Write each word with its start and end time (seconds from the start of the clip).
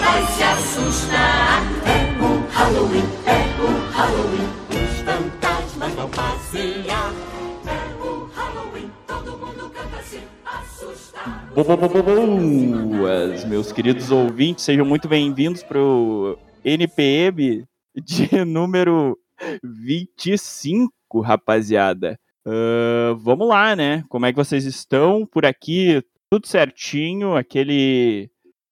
vai 0.00 0.26
se 0.26 0.42
assustar. 0.42 1.62
É 1.84 2.22
o 2.22 2.46
Halloween, 2.50 3.04
é 3.26 3.38
o 3.60 3.68
Halloween. 3.92 4.48
Os 4.70 5.00
fantasmas 5.02 5.94
vão 5.94 6.10
passear. 6.10 7.12
É 7.66 8.02
o 8.02 8.24
Halloween, 8.34 8.90
todo 9.06 9.32
mundo 9.32 9.70
canta 9.70 10.02
se 10.02 10.20
assustar. 10.44 11.48
Boas, 11.54 13.44
meus 13.44 13.72
queridos 13.72 14.10
ouvintes, 14.10 14.64
sejam 14.64 14.86
muito 14.86 15.06
bem-vindos 15.06 15.62
para 15.62 15.78
o 15.78 16.38
NPM 16.64 17.64
de 17.94 18.44
número 18.44 19.18
25, 19.62 20.90
rapaziada. 21.20 22.18
Uh, 22.46 23.14
vamos 23.16 23.46
lá, 23.46 23.76
né? 23.76 24.02
Como 24.08 24.24
é 24.24 24.32
que 24.32 24.38
vocês 24.38 24.64
estão 24.64 25.26
por 25.26 25.44
aqui? 25.44 26.02
Tudo 26.30 26.46
certinho, 26.46 27.36
aquele 27.36 28.30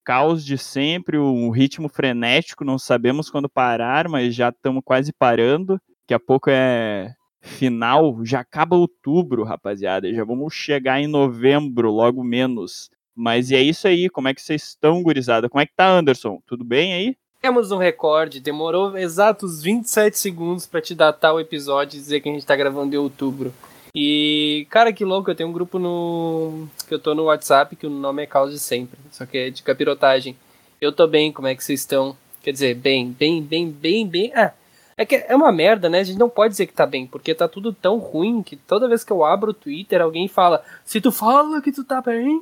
caos 0.09 0.43
de 0.43 0.57
sempre, 0.57 1.19
um 1.19 1.51
ritmo 1.51 1.87
frenético, 1.87 2.65
não 2.65 2.79
sabemos 2.79 3.29
quando 3.29 3.47
parar, 3.47 4.09
mas 4.09 4.35
já 4.35 4.49
estamos 4.49 4.83
quase 4.83 5.13
parando. 5.13 5.79
Daqui 6.01 6.15
a 6.15 6.19
pouco 6.19 6.49
é 6.49 7.13
final, 7.43 8.25
já 8.25 8.41
acaba 8.41 8.75
outubro, 8.75 9.45
rapaziada. 9.45 10.11
Já 10.11 10.25
vamos 10.25 10.55
chegar 10.55 10.99
em 10.99 11.07
novembro, 11.07 11.91
logo 11.91 12.25
menos. 12.25 12.89
Mas 13.15 13.53
é 13.53 13.61
isso 13.61 13.87
aí, 13.87 14.09
como 14.09 14.29
é 14.29 14.33
que 14.33 14.41
vocês 14.41 14.69
estão, 14.69 15.03
gurizada? 15.03 15.47
Como 15.47 15.61
é 15.61 15.67
que 15.67 15.75
tá, 15.77 15.87
Anderson? 15.87 16.41
Tudo 16.47 16.65
bem 16.65 16.95
aí? 16.95 17.15
Temos 17.43 17.71
um 17.71 17.77
recorde, 17.77 18.41
demorou 18.41 18.97
exatos 18.97 19.63
27 19.63 20.19
segundos 20.19 20.65
para 20.65 20.81
te 20.81 20.95
datar 20.95 21.35
o 21.35 21.41
episódio 21.41 21.99
e 21.99 22.01
dizer 22.01 22.21
que 22.21 22.31
a 22.31 22.33
gente 22.33 22.47
tá 22.47 22.57
gravando 22.57 22.95
em 22.95 22.99
outubro. 22.99 23.53
E, 24.01 24.65
cara, 24.71 24.93
que 24.93 25.05
louco, 25.05 25.29
eu 25.29 25.35
tenho 25.35 25.49
um 25.49 25.53
grupo 25.53 25.77
no. 25.77 26.69
que 26.87 26.95
eu 26.95 27.01
tô 27.01 27.17
no 27.17 27.25
WhatsApp, 27.25 27.75
que 27.75 27.85
o 27.85 27.91
nome 27.91 28.23
é 28.23 28.27
Caos 28.27 28.53
de 28.53 28.59
Sempre, 28.61 28.97
só 29.11 29.27
que 29.27 29.37
é 29.37 29.51
de 29.51 29.61
capirotagem. 29.61 30.37
Eu 30.81 30.93
tô 30.93 31.05
bem, 31.09 31.33
como 31.33 31.49
é 31.49 31.55
que 31.57 31.65
vocês 31.65 31.81
estão? 31.81 32.17
Quer 32.41 32.53
dizer, 32.53 32.77
bem, 32.77 33.11
bem, 33.11 33.43
bem, 33.43 33.69
bem, 33.69 34.07
bem. 34.07 34.33
Ah, 34.37 34.53
é 34.97 35.05
que 35.05 35.17
é 35.17 35.35
uma 35.35 35.51
merda, 35.51 35.89
né? 35.89 35.99
A 35.99 36.05
gente 36.05 36.17
não 36.17 36.31
pode 36.31 36.53
dizer 36.53 36.69
que 36.69 36.73
tá 36.73 36.87
bem, 36.87 37.09
porque 37.09 37.35
tá 37.35 37.49
tudo 37.49 37.73
tão 37.73 37.99
ruim 37.99 38.41
que 38.41 38.55
toda 38.55 38.87
vez 38.87 39.03
que 39.03 39.13
eu 39.13 39.25
abro 39.25 39.51
o 39.51 39.55
Twitter, 39.55 40.01
alguém 40.01 40.29
fala: 40.29 40.63
se 40.85 41.01
tu 41.01 41.11
fala 41.11 41.61
que 41.61 41.73
tu 41.73 41.83
tá 41.83 42.01
bem, 42.01 42.41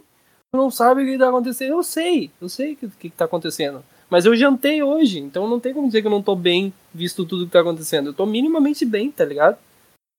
tu 0.52 0.58
não 0.58 0.70
sabe 0.70 1.04
o 1.04 1.06
que 1.06 1.16
tá 1.16 1.30
acontecendo. 1.30 1.70
Eu 1.70 1.82
sei, 1.82 2.30
eu 2.38 2.50
sei 2.50 2.74
o 2.74 2.76
que, 2.76 2.88
que, 2.88 3.08
que 3.08 3.16
tá 3.16 3.24
acontecendo. 3.24 3.82
Mas 4.10 4.26
eu 4.26 4.36
jantei 4.36 4.82
hoje, 4.82 5.20
então 5.20 5.48
não 5.48 5.58
tem 5.58 5.72
como 5.72 5.86
dizer 5.86 6.02
que 6.02 6.06
eu 6.06 6.10
não 6.10 6.22
tô 6.22 6.36
bem, 6.36 6.70
visto 6.92 7.24
tudo 7.24 7.46
que 7.46 7.52
tá 7.52 7.60
acontecendo. 7.60 8.10
Eu 8.10 8.14
tô 8.14 8.26
minimamente 8.26 8.84
bem, 8.84 9.10
tá 9.10 9.24
ligado? 9.24 9.56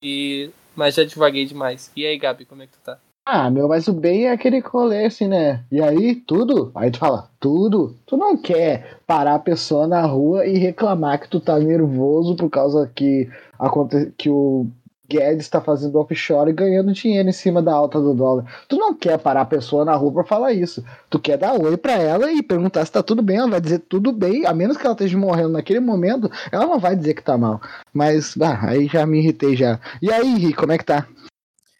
E. 0.02 0.50
Mas 0.78 0.94
já 0.94 1.02
devaguei 1.02 1.44
demais. 1.44 1.90
E 1.96 2.06
aí, 2.06 2.16
Gabi, 2.16 2.44
como 2.44 2.62
é 2.62 2.66
que 2.66 2.72
tu 2.74 2.78
tá? 2.84 3.00
Ah, 3.26 3.50
meu, 3.50 3.66
mas 3.66 3.88
o 3.88 3.92
bem 3.92 4.26
é 4.26 4.32
aquele 4.32 4.60
rolê 4.60 5.06
assim, 5.06 5.26
né? 5.26 5.64
E 5.72 5.82
aí, 5.82 6.14
tudo? 6.14 6.70
Aí 6.72 6.88
tu 6.88 7.00
fala, 7.00 7.28
tudo? 7.40 7.96
Tu 8.06 8.16
não 8.16 8.36
quer 8.36 9.00
parar 9.04 9.34
a 9.34 9.40
pessoa 9.40 9.88
na 9.88 10.06
rua 10.06 10.46
e 10.46 10.56
reclamar 10.56 11.20
que 11.20 11.28
tu 11.28 11.40
tá 11.40 11.58
nervoso 11.58 12.36
por 12.36 12.48
causa 12.48 12.88
que, 12.94 13.28
aconte... 13.58 14.12
que 14.16 14.30
o 14.30 14.68
Guedes 15.08 15.44
está 15.44 15.60
fazendo 15.60 15.98
offshore 15.98 16.50
e 16.50 16.52
ganhando 16.52 16.92
dinheiro 16.92 17.28
em 17.28 17.32
cima 17.32 17.62
da 17.62 17.72
alta 17.72 17.98
do 17.98 18.12
dólar. 18.12 18.44
Tu 18.68 18.76
não 18.76 18.94
quer 18.94 19.18
parar 19.18 19.40
a 19.40 19.46
pessoa 19.46 19.84
na 19.84 19.94
rua 19.94 20.12
para 20.12 20.24
falar 20.24 20.52
isso. 20.52 20.84
Tu 21.08 21.18
quer 21.18 21.38
dar 21.38 21.54
oi 21.54 21.76
para 21.76 21.94
ela 21.94 22.30
e 22.30 22.42
perguntar 22.42 22.84
se 22.84 22.92
tá 22.92 23.02
tudo 23.02 23.22
bem. 23.22 23.38
Ela 23.38 23.48
vai 23.48 23.60
dizer 23.60 23.78
tudo 23.80 24.12
bem, 24.12 24.44
a 24.46 24.52
menos 24.52 24.76
que 24.76 24.84
ela 24.84 24.92
esteja 24.92 25.16
morrendo 25.16 25.50
naquele 25.50 25.80
momento, 25.80 26.30
ela 26.52 26.66
não 26.66 26.78
vai 26.78 26.94
dizer 26.94 27.14
que 27.14 27.22
tá 27.22 27.38
mal. 27.38 27.60
Mas, 27.92 28.36
ah, 28.40 28.68
aí 28.68 28.86
já 28.86 29.06
me 29.06 29.18
irritei 29.18 29.56
já. 29.56 29.80
E 30.02 30.12
aí, 30.12 30.26
Henrique, 30.26 30.54
como 30.54 30.72
é 30.72 30.78
que 30.78 30.84
tá? 30.84 31.06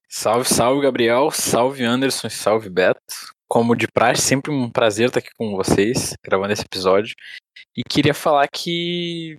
Salve, 0.09 0.49
salve, 0.49 0.83
Gabriel. 0.83 1.31
Salve, 1.31 1.85
Anderson. 1.85 2.31
Salve, 2.31 2.71
Beto. 2.71 3.01
Como 3.47 3.77
de 3.77 3.87
praxe, 3.87 4.23
sempre 4.23 4.51
um 4.51 4.71
prazer 4.71 5.09
estar 5.09 5.21
aqui 5.21 5.31
com 5.37 5.55
vocês, 5.55 6.15
gravando 6.25 6.53
esse 6.53 6.63
episódio. 6.63 7.15
E 7.77 7.83
queria 7.83 8.15
falar 8.15 8.47
que 8.49 9.39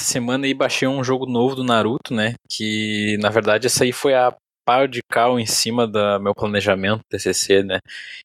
essa 0.00 0.04
semana 0.04 0.46
aí 0.46 0.54
baixei 0.54 0.88
um 0.88 1.04
jogo 1.04 1.26
novo 1.26 1.54
do 1.54 1.62
Naruto, 1.62 2.14
né? 2.14 2.34
Que 2.48 3.18
na 3.20 3.28
verdade 3.28 3.66
essa 3.66 3.84
aí 3.84 3.92
foi 3.92 4.14
a 4.14 4.34
pau 4.64 4.86
de 4.86 5.00
cal 5.02 5.38
em 5.38 5.46
cima 5.46 5.86
do 5.86 6.18
meu 6.20 6.34
planejamento 6.34 7.02
TCC, 7.08 7.62
né? 7.62 7.80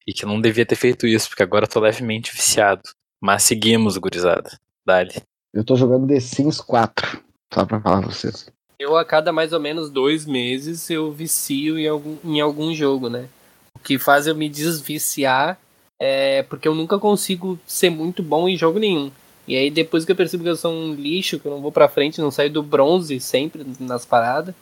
E 0.07 0.13
que 0.13 0.23
eu 0.23 0.29
não 0.29 0.39
devia 0.39 0.65
ter 0.65 0.75
feito 0.75 1.05
isso, 1.05 1.27
porque 1.27 1.43
agora 1.43 1.65
eu 1.65 1.69
tô 1.69 1.79
levemente 1.79 2.31
viciado. 2.31 2.81
Mas 3.21 3.43
seguimos, 3.43 3.97
gurizada. 3.97 4.57
Dale. 4.85 5.21
Eu 5.53 5.63
tô 5.63 5.75
jogando 5.75 6.07
The 6.07 6.19
Sims 6.19 6.61
4, 6.61 7.21
só 7.53 7.65
pra 7.65 7.81
falar 7.81 8.01
pra 8.01 8.11
vocês. 8.11 8.47
Eu, 8.77 8.97
a 8.97 9.05
cada 9.05 9.31
mais 9.31 9.53
ou 9.53 9.59
menos 9.59 9.89
dois 9.89 10.25
meses, 10.25 10.89
eu 10.89 11.11
vicio 11.11 11.79
em 11.79 11.87
algum, 11.87 12.17
em 12.23 12.41
algum 12.41 12.73
jogo, 12.73 13.09
né? 13.09 13.27
O 13.73 13.79
que 13.79 13.97
faz 13.97 14.27
eu 14.27 14.35
me 14.35 14.49
desviciar 14.49 15.57
é 15.99 16.43
porque 16.43 16.67
eu 16.67 16.75
nunca 16.75 16.99
consigo 16.99 17.57
ser 17.65 17.89
muito 17.89 18.21
bom 18.21 18.47
em 18.47 18.57
jogo 18.57 18.79
nenhum. 18.79 19.11
E 19.47 19.56
aí 19.56 19.69
depois 19.69 20.06
que 20.06 20.11
eu 20.11 20.16
percebo 20.16 20.44
que 20.44 20.50
eu 20.50 20.56
sou 20.56 20.73
um 20.73 20.94
lixo, 20.94 21.39
que 21.39 21.45
eu 21.45 21.51
não 21.51 21.61
vou 21.61 21.72
pra 21.72 21.88
frente, 21.88 22.22
não 22.22 22.31
saio 22.31 22.51
do 22.51 22.63
bronze 22.63 23.19
sempre 23.19 23.66
nas 23.79 24.06
paradas, 24.06 24.56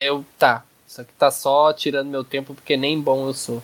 eu, 0.00 0.24
tá, 0.38 0.64
isso 0.86 1.00
aqui 1.00 1.12
tá 1.14 1.30
só 1.30 1.72
tirando 1.72 2.08
meu 2.08 2.24
tempo 2.24 2.54
porque 2.54 2.76
nem 2.76 3.00
bom 3.00 3.26
eu 3.26 3.34
sou. 3.34 3.62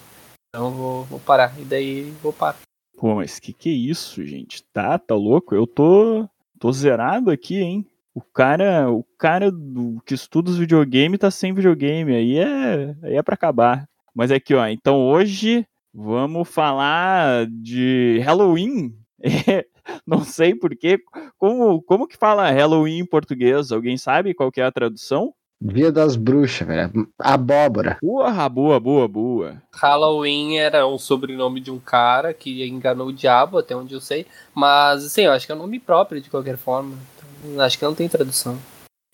Então 0.49 0.71
vou, 0.71 1.05
vou 1.05 1.21
parar. 1.21 1.59
E 1.59 1.65
daí 1.65 2.11
vou 2.23 2.33
parar. 2.33 2.59
Pô, 2.97 3.15
mas 3.15 3.39
que 3.39 3.53
que 3.53 3.69
é 3.69 3.73
isso, 3.73 4.25
gente? 4.25 4.63
Tá, 4.73 4.99
tá 4.99 5.15
louco? 5.15 5.55
Eu 5.55 5.67
tô, 5.67 6.29
tô 6.59 6.73
zerado 6.73 7.31
aqui, 7.31 7.59
hein? 7.59 7.87
O 8.15 8.23
cara, 8.23 8.91
o 8.91 9.05
cara 9.19 9.51
do, 9.51 10.01
que 10.07 10.15
estuda 10.15 10.51
os 10.51 10.57
videogame 10.57 11.19
tá 11.19 11.31
sem 11.31 11.53
videogame, 11.53 12.15
aí 12.15 12.39
é, 12.39 12.97
aí 13.03 13.17
é 13.17 13.23
para 13.23 13.35
acabar. 13.35 13.87
Mas 14.15 14.31
aqui, 14.31 14.55
ó, 14.55 14.67
então 14.67 15.07
hoje 15.07 15.67
vamos 15.93 16.49
falar 16.49 17.47
de 17.47 18.19
Halloween. 18.25 18.95
não 20.07 20.25
sei 20.25 20.55
porquê. 20.55 20.99
Como, 21.39 21.83
como 21.83 22.07
que 22.07 22.17
fala 22.17 22.51
Halloween 22.51 22.99
em 22.99 23.07
português? 23.07 23.73
Alguém 23.73 23.97
sabe 23.97 24.35
qual 24.35 24.51
que 24.51 24.61
é 24.61 24.65
a 24.65 24.73
tradução? 24.73 25.33
Dia 25.61 25.91
das 25.91 26.17
bruxas, 26.17 26.69
velho. 26.69 27.09
Abóbora. 27.19 27.99
Boa, 28.03 28.49
boa, 28.49 28.79
boa, 28.79 29.09
boa. 29.09 29.63
Halloween 29.75 30.59
era 30.59 30.87
um 30.87 30.99
sobrenome 30.99 31.61
de 31.61 31.71
um 31.71 31.79
cara 31.79 32.35
que 32.35 32.67
enganou 32.69 33.09
o 33.09 33.13
diabo, 33.13 33.57
até 33.57 33.75
onde 33.75 33.95
eu 33.95 34.01
sei. 34.01 34.27
Mas, 34.55 35.05
assim, 35.05 35.23
eu 35.23 35.33
acho 35.33 35.47
que 35.47 35.53
é 35.53 35.55
um 35.55 35.59
nome 35.59 35.81
próprio 35.81 36.21
de 36.21 36.29
qualquer 36.29 36.59
forma. 36.59 36.95
Então, 37.43 37.61
acho 37.63 37.79
que 37.79 37.85
não 37.85 37.95
tem 37.95 38.07
tradução. 38.07 38.59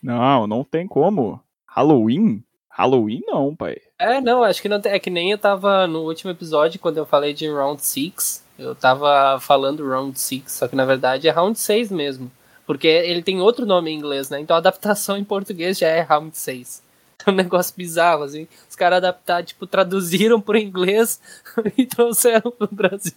Não, 0.03 0.49
não 0.49 0.65
tem 0.65 0.89
como. 0.89 1.41
Halloween? 1.69 2.43
Halloween 2.69 3.21
não, 3.27 3.55
pai. 3.55 3.77
É, 3.99 4.21
não, 4.21 4.43
acho 4.43 4.61
que 4.61 4.69
não 4.69 4.81
tem. 4.81 4.93
É 4.93 4.99
que 4.99 5.11
nem 5.11 5.31
eu 5.31 5.39
tava 5.39 5.87
no 5.87 6.01
último 6.01 6.33
episódio, 6.33 6.81
quando 6.81 6.97
eu 6.97 7.07
falei 7.07 7.33
de 7.33 7.49
Round 7.49 7.85
6. 7.85 8.43
Eu 8.62 8.75
tava 8.75 9.39
falando 9.41 9.89
Round 9.89 10.19
6, 10.19 10.45
só 10.47 10.69
que 10.69 10.77
na 10.77 10.84
verdade 10.84 11.28
é 11.28 11.31
Round 11.31 11.59
6 11.59 11.91
mesmo. 11.91 12.31
Porque 12.67 12.87
ele 12.87 13.23
tem 13.23 13.41
outro 13.41 13.67
nome 13.67 13.91
em 13.91 13.99
inglês, 13.99 14.31
né? 14.31 14.41
Então 14.41 14.55
a 14.55 14.59
adaptação 14.59 15.17
em 15.17 15.25
português 15.25 15.78
já 15.78 15.89
é 15.89 16.00
Round 16.00 16.37
6. 16.37 16.83
É 17.25 17.31
um 17.31 17.34
negócio 17.34 17.75
bizarro, 17.77 18.25
assim. 18.25 18.49
Os 18.69 18.75
caras 18.75 18.99
adaptaram, 18.99 19.45
tipo, 19.45 19.67
traduziram 19.67 20.41
pro 20.41 20.59
inglês 20.59 21.21
e 21.78 21.87
trouxeram 21.87 22.50
pro 22.50 22.69
Brasil. 22.71 23.15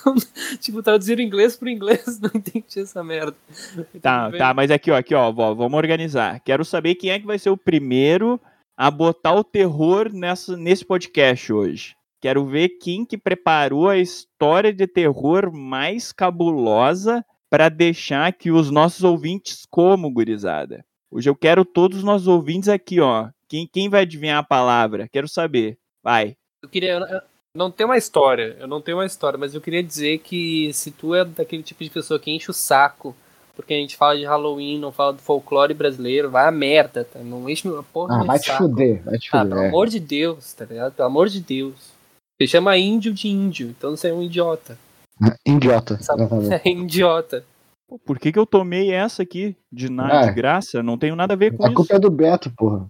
tipo, 0.60 0.82
traduziram 0.82 1.22
inglês 1.22 1.56
pro 1.56 1.68
inglês, 1.68 2.18
não 2.20 2.30
entendi 2.34 2.80
essa 2.80 3.02
merda. 3.04 3.36
Tá, 4.02 4.30
tá, 4.32 4.54
mas 4.54 4.70
aqui, 4.70 4.90
ó, 4.90 4.96
aqui, 4.96 5.14
ó, 5.14 5.30
vamos 5.30 5.74
organizar. 5.74 6.40
Quero 6.40 6.64
saber 6.64 6.96
quem 6.96 7.10
é 7.10 7.20
que 7.20 7.26
vai 7.26 7.38
ser 7.38 7.50
o 7.50 7.56
primeiro 7.56 8.40
a 8.76 8.90
botar 8.90 9.34
o 9.34 9.44
terror 9.44 10.12
nessa, 10.12 10.56
nesse 10.56 10.84
podcast 10.84 11.52
hoje. 11.52 11.96
Quero 12.20 12.44
ver 12.46 12.70
quem 12.80 13.04
que 13.04 13.18
preparou 13.18 13.88
a 13.88 13.98
história 13.98 14.72
de 14.72 14.86
terror 14.86 15.52
mais 15.52 16.12
cabulosa 16.12 17.24
para 17.50 17.68
deixar 17.68 18.32
que 18.32 18.50
os 18.50 18.70
nossos 18.70 19.04
ouvintes 19.04 19.64
como, 19.70 20.10
gurizada. 20.10 20.84
Hoje 21.10 21.28
eu 21.30 21.36
quero 21.36 21.64
todos 21.64 21.98
os 21.98 22.04
nossos 22.04 22.26
ouvintes 22.26 22.68
aqui, 22.68 23.00
ó. 23.00 23.28
Quem, 23.48 23.68
quem 23.72 23.88
vai 23.88 24.02
adivinhar 24.02 24.38
a 24.38 24.42
palavra? 24.42 25.08
Quero 25.12 25.28
saber. 25.28 25.78
Vai. 26.02 26.36
Eu 26.62 26.68
queria. 26.68 26.94
Eu 26.98 27.20
não 27.54 27.70
tenho 27.70 27.88
uma 27.88 27.96
história, 27.96 28.56
eu 28.58 28.66
não 28.66 28.80
tenho 28.82 28.98
uma 28.98 29.06
história, 29.06 29.38
mas 29.38 29.54
eu 29.54 29.60
queria 29.60 29.82
dizer 29.82 30.18
que 30.18 30.70
se 30.74 30.90
tu 30.90 31.14
é 31.14 31.24
daquele 31.24 31.62
tipo 31.62 31.82
de 31.84 31.88
pessoa 31.90 32.18
que 32.18 32.30
enche 32.30 32.50
o 32.50 32.54
saco, 32.54 33.16
porque 33.54 33.72
a 33.72 33.76
gente 33.78 33.96
fala 33.96 34.16
de 34.16 34.24
Halloween, 34.26 34.78
não 34.78 34.92
fala 34.92 35.14
do 35.14 35.22
folclore 35.22 35.72
brasileiro, 35.72 36.28
vai 36.30 36.46
a 36.46 36.50
merda, 36.50 37.04
tá? 37.04 37.20
Não 37.20 37.48
enche 37.48 37.66
a 37.68 37.82
porra 37.82 38.20
Ah, 38.20 38.24
vai 38.24 38.38
te 38.38 38.46
saco. 38.48 38.64
fuder, 38.64 39.02
vai 39.04 39.18
te 39.18 39.28
Ah, 39.32 39.40
fuder. 39.40 39.48
pelo 39.54 39.60
é. 39.64 39.68
amor 39.68 39.88
de 39.88 40.00
Deus, 40.00 40.52
tá 40.52 40.64
ligado? 40.66 40.92
Pelo 40.92 41.06
amor 41.08 41.28
de 41.28 41.40
Deus. 41.40 41.95
Você 42.38 42.46
chama 42.46 42.76
índio 42.76 43.12
de 43.14 43.28
índio, 43.28 43.68
então 43.70 43.96
você 43.96 44.08
é 44.08 44.12
um 44.14 44.22
idiota. 44.22 44.78
Idiota. 45.46 45.98
Sabe? 46.02 46.22
exatamente. 46.22 46.68
É 46.68 46.68
idiota. 46.70 47.44
Pô, 47.88 47.98
por 47.98 48.18
que, 48.18 48.32
que 48.32 48.38
eu 48.38 48.44
tomei 48.44 48.92
essa 48.92 49.22
aqui 49.22 49.56
de 49.72 49.88
nada 49.90 50.20
Ah. 50.20 50.26
de 50.26 50.32
graça? 50.32 50.82
Não 50.82 50.98
tenho 50.98 51.16
nada 51.16 51.34
a 51.34 51.36
ver 51.36 51.56
com 51.56 51.64
A 51.64 51.68
isso. 51.68 51.74
culpa 51.76 51.94
é 51.94 51.98
do 51.98 52.10
Beto, 52.10 52.50
porra. 52.56 52.80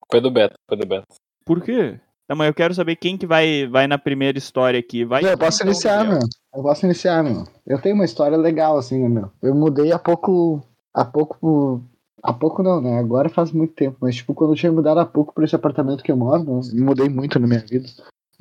Culpa 0.00 0.16
é 0.18 0.20
do 0.20 0.30
Beto, 0.30 0.54
culpa 0.68 0.80
é 0.82 0.86
do 0.86 0.88
Beto. 0.88 1.06
Por 1.44 1.60
quê? 1.62 1.98
Não, 2.28 2.36
mas 2.36 2.46
eu 2.46 2.54
quero 2.54 2.72
saber 2.74 2.96
quem 2.96 3.18
que 3.18 3.26
vai, 3.26 3.66
vai 3.66 3.86
na 3.88 3.98
primeira 3.98 4.38
história 4.38 4.78
aqui. 4.78 5.04
Vai 5.04 5.22
Não, 5.22 5.30
eu 5.30 5.38
posso 5.38 5.58
então, 5.62 5.66
iniciar, 5.72 6.04
meu. 6.04 6.20
Eu 6.54 6.62
posso 6.62 6.86
iniciar, 6.86 7.24
meu. 7.24 7.44
Eu 7.66 7.80
tenho 7.80 7.94
uma 7.96 8.04
história 8.04 8.36
legal, 8.36 8.78
assim, 8.78 9.00
né, 9.00 9.08
meu? 9.08 9.30
Eu 9.42 9.54
mudei 9.54 9.90
há 9.90 9.98
pouco. 9.98 10.62
Há 10.94 11.04
pouco. 11.04 11.82
Há 12.22 12.32
pouco 12.32 12.62
não, 12.62 12.80
né? 12.80 12.98
Agora 13.00 13.28
faz 13.28 13.50
muito 13.50 13.74
tempo. 13.74 13.96
Mas, 14.00 14.14
tipo, 14.16 14.32
quando 14.34 14.52
eu 14.52 14.56
tinha 14.56 14.70
mudado 14.70 15.00
há 15.00 15.04
pouco 15.06 15.34
pra 15.34 15.44
esse 15.44 15.56
apartamento 15.56 16.04
que 16.04 16.12
eu 16.12 16.16
moro, 16.16 16.44
né? 16.44 16.60
eu 16.72 16.84
mudei 16.84 17.08
muito 17.08 17.38
na 17.40 17.46
minha 17.48 17.60
vida. 17.60 17.88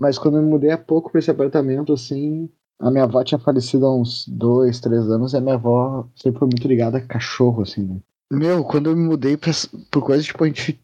Mas 0.02 0.18
quando 0.18 0.38
eu 0.38 0.44
mudei 0.44 0.72
há 0.72 0.80
pouco 0.80 1.12
pra 1.12 1.20
esse 1.20 1.30
apartamento, 1.30 1.94
assim. 1.94 2.50
A 2.80 2.90
minha 2.90 3.04
avó 3.04 3.24
tinha 3.24 3.38
falecido 3.38 3.86
há 3.86 3.96
uns 3.96 4.28
dois, 4.28 4.80
três 4.80 5.08
anos 5.08 5.34
e 5.34 5.38
a 5.38 5.42
minha 5.42 5.54
avó 5.54 6.08
sempre 6.16 6.40
foi 6.40 6.48
muito 6.48 6.68
ligada 6.68 6.98
a 6.98 7.02
cachorro, 7.02 7.62
assim, 7.62 7.84
né? 7.84 8.00
Meu, 8.32 8.64
quando 8.64 8.90
eu 8.90 8.96
me 8.96 9.04
mudei 9.04 9.38
pra, 9.38 9.52
por 9.92 10.04
coisa, 10.04 10.24
tipo, 10.24 10.44
a 10.44 10.48
gente. 10.48 10.82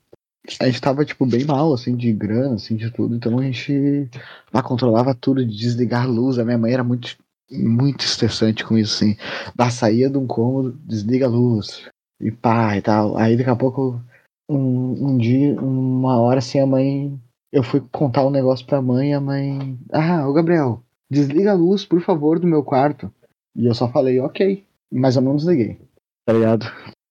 A 0.61 0.67
gente 0.67 0.79
tava, 0.79 1.03
tipo, 1.03 1.25
bem 1.25 1.43
mal, 1.45 1.73
assim, 1.73 1.95
de 1.95 2.13
grana, 2.13 2.53
assim, 2.53 2.75
de 2.75 2.91
tudo. 2.91 3.15
Então 3.15 3.39
a 3.39 3.43
gente 3.43 4.07
lá 4.53 4.61
controlava 4.61 5.15
tudo, 5.15 5.43
de 5.43 5.57
desligar 5.57 6.03
a 6.03 6.07
luz. 6.07 6.37
A 6.37 6.45
minha 6.45 6.57
mãe 6.59 6.71
era 6.71 6.83
muito, 6.83 7.17
muito 7.49 8.05
estressante 8.05 8.63
com 8.63 8.77
isso, 8.77 8.93
assim. 9.03 9.17
Da 9.55 9.71
saía 9.71 10.11
de 10.11 10.17
um 10.19 10.27
cômodo, 10.27 10.77
desliga 10.85 11.25
a 11.25 11.29
luz. 11.29 11.89
E 12.21 12.29
pá, 12.29 12.77
e 12.77 12.81
tal. 12.83 13.17
Aí 13.17 13.35
daqui 13.35 13.49
a 13.49 13.55
pouco, 13.55 13.99
um, 14.47 15.07
um 15.07 15.17
dia, 15.17 15.59
uma 15.59 16.19
hora 16.19 16.37
assim, 16.37 16.59
a 16.59 16.67
mãe. 16.67 17.19
Eu 17.51 17.63
fui 17.63 17.81
contar 17.91 18.25
um 18.25 18.29
negócio 18.29 18.65
pra 18.65 18.81
mãe 18.81 19.13
a 19.13 19.21
mãe. 19.21 19.77
Ah, 19.91 20.27
ô 20.27 20.33
Gabriel, 20.33 20.83
desliga 21.09 21.51
a 21.51 21.55
luz, 21.55 21.85
por 21.85 22.01
favor, 22.01 22.39
do 22.39 22.47
meu 22.47 22.63
quarto. 22.63 23.11
E 23.55 23.65
eu 23.65 23.73
só 23.73 23.87
falei, 23.89 24.19
ok. 24.19 24.63
Mas 24.91 25.15
eu 25.15 25.21
não 25.21 25.35
desliguei, 25.35 25.79
tá 26.25 26.33
ligado? 26.33 26.65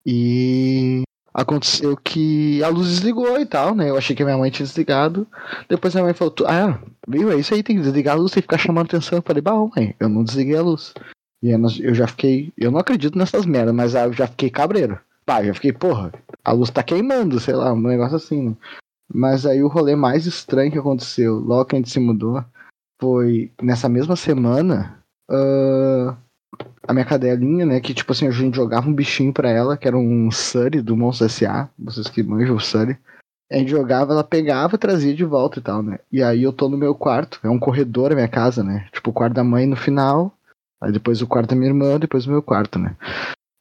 E 0.04 1.02
aconteceu 1.34 1.96
que 1.96 2.62
a 2.62 2.68
luz 2.68 2.88
desligou 2.88 3.38
e 3.38 3.44
tal, 3.44 3.74
né? 3.74 3.90
Eu 3.90 3.96
achei 3.98 4.16
que 4.16 4.22
a 4.22 4.26
minha 4.26 4.38
mãe 4.38 4.50
tinha 4.50 4.64
desligado. 4.66 5.26
Depois 5.68 5.92
minha 5.94 6.04
mãe 6.04 6.14
falou, 6.14 6.30
"Tu- 6.32 6.46
ah, 6.46 6.80
viu, 7.06 7.30
é 7.30 7.36
isso 7.36 7.52
aí, 7.52 7.62
tem 7.62 7.76
que 7.76 7.82
desligar 7.82 8.14
a 8.14 8.18
luz, 8.18 8.32
tem 8.32 8.40
que 8.40 8.46
ficar 8.46 8.58
chamando 8.58 8.86
atenção. 8.86 9.18
Eu 9.18 9.22
falei, 9.22 9.42
bah, 9.42 9.54
mãe, 9.76 9.94
eu 10.00 10.08
não 10.08 10.24
desliguei 10.24 10.56
a 10.56 10.62
luz. 10.62 10.94
E 11.42 11.50
eu, 11.50 11.94
já 11.94 12.06
fiquei, 12.06 12.52
eu 12.56 12.70
não 12.70 12.78
acredito 12.78 13.18
nessas 13.18 13.44
merdas, 13.44 13.74
mas 13.74 13.94
eu 13.94 14.12
já 14.12 14.26
fiquei 14.26 14.48
cabreiro. 14.48 14.98
Pá, 15.26 15.44
eu 15.44 15.54
fiquei, 15.54 15.72
porra, 15.72 16.12
a 16.44 16.52
luz 16.52 16.70
tá 16.70 16.82
queimando, 16.82 17.38
sei 17.40 17.54
lá, 17.54 17.72
um 17.72 17.80
negócio 17.80 18.16
assim, 18.16 18.50
né? 18.50 18.56
Mas 19.12 19.46
aí 19.46 19.62
o 19.62 19.68
rolê 19.68 19.94
mais 19.94 20.26
estranho 20.26 20.70
que 20.70 20.78
aconteceu, 20.78 21.36
logo 21.36 21.66
que 21.66 21.76
a 21.76 21.78
gente 21.78 21.90
se 21.90 22.00
mudou, 22.00 22.44
foi 23.00 23.52
nessa 23.62 23.88
mesma 23.88 24.16
semana, 24.16 25.02
ah, 25.30 26.16
a 26.86 26.92
minha 26.92 27.04
cadelinha, 27.04 27.66
né, 27.66 27.80
que 27.80 27.92
tipo 27.92 28.12
assim, 28.12 28.26
a 28.26 28.30
gente 28.30 28.56
jogava 28.56 28.88
um 28.88 28.94
bichinho 28.94 29.32
pra 29.32 29.50
ela, 29.50 29.76
que 29.76 29.86
era 29.86 29.96
um 29.96 30.30
Surrey 30.30 30.80
do 30.80 30.96
Monstro 30.96 31.26
S.A., 31.26 31.68
vocês 31.78 32.08
que 32.08 32.22
manjam 32.22 32.56
o 32.56 32.60
Surrey. 32.60 32.96
A 33.50 33.56
gente 33.58 33.70
jogava, 33.70 34.12
ela 34.12 34.24
pegava, 34.24 34.76
trazia 34.76 35.14
de 35.14 35.24
volta 35.24 35.60
e 35.60 35.62
tal, 35.62 35.82
né? 35.82 36.00
E 36.10 36.20
aí 36.22 36.42
eu 36.42 36.52
tô 36.52 36.68
no 36.68 36.76
meu 36.76 36.94
quarto, 36.94 37.38
é 37.44 37.48
um 37.48 37.60
corredor 37.60 38.10
a 38.10 38.14
minha 38.14 38.28
casa, 38.28 38.62
né? 38.64 38.88
Tipo, 38.92 39.10
o 39.10 39.12
quarto 39.12 39.34
da 39.34 39.44
mãe 39.44 39.66
no 39.66 39.76
final, 39.76 40.32
aí 40.80 40.90
depois 40.90 41.22
o 41.22 41.28
quarto 41.28 41.50
da 41.50 41.56
minha 41.56 41.70
irmã, 41.70 41.98
depois 41.98 42.26
o 42.26 42.30
meu 42.30 42.42
quarto, 42.42 42.78
né? 42.78 42.96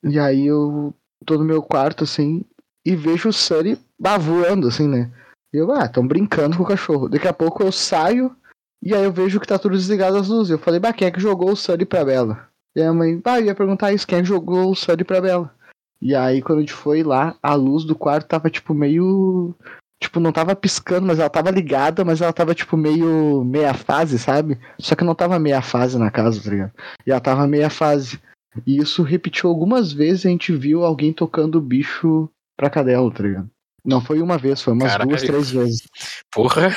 E 0.03 0.19
aí 0.19 0.47
eu 0.47 0.93
tô 1.25 1.37
no 1.37 1.45
meu 1.45 1.61
quarto, 1.61 2.03
assim, 2.03 2.43
e 2.85 2.95
vejo 2.95 3.29
o 3.29 3.33
Surrey 3.33 3.77
bah, 3.99 4.17
voando, 4.17 4.67
assim, 4.67 4.87
né? 4.87 5.11
E 5.55 5.57
eu, 5.57 5.71
ah, 5.71 5.87
tão 5.87 6.05
brincando 6.05 6.57
com 6.57 6.63
o 6.63 6.67
cachorro. 6.67 7.07
Daqui 7.07 7.29
a 7.29 7.33
pouco 7.33 7.63
eu 7.63 7.71
saio, 7.71 8.35
e 8.83 8.93
aí 8.93 9.05
eu 9.05 9.11
vejo 9.11 9.39
que 9.39 9.47
tá 9.47 9.57
tudo 9.57 9.77
desligado 9.77 10.17
as 10.17 10.27
luzes. 10.27 10.51
Eu 10.51 10.59
falei, 10.59 10.81
bah, 10.81 10.91
quem 10.91 11.07
é 11.07 11.11
que 11.11 11.17
jogou 11.17 11.49
o 11.49 11.55
Surrey 11.55 11.85
pra 11.85 12.03
Bela? 12.03 12.49
E 12.75 12.81
a 12.81 12.91
mãe, 12.91 13.17
bah, 13.17 13.39
eu 13.39 13.45
ia 13.45 13.55
perguntar 13.55 13.93
isso, 13.93 14.05
quem 14.05 14.23
jogou 14.23 14.69
o 14.69 14.75
Surrey 14.75 15.05
pra 15.05 15.21
Bela? 15.21 15.55
E 16.01 16.13
aí, 16.13 16.41
quando 16.41 16.57
a 16.57 16.61
gente 16.61 16.73
foi 16.73 17.03
lá, 17.03 17.37
a 17.41 17.53
luz 17.55 17.85
do 17.85 17.95
quarto 17.95 18.27
tava, 18.27 18.49
tipo, 18.49 18.73
meio. 18.73 19.55
Tipo, 19.97 20.19
não 20.19 20.33
tava 20.33 20.53
piscando, 20.57 21.07
mas 21.07 21.19
ela 21.19 21.29
tava 21.29 21.49
ligada, 21.51 22.03
mas 22.03 22.19
ela 22.19 22.33
tava, 22.33 22.53
tipo, 22.53 22.75
meio 22.75 23.45
meia 23.45 23.73
fase, 23.73 24.19
sabe? 24.19 24.59
Só 24.77 24.93
que 24.93 25.05
não 25.05 25.15
tava 25.15 25.39
meia 25.39 25.61
fase 25.61 25.97
na 25.97 26.11
casa, 26.11 26.43
tá 26.43 26.49
ligado? 26.49 26.73
E 27.07 27.11
ela 27.11 27.21
tava 27.21 27.47
meia 27.47 27.69
fase. 27.69 28.19
E 28.67 28.75
isso 28.75 29.03
repetiu 29.03 29.49
algumas 29.49 29.93
vezes, 29.93 30.25
a 30.25 30.29
gente 30.29 30.53
viu 30.53 30.83
alguém 30.83 31.13
tocando 31.13 31.55
o 31.55 31.61
bicho 31.61 32.29
pra 32.57 32.69
cadela, 32.69 33.09
tá 33.09 33.23
ligado? 33.23 33.49
Não 33.85 34.01
foi 34.01 34.21
uma 34.21 34.37
vez, 34.37 34.61
foi 34.61 34.73
umas 34.73 34.91
Caralho. 34.91 35.09
duas, 35.09 35.21
três 35.21 35.51
vezes. 35.51 35.87
Porra. 36.31 36.69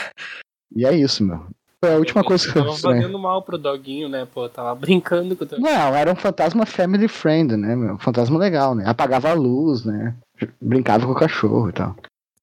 E 0.75 0.85
é 0.87 0.95
isso, 0.95 1.25
meu. 1.25 1.47
Foi 1.83 1.95
a 1.95 1.97
última 1.97 2.25
coisa 2.25 2.45
que 2.45 2.59
eu 2.59 2.65
Tava 2.65 2.77
sonhei. 2.77 3.01
fazendo 3.03 3.19
mal 3.19 3.43
pro 3.43 3.57
doguinho, 3.57 4.09
né, 4.09 4.27
pô? 4.27 4.49
Tava 4.49 4.75
brincando 4.75 5.37
com 5.37 5.45
o 5.45 5.47
teu. 5.47 5.61
Não, 5.61 5.95
era 5.95 6.11
um 6.13 6.17
fantasma 6.17 6.67
family 6.67 7.07
friend, 7.09 7.57
né, 7.57 7.77
meu? 7.77 7.95
Um 7.95 7.99
fantasma 7.99 8.37
legal, 8.39 8.75
né? 8.75 8.85
Apagava 8.87 9.31
a 9.31 9.35
luz, 9.35 9.85
né? 9.85 10.15
Brincava 10.61 11.07
com 11.07 11.13
o 11.13 11.15
cachorro 11.15 11.71
e 11.71 11.73
tal. 11.73 11.97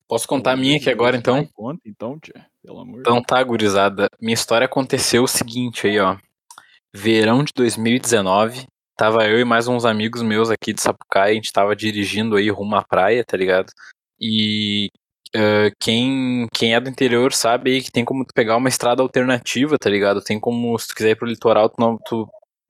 Posso 0.07 0.27
contar 0.27 0.53
a 0.53 0.55
minha 0.55 0.77
aqui 0.77 0.89
agora, 0.89 1.17
então? 1.17 1.45
Conta 1.53 1.81
então, 1.85 2.17
tia. 2.19 2.45
Pelo 2.63 2.79
amor 2.79 2.95
de 2.95 2.99
Então 3.01 3.21
tá, 3.21 3.41
gurizada. 3.43 4.07
Minha 4.21 4.33
história 4.35 4.65
aconteceu 4.65 5.23
o 5.23 5.27
seguinte 5.27 5.85
aí, 5.87 5.99
ó. 5.99 6.15
Verão 6.93 7.43
de 7.43 7.51
2019. 7.55 8.67
Tava 8.97 9.27
eu 9.27 9.39
e 9.39 9.43
mais 9.43 9.67
uns 9.67 9.83
amigos 9.83 10.21
meus 10.21 10.49
aqui 10.49 10.71
de 10.71 10.81
Sapucaia. 10.81 11.31
A 11.31 11.35
gente 11.35 11.51
tava 11.51 11.75
dirigindo 11.75 12.37
aí 12.37 12.49
rumo 12.49 12.75
à 12.77 12.83
praia, 12.83 13.25
tá 13.25 13.35
ligado? 13.35 13.67
E 14.19 14.89
ah, 15.35 15.69
quem, 15.79 16.47
quem 16.53 16.73
é 16.73 16.79
do 16.79 16.89
interior 16.89 17.33
sabe 17.33 17.71
aí 17.71 17.81
que 17.81 17.91
tem 17.91 18.05
como 18.05 18.25
tu 18.25 18.33
pegar 18.33 18.55
uma 18.57 18.69
estrada 18.69 19.01
alternativa, 19.01 19.77
tá 19.77 19.89
ligado? 19.89 20.21
Tem 20.21 20.39
como, 20.39 20.77
se 20.79 20.87
tu 20.87 20.95
quiser 20.95 21.11
ir 21.11 21.15
pro 21.17 21.27
litoral, 21.27 21.69
tu 21.69 21.75
não, 21.79 21.97
tu 22.05 22.27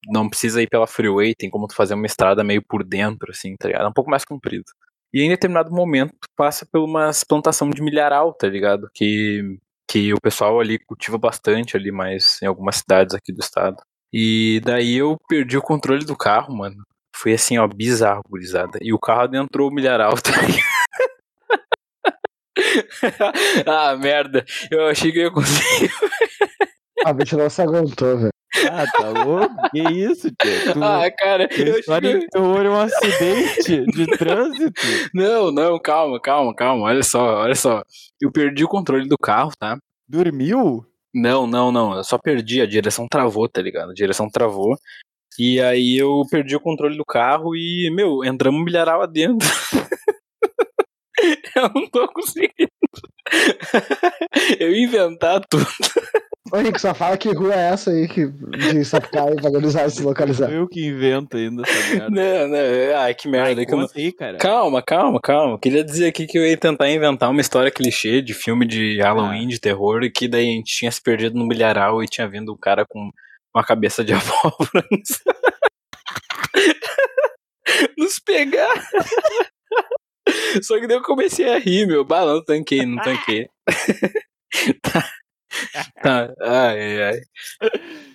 não 0.07 0.29
precisa 0.29 0.61
ir 0.61 0.67
pela 0.67 0.87
freeway. 0.87 1.35
Tem 1.35 1.49
como 1.49 1.67
tu 1.67 1.75
fazer 1.75 1.93
uma 1.93 2.05
estrada 2.07 2.43
meio 2.43 2.61
por 2.63 2.83
dentro, 2.83 3.31
assim, 3.31 3.55
tá 3.57 3.67
ligado? 3.67 3.85
É 3.85 3.89
um 3.89 3.93
pouco 3.93 4.09
mais 4.09 4.25
comprido. 4.25 4.65
E 5.13 5.21
em 5.21 5.29
determinado 5.29 5.71
momento, 5.71 6.11
tu 6.13 6.27
passa 6.35 6.65
por 6.65 6.81
uma 6.81 7.11
plantação 7.27 7.69
de 7.69 7.81
milharal, 7.81 8.33
tá 8.33 8.47
ligado? 8.47 8.89
Que 8.93 9.57
que 9.87 10.11
o 10.13 10.19
pessoal 10.19 10.59
ali 10.59 10.79
cultiva 10.79 11.17
bastante 11.17 11.77
ali, 11.77 11.91
mas 11.91 12.39
em 12.41 12.47
algumas 12.47 12.77
cidades 12.77 13.13
aqui 13.13 13.31
do 13.31 13.39
estado. 13.39 13.77
E 14.11 14.59
daí 14.65 14.95
eu 14.95 15.17
perdi 15.29 15.57
o 15.57 15.61
controle 15.61 16.03
do 16.05 16.17
carro, 16.17 16.55
mano. 16.55 16.77
Foi 17.15 17.33
assim, 17.33 17.57
ó, 17.59 17.67
bizarro, 17.67 18.23
gurizada. 18.29 18.79
E 18.81 18.91
o 18.93 18.99
carro 18.99 19.21
adentrou 19.21 19.69
o 19.69 19.73
milharal, 19.73 20.15
tá 20.21 20.31
ligado? 20.41 20.84
ah, 23.65 23.95
merda. 23.97 24.45
Eu 24.71 24.87
achei 24.87 25.11
que 25.11 25.19
eu 25.19 25.23
ia 25.23 25.31
conseguir. 25.31 25.91
A 27.05 27.13
bicha 27.13 27.37
não 27.37 27.49
se 27.49 27.61
aguentou, 27.61 28.17
velho. 28.17 28.29
Ah, 28.71 28.85
tá 28.97 29.09
louco? 29.23 29.53
Que 29.71 29.81
isso? 29.81 30.29
Tu, 30.31 30.47
Ah, 30.81 31.11
cara, 31.11 31.43
eu 31.43 31.49
achei 31.49 31.79
história 31.79 32.19
que... 32.19 32.37
é 32.37 32.39
um 32.39 32.79
acidente 32.79 33.85
de 33.91 34.05
trânsito. 34.17 34.81
Não, 35.13 35.51
não, 35.51 35.79
calma, 35.79 36.19
calma, 36.21 36.55
calma. 36.55 36.85
Olha 36.85 37.03
só, 37.03 37.41
olha 37.41 37.55
só. 37.55 37.83
Eu 38.21 38.31
perdi 38.31 38.63
o 38.63 38.69
controle 38.69 39.07
do 39.07 39.17
carro, 39.17 39.51
tá? 39.59 39.77
Dormiu? 40.07 40.85
Não, 41.13 41.45
não, 41.45 41.71
não. 41.71 41.95
Eu 41.95 42.03
só 42.03 42.17
perdi. 42.17 42.61
A 42.61 42.65
direção 42.65 43.07
travou, 43.09 43.47
tá 43.49 43.61
ligado? 43.61 43.91
A 43.91 43.93
direção 43.93 44.29
travou. 44.29 44.77
E 45.37 45.59
aí 45.59 45.97
eu 45.97 46.21
perdi 46.31 46.55
o 46.55 46.61
controle 46.61 46.95
do 46.95 47.05
carro 47.05 47.55
e, 47.55 47.91
meu, 47.93 48.23
entramos 48.23 48.61
um 48.61 48.63
milharal 48.63 49.01
adentro. 49.01 49.47
eu 51.55 51.69
não 51.73 51.87
tô 51.89 52.07
conseguindo. 52.09 52.71
eu 54.59 54.71
ia 54.71 54.83
inventar 54.83 55.41
tudo. 55.49 55.65
Ô, 56.53 56.57
Rico, 56.57 56.79
só 56.79 56.93
fala 56.93 57.17
que 57.17 57.33
rua 57.33 57.55
é 57.55 57.69
essa 57.71 57.89
aí 57.89 58.07
que, 58.07 58.27
de 58.27 58.85
Sapucaia, 58.85 59.35
valorizar 59.41 59.89
se 59.89 60.03
localizar. 60.03 60.51
Eu 60.51 60.67
que 60.67 60.85
invento 60.85 61.35
ainda 61.37 61.63
essa 61.65 61.89
merda. 61.89 62.09
Não, 62.11 62.47
não. 62.47 62.97
Ai, 62.99 63.15
que 63.15 63.27
merda. 63.27 63.55
Vai, 63.55 63.65
que 63.65 63.73
eu 63.73 63.77
não- 63.77 63.87
conta 63.87 63.99
aí, 63.99 64.11
cara. 64.11 64.37
Calma, 64.37 64.81
calma, 64.83 65.19
calma. 65.19 65.59
Queria 65.59 65.83
dizer 65.83 66.07
aqui 66.07 66.27
que 66.27 66.37
eu 66.37 66.45
ia 66.45 66.55
tentar 66.55 66.87
inventar 66.89 67.31
uma 67.31 67.41
história 67.41 67.71
clichê 67.71 68.21
de 68.21 68.33
filme 68.35 68.65
de 68.65 69.01
Halloween, 69.01 69.47
de 69.47 69.59
terror, 69.59 70.03
e 70.03 70.11
que 70.11 70.27
daí 70.27 70.47
a 70.47 70.51
gente 70.53 70.71
tinha 70.77 70.91
se 70.91 71.01
perdido 71.01 71.35
no 71.37 71.47
milharal 71.47 72.03
e 72.03 72.07
tinha 72.07 72.27
vindo 72.29 72.53
um 72.53 72.57
cara 72.57 72.85
com 72.87 73.09
uma 73.53 73.63
cabeça 73.63 74.03
de 74.03 74.13
abóbora 74.13 74.85
nos 77.97 78.19
pegar. 78.23 78.87
Só 80.61 80.79
que 80.79 80.87
daí 80.87 80.97
eu 80.97 81.03
comecei 81.03 81.49
a 81.53 81.59
rir, 81.59 81.85
meu. 81.87 82.03
Bah, 82.03 82.25
não 82.25 82.43
tanquei, 82.43 82.85
não 82.85 83.01
tanquei. 83.03 83.47
tá. 84.81 85.09
Tá, 86.01 86.33
ai, 86.41 86.79
ai, 86.81 87.03
ai. 87.03 87.21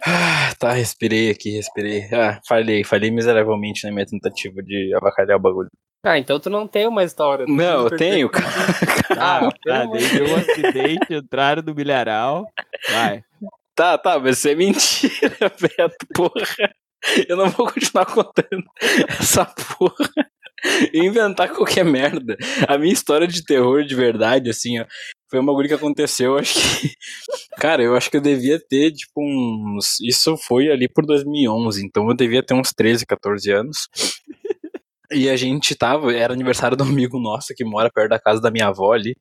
Ah, 0.07 0.53
tá, 0.59 0.73
respirei 0.73 1.31
aqui, 1.31 1.51
respirei. 1.51 2.03
Ah, 2.13 2.39
falhei, 2.47 2.85
falhei 2.85 3.11
miseravelmente 3.11 3.85
na 3.87 3.93
minha 3.93 4.07
tentativa 4.07 4.63
de 4.63 4.93
avacalhar 4.95 5.37
o 5.39 5.41
bagulho. 5.41 5.71
Ah, 6.05 6.19
então 6.19 6.41
tu 6.41 6.49
não 6.49 6.67
tem 6.67 6.87
uma 6.87 7.05
história. 7.05 7.47
tu 7.47 7.53
Não, 7.53 7.85
eu 7.85 7.97
tenho, 7.97 8.31
perceber. 8.31 9.19
Ah, 9.19 9.47
Ah, 9.47 9.51
tá, 9.65 9.85
daí 9.87 10.09
deu 10.09 10.27
um 10.29 10.37
acidente, 10.37 11.15
entraram 11.15 11.63
no 11.63 11.75
milharal. 11.75 12.47
Vai. 12.91 13.23
Tá, 13.75 13.97
tá, 13.99 14.19
mas 14.19 14.39
isso 14.39 14.49
é 14.49 14.55
mentira, 14.55 15.37
Beto, 15.61 16.07
porra. 16.15 16.71
Eu 17.29 17.37
não 17.37 17.49
vou 17.49 17.67
continuar 17.67 18.05
contando 18.07 18.65
essa 19.19 19.45
porra. 19.47 20.11
Inventar 20.95 21.51
qualquer 21.51 21.85
merda. 21.85 22.37
A 22.69 22.79
minha 22.79 22.93
história 22.93 23.27
de 23.27 23.45
terror 23.45 23.85
de 23.85 23.95
verdade, 23.95 24.51
assim, 24.51 24.81
ó, 24.81 24.87
foi 25.31 25.41
um 25.41 25.47
bagulho 25.47 25.69
que 25.69 25.75
aconteceu, 25.75 26.37
acho 26.37 26.55
que. 26.55 26.95
Cara, 27.61 27.83
eu 27.83 27.95
acho 27.95 28.11
que 28.11 28.17
eu 28.17 28.21
devia 28.21 28.59
ter, 28.59 28.93
tipo, 28.93 29.21
uns. 29.21 30.01
Isso 30.01 30.37
foi 30.37 30.71
ali 30.71 30.89
por 30.89 31.07
2011, 31.07 31.85
então 31.85 32.09
eu 32.09 32.17
devia 32.17 32.43
ter 32.43 32.55
uns 32.55 32.73
13, 32.73 33.07
14 33.07 33.51
anos. 33.51 33.89
E 35.13 35.29
a 35.29 35.37
gente 35.37 35.75
tava, 35.75 36.13
era 36.15 36.33
aniversário 36.33 36.77
um 36.81 36.85
amigo 36.85 37.19
nosso 37.19 37.53
que 37.55 37.65
mora 37.65 37.91
perto 37.93 38.11
da 38.11 38.21
casa 38.21 38.41
da 38.41 38.51
minha 38.51 38.69
avó 38.69 38.93
ali. 38.93 39.17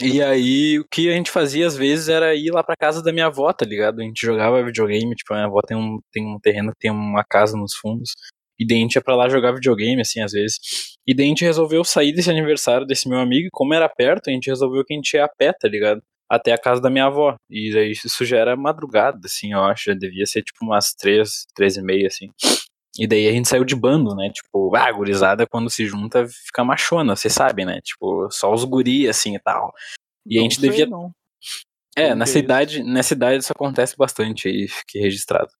E 0.00 0.22
aí, 0.22 0.78
o 0.78 0.84
que 0.90 1.08
a 1.08 1.12
gente 1.12 1.30
fazia 1.30 1.66
às 1.66 1.76
vezes 1.76 2.08
era 2.08 2.34
ir 2.34 2.50
lá 2.50 2.64
pra 2.64 2.76
casa 2.76 3.02
da 3.02 3.12
minha 3.12 3.26
avó, 3.26 3.52
tá 3.52 3.64
ligado? 3.64 4.00
A 4.00 4.04
gente 4.04 4.24
jogava 4.24 4.64
videogame, 4.64 5.14
tipo, 5.14 5.32
a 5.32 5.36
minha 5.36 5.46
avó 5.46 5.60
tem 5.60 5.76
um, 5.76 6.00
tem 6.10 6.26
um 6.26 6.40
terreno 6.40 6.72
tem 6.78 6.90
uma 6.90 7.22
casa 7.24 7.56
nos 7.56 7.74
fundos. 7.74 8.12
E 8.58 8.66
daí 8.66 8.78
a 8.78 8.80
gente 8.80 8.94
ia 8.94 9.02
pra 9.02 9.16
lá 9.16 9.28
jogar 9.28 9.52
videogame, 9.52 10.00
assim, 10.00 10.20
às 10.20 10.32
vezes. 10.32 10.58
E 11.06 11.14
daí 11.14 11.26
a 11.26 11.28
gente 11.28 11.44
resolveu 11.44 11.84
sair 11.84 12.12
desse 12.12 12.30
aniversário 12.30 12.86
desse 12.86 13.08
meu 13.08 13.18
amigo, 13.18 13.46
e 13.48 13.50
como 13.50 13.74
era 13.74 13.88
perto, 13.88 14.30
a 14.30 14.32
gente 14.32 14.48
resolveu 14.48 14.84
que 14.84 14.94
a 14.94 14.96
gente 14.96 15.14
ia 15.14 15.24
a 15.24 15.28
pé, 15.28 15.52
tá 15.52 15.68
ligado? 15.68 16.02
até 16.32 16.50
a 16.50 16.58
casa 16.58 16.80
da 16.80 16.88
minha 16.88 17.04
avó. 17.04 17.36
E 17.50 17.76
aí 17.76 17.90
isso 17.90 18.24
já 18.24 18.38
era 18.38 18.56
madrugada, 18.56 19.20
assim, 19.26 19.52
eu 19.52 19.62
acho. 19.64 19.90
Já 19.90 19.94
devia 19.94 20.24
ser 20.24 20.42
tipo 20.42 20.64
umas 20.64 20.94
três, 20.94 21.44
três 21.54 21.76
e 21.76 21.82
meia, 21.82 22.06
assim. 22.06 22.30
E 22.98 23.06
daí 23.06 23.28
a 23.28 23.32
gente 23.32 23.48
saiu 23.48 23.64
de 23.64 23.76
bando, 23.76 24.14
né? 24.14 24.30
Tipo, 24.30 24.74
ah, 24.74 24.90
gurizada 24.92 25.46
quando 25.46 25.68
se 25.68 25.84
junta 25.86 26.26
fica 26.26 26.64
machona, 26.64 27.14
vocês 27.14 27.34
sabem, 27.34 27.66
né? 27.66 27.80
Tipo, 27.82 28.30
só 28.30 28.50
os 28.50 28.64
guri, 28.64 29.06
assim 29.06 29.34
e 29.34 29.38
tal. 29.38 29.74
E 30.26 30.38
a 30.38 30.42
gente 30.42 30.58
sei, 30.58 30.70
devia. 30.70 30.86
Não. 30.86 31.10
É, 31.94 32.14
nessa 32.14 32.38
idade, 32.38 32.82
nessa 32.82 33.12
idade 33.12 33.42
isso 33.42 33.52
acontece 33.52 33.94
bastante 33.98 34.48
aí, 34.48 34.66
fiquei 34.68 35.02
registrado. 35.02 35.50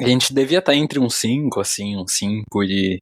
A 0.00 0.04
gente 0.08 0.34
devia 0.34 0.58
estar 0.58 0.74
entre 0.74 0.98
uns 0.98 1.14
5, 1.16 1.60
assim, 1.60 1.96
uns 1.96 2.12
5 2.16 2.64
e. 2.64 3.00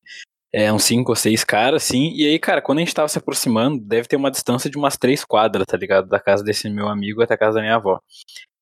É, 0.54 0.72
uns 0.72 0.84
5 0.84 1.10
ou 1.12 1.16
6 1.16 1.44
caras, 1.44 1.84
assim. 1.84 2.12
E 2.14 2.26
aí, 2.26 2.38
cara, 2.38 2.60
quando 2.60 2.78
a 2.78 2.82
gente 2.82 2.94
tava 2.94 3.08
se 3.08 3.18
aproximando, 3.18 3.80
deve 3.80 4.06
ter 4.06 4.16
uma 4.16 4.30
distância 4.30 4.70
de 4.70 4.76
umas 4.76 4.98
3 4.98 5.24
quadras, 5.24 5.66
tá 5.66 5.76
ligado? 5.78 6.08
Da 6.08 6.20
casa 6.20 6.44
desse 6.44 6.68
meu 6.68 6.88
amigo 6.88 7.22
até 7.22 7.34
a 7.34 7.38
casa 7.38 7.56
da 7.56 7.62
minha 7.62 7.76
avó. 7.76 8.00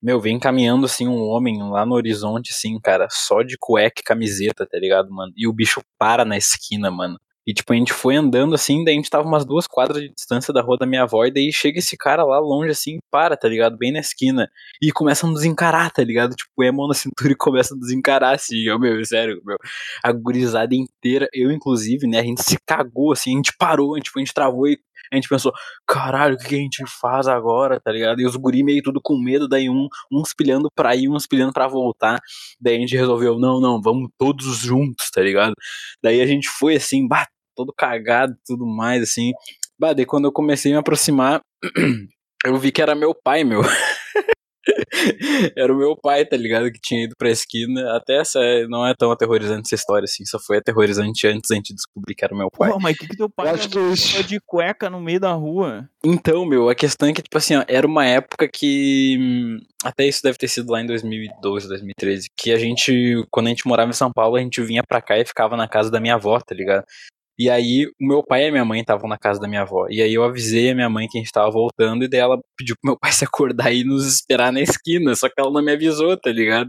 Meu, 0.03 0.21
vem 0.21 0.39
caminhando, 0.39 0.87
assim, 0.87 1.09
um 1.09 1.21
homem 1.29 1.63
lá 1.71 1.85
no 1.85 1.95
horizonte, 1.95 2.53
assim, 2.53 2.79
cara, 2.81 3.09
só 3.11 3.43
de 3.43 3.57
cueca 3.59 4.01
e 4.01 4.05
camiseta, 4.05 4.67
tá 4.67 4.79
ligado, 4.79 5.11
mano? 5.13 5.33
E 5.37 5.49
o 5.49 5.53
bicho 5.53 5.83
para 5.99 6.25
na 6.25 6.37
esquina, 6.39 6.91
mano. 6.91 7.19
E, 7.51 7.53
tipo, 7.53 7.73
a 7.73 7.77
gente 7.77 7.93
foi 7.93 8.15
andando 8.15 8.55
assim, 8.55 8.85
daí 8.85 8.95
a 8.95 8.97
gente 8.97 9.11
tava 9.11 9.27
umas 9.27 9.45
duas 9.45 9.67
quadras 9.67 10.01
de 10.01 10.09
distância 10.15 10.55
da 10.55 10.63
rua 10.63 10.77
da 10.79 10.87
minha 10.87 11.03
avó, 11.03 11.25
e 11.25 11.33
daí 11.33 11.53
chega 11.53 11.81
esse 11.81 11.97
cara 11.97 12.23
lá 12.23 12.39
longe, 12.39 12.71
assim, 12.71 13.01
para, 13.11 13.37
tá 13.37 13.49
ligado? 13.49 13.77
Bem 13.77 13.91
na 13.91 13.99
esquina. 13.99 14.49
E 14.81 14.93
começa 14.93 15.27
a 15.27 15.31
nos 15.31 15.43
encarar, 15.43 15.91
tá 15.91 16.05
ligado? 16.05 16.37
Tipo, 16.37 16.49
põe 16.55 16.69
a 16.69 16.73
mão 16.73 16.87
na 16.87 16.95
cintura 16.95 17.33
e 17.33 17.35
começa 17.35 17.75
a 17.75 17.77
nos 17.77 17.91
encarar, 17.91 18.37
assim, 18.37 18.55
eu, 18.69 18.79
meu, 18.79 19.05
sério, 19.05 19.43
meu. 19.45 19.57
A 20.05 20.13
gurizada 20.13 20.77
inteira, 20.77 21.29
eu 21.35 21.51
inclusive, 21.51 22.07
né, 22.07 22.21
a 22.21 22.23
gente 22.23 22.41
se 22.41 22.57
cagou, 22.65 23.11
assim, 23.13 23.33
a 23.33 23.37
gente 23.37 23.53
parou, 23.59 23.95
a 23.95 23.99
gente, 23.99 24.05
tipo, 24.05 24.21
a 24.21 24.23
gente 24.23 24.33
travou 24.35 24.69
e 24.69 24.79
a 25.13 25.17
gente 25.17 25.29
pensou, 25.29 25.53
caralho, 25.87 26.37
o 26.37 26.39
que, 26.39 26.55
a 26.55 26.59
gente 26.59 26.85
faz 26.87 27.27
agora, 27.27 27.81
tá 27.81 27.91
ligado? 27.91 28.21
E 28.21 28.27
os 28.27 28.37
guri 28.37 28.63
meio 28.63 28.81
tudo 28.81 29.01
com 29.03 29.19
medo, 29.19 29.49
daí 29.49 29.69
um, 29.69 29.89
uns 30.11 30.33
pilhando 30.33 30.69
pra 30.73 30.95
ir, 30.95 31.09
uns 31.09 31.27
pilhando 31.27 31.53
pra 31.53 31.67
voltar. 31.67 32.21
Daí 32.61 32.77
a 32.77 32.79
gente 32.79 32.97
resolveu, 32.97 33.39
não, 33.39 33.61
não, 33.61 33.81
vamos 33.83 34.09
todos 34.17 34.59
juntos, 34.59 35.11
tá 35.11 35.21
ligado? 35.21 35.55
Daí 36.03 36.21
a 36.21 36.27
gente 36.27 36.49
foi 36.49 36.77
assim, 36.77 37.09
bah, 37.09 37.27
todo 37.61 37.75
cagado 37.77 38.33
e 38.33 38.43
tudo 38.47 38.67
mais, 38.67 39.03
assim. 39.03 39.33
Bah, 39.79 39.93
daí 39.93 40.07
quando 40.07 40.25
eu 40.27 40.33
comecei 40.33 40.73
a 40.73 40.75
me 40.77 40.81
aproximar, 40.81 41.41
eu 42.45 42.57
vi 42.57 42.73
que 42.73 42.83
era 42.83 42.95
meu 42.95 43.15
pai, 43.15 43.45
meu. 43.45 43.61
era 45.57 45.73
o 45.73 45.77
meu 45.77 45.97
pai, 45.97 46.25
tá 46.25 46.37
ligado? 46.37 46.71
Que 46.71 46.81
tinha 46.81 47.05
ido 47.05 47.15
pra 47.17 47.31
esquina. 47.31 47.97
Até 47.97 48.19
essa 48.21 48.39
não 48.69 48.87
é 48.87 48.95
tão 48.95 49.11
aterrorizante 49.11 49.63
essa 49.67 49.75
história, 49.75 50.05
assim. 50.05 50.25
Só 50.25 50.39
foi 50.39 50.59
aterrorizante 50.59 51.27
antes 51.27 51.51
a 51.51 51.55
gente 51.55 51.75
descobrir 51.75 52.15
que 52.15 52.25
era 52.25 52.35
o 52.35 52.37
meu 52.37 52.51
pai. 52.51 52.71
Pô, 52.71 52.79
mas 52.79 52.95
o 52.95 52.99
que, 52.99 53.09
que 53.09 53.17
teu 53.17 53.29
pai 53.29 53.49
Eu 53.49 53.55
acho 53.55 53.69
que 53.69 54.23
de 54.23 54.41
cueca 54.41 54.91
no 54.91 55.01
meio 55.01 55.21
da 55.21 55.33
rua? 55.33 55.89
Então, 56.05 56.45
meu, 56.45 56.69
a 56.69 56.75
questão 56.75 57.09
é 57.09 57.13
que, 57.13 57.23
tipo 57.23 57.37
assim, 57.37 57.57
ó, 57.57 57.65
era 57.69 57.87
uma 57.87 58.05
época 58.07 58.49
que. 58.49 59.17
hum, 59.21 59.59
Até 59.85 60.07
isso 60.07 60.23
deve 60.23 60.39
ter 60.39 60.49
sido 60.49 60.71
lá 60.71 60.81
em 60.81 60.87
2012, 60.87 61.69
2013. 61.69 62.29
Que 62.37 62.53
a 62.53 62.59
gente, 62.59 63.25
quando 63.31 63.47
a 63.47 63.51
gente 63.51 63.67
morava 63.67 63.91
em 63.91 63.95
São 63.95 64.13
Paulo, 64.13 64.37
a 64.37 64.41
gente 64.41 64.63
vinha 64.63 64.83
pra 64.87 65.01
cá 65.01 65.19
e 65.19 65.25
ficava 65.25 65.57
na 65.57 65.69
casa 65.69 65.91
da 65.91 66.01
minha 66.01 66.15
avó, 66.15 66.39
tá 66.41 66.55
ligado? 66.55 66.85
E 67.43 67.49
aí, 67.49 67.87
o 67.99 68.07
meu 68.07 68.23
pai 68.23 68.45
e 68.45 68.49
a 68.49 68.53
minha 68.53 68.65
mãe 68.67 68.83
estavam 68.83 69.09
na 69.09 69.17
casa 69.17 69.41
da 69.41 69.49
minha 69.49 69.63
avó. 69.63 69.87
E 69.89 70.03
aí 70.03 70.13
eu 70.13 70.23
avisei 70.23 70.73
a 70.73 70.75
minha 70.75 70.91
mãe 70.91 71.09
que 71.09 71.17
a 71.17 71.23
gente 71.23 71.33
tava 71.33 71.51
voltando, 71.51 72.05
e 72.05 72.09
daí 72.09 72.21
ela 72.21 72.39
pediu 72.55 72.77
pro 72.79 72.91
meu 72.91 72.99
pai 72.99 73.11
se 73.13 73.25
acordar 73.25 73.73
e 73.73 73.83
nos 73.83 74.07
esperar 74.07 74.53
na 74.53 74.61
esquina. 74.61 75.15
Só 75.17 75.27
que 75.27 75.35
ela 75.39 75.51
não 75.51 75.63
me 75.63 75.73
avisou, 75.73 76.15
tá 76.19 76.31
ligado? 76.31 76.69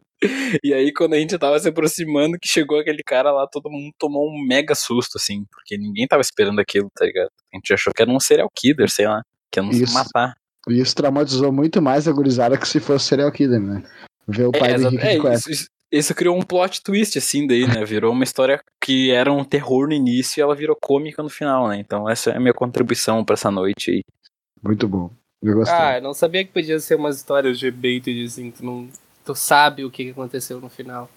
E 0.64 0.74
aí, 0.74 0.94
quando 0.94 1.14
a 1.16 1.18
gente 1.18 1.38
tava 1.38 1.60
se 1.60 1.68
aproximando, 1.68 2.38
que 2.42 2.48
chegou 2.48 2.80
aquele 2.80 3.04
cara 3.06 3.34
lá, 3.34 3.46
todo 3.52 3.70
mundo 3.70 3.92
tomou 4.00 4.30
um 4.30 4.42
mega 4.48 4.74
susto, 4.74 5.18
assim, 5.18 5.44
porque 5.52 5.78
ninguém 5.78 6.08
tava 6.08 6.22
esperando 6.22 6.62
aquilo, 6.62 6.88
tá 6.96 7.04
ligado? 7.06 7.28
A 7.54 7.58
gente 7.58 7.74
achou 7.74 7.92
que 7.94 8.02
era 8.02 8.10
um 8.10 8.20
serial 8.22 8.48
killer, 8.56 8.90
sei 8.90 9.08
lá, 9.08 9.22
que 9.52 9.60
ia 9.60 9.64
nos 9.64 9.76
Isso. 9.78 9.94
matar. 9.94 10.34
E 10.70 10.80
isso 10.80 10.96
traumatizou 10.96 11.52
muito 11.52 11.82
mais 11.82 12.08
a 12.08 12.14
gurizada 12.14 12.58
que 12.58 12.68
se 12.68 12.80
fosse 12.80 13.08
serial 13.08 13.32
killer, 13.32 13.60
né? 13.60 13.84
Ver 14.26 14.46
o 14.48 14.52
pai 14.52 14.72
É, 14.72 14.78
do. 14.78 14.88
Henrique 14.88 15.28
É, 15.28 15.34
isso, 15.34 15.52
isso- 15.52 15.68
isso 15.92 16.16
criou 16.16 16.38
um 16.38 16.42
plot 16.42 16.82
twist, 16.82 17.18
assim, 17.18 17.46
daí, 17.46 17.68
né? 17.68 17.84
Virou 17.86 18.12
uma 18.14 18.24
história 18.24 18.62
que 18.84 19.12
era 19.12 19.32
um 19.32 19.44
terror 19.44 19.88
no 19.88 19.94
início 19.94 20.40
e 20.40 20.42
ela 20.42 20.56
virou 20.56 20.76
cômica 20.80 21.22
no 21.22 21.30
final, 21.30 21.68
né? 21.68 21.78
Então 21.80 22.10
essa 22.10 22.32
é 22.32 22.38
a 22.38 22.40
minha 22.40 22.54
contribuição 22.54 23.24
pra 23.26 23.34
essa 23.34 23.52
noite 23.52 23.92
aí. 23.92 24.04
Muito 24.64 24.88
bom. 24.88 25.10
Eu 25.42 25.56
gostei. 25.56 25.76
Ah, 25.76 25.98
eu 25.98 26.02
não 26.02 26.14
sabia 26.14 26.46
que 26.46 26.52
podia 26.52 26.80
ser 26.80 26.96
umas 26.96 27.18
histórias 27.18 27.58
de 27.58 27.70
bait, 27.72 28.04
assim, 28.26 28.52
tu, 28.52 28.64
não, 28.64 28.88
tu 29.26 29.34
sabe 29.36 29.84
o 29.84 29.90
que 29.92 30.12
aconteceu 30.12 30.62
no 30.62 30.70
final. 30.70 31.10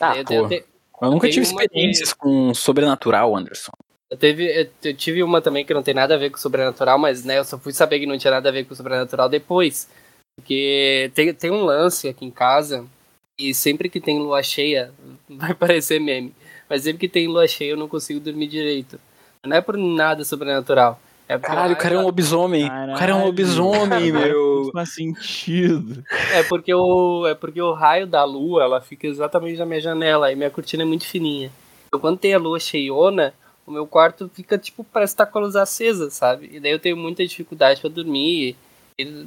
Ah, 0.00 0.16
eu, 0.16 0.24
pô. 0.24 0.32
eu, 0.34 0.48
te- 0.48 0.64
Eu 1.02 1.10
nunca 1.10 1.28
tive 1.28 1.44
experiências 1.44 2.12
com 2.12 2.54
sobrenatural, 2.54 3.36
Anderson. 3.36 3.72
eu 4.10 4.16
teve, 4.16 4.44
eu, 4.62 4.70
eu 4.84 4.94
tive 4.96 5.22
uma 5.24 5.42
também 5.42 5.64
que 5.64 5.74
não 5.74 5.82
tem 5.82 5.92
nada 5.92 6.14
a 6.14 6.18
ver 6.18 6.30
com 6.30 6.38
sobrenatural, 6.38 6.98
mas 6.98 7.24
né, 7.24 7.38
eu 7.38 7.44
só 7.44 7.58
fui 7.58 7.72
saber 7.72 7.98
que 7.98 8.06
não 8.06 8.16
tinha 8.16 8.30
nada 8.30 8.48
a 8.48 8.52
ver 8.52 8.64
com 8.64 8.74
sobrenatural 8.76 9.28
depois. 9.28 9.88
Porque 10.36 11.10
tem, 11.14 11.34
tem 11.34 11.50
um 11.50 11.64
lance 11.64 12.08
aqui 12.08 12.24
em 12.24 12.30
casa, 12.30 12.86
e 13.38 13.54
sempre 13.54 13.88
que 13.88 14.00
tem 14.00 14.18
lua 14.18 14.42
cheia, 14.42 14.92
vai 15.28 15.54
parecer 15.54 16.00
meme, 16.00 16.34
mas 16.68 16.82
sempre 16.82 16.98
que 16.98 17.08
tem 17.08 17.28
lua 17.28 17.46
cheia 17.46 17.70
eu 17.70 17.76
não 17.76 17.88
consigo 17.88 18.20
dormir 18.20 18.48
direito. 18.48 18.98
Não 19.44 19.56
é 19.56 19.60
por 19.60 19.76
nada 19.76 20.24
sobrenatural. 20.24 21.00
É 21.28 21.36
porque 21.36 21.54
Caralho, 21.54 21.74
o 21.74 21.76
cara 21.76 21.94
é 21.94 21.98
um 21.98 22.04
lobisomem. 22.04 22.64
O 22.64 22.68
cara 22.68 22.90
é 22.90 22.94
um 22.94 22.96
Caralho. 22.96 23.24
lobisomem, 23.26 24.12
meu. 24.12 24.64
Não 24.64 24.72
faz 24.72 24.94
sentido. 24.94 26.02
É 26.32 26.42
porque 26.42 26.72
o 26.72 27.26
é 27.26 27.34
porque 27.34 27.60
o 27.60 27.72
raio 27.74 28.06
da 28.06 28.24
lua, 28.24 28.62
ela 28.64 28.80
fica 28.80 29.06
exatamente 29.06 29.58
na 29.58 29.66
minha 29.66 29.80
janela 29.80 30.32
e 30.32 30.36
minha 30.36 30.50
cortina 30.50 30.82
é 30.82 30.86
muito 30.86 31.04
fininha. 31.06 31.52
Então 31.86 32.00
quando 32.00 32.18
tem 32.18 32.32
a 32.32 32.38
lua 32.38 32.58
cheiona, 32.58 33.34
o 33.66 33.70
meu 33.70 33.86
quarto 33.86 34.30
fica 34.32 34.56
tipo 34.56 34.82
parece 34.82 35.12
estar 35.12 35.26
com 35.26 35.38
a 35.38 35.42
luz 35.42 35.54
acesa, 35.54 36.10
sabe? 36.10 36.48
E 36.50 36.58
daí 36.58 36.72
eu 36.72 36.78
tenho 36.78 36.96
muita 36.96 37.24
dificuldade 37.24 37.80
pra 37.80 37.90
dormir. 37.90 38.56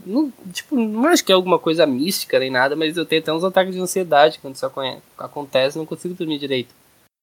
Não, 0.05 0.31
tipo, 0.51 0.75
não 0.75 1.05
acho 1.05 1.23
que 1.23 1.31
é 1.31 1.35
alguma 1.35 1.57
coisa 1.57 1.85
mística 1.85 2.37
nem 2.37 2.49
nada, 2.51 2.75
mas 2.75 2.97
eu 2.97 3.05
tenho 3.05 3.21
até 3.21 3.31
uns 3.31 3.43
ataques 3.43 3.73
de 3.73 3.79
ansiedade 3.79 4.39
quando 4.39 4.55
isso 4.55 4.69
acontece, 5.17 5.77
não 5.77 5.85
consigo 5.85 6.13
dormir 6.13 6.39
direito. 6.39 6.75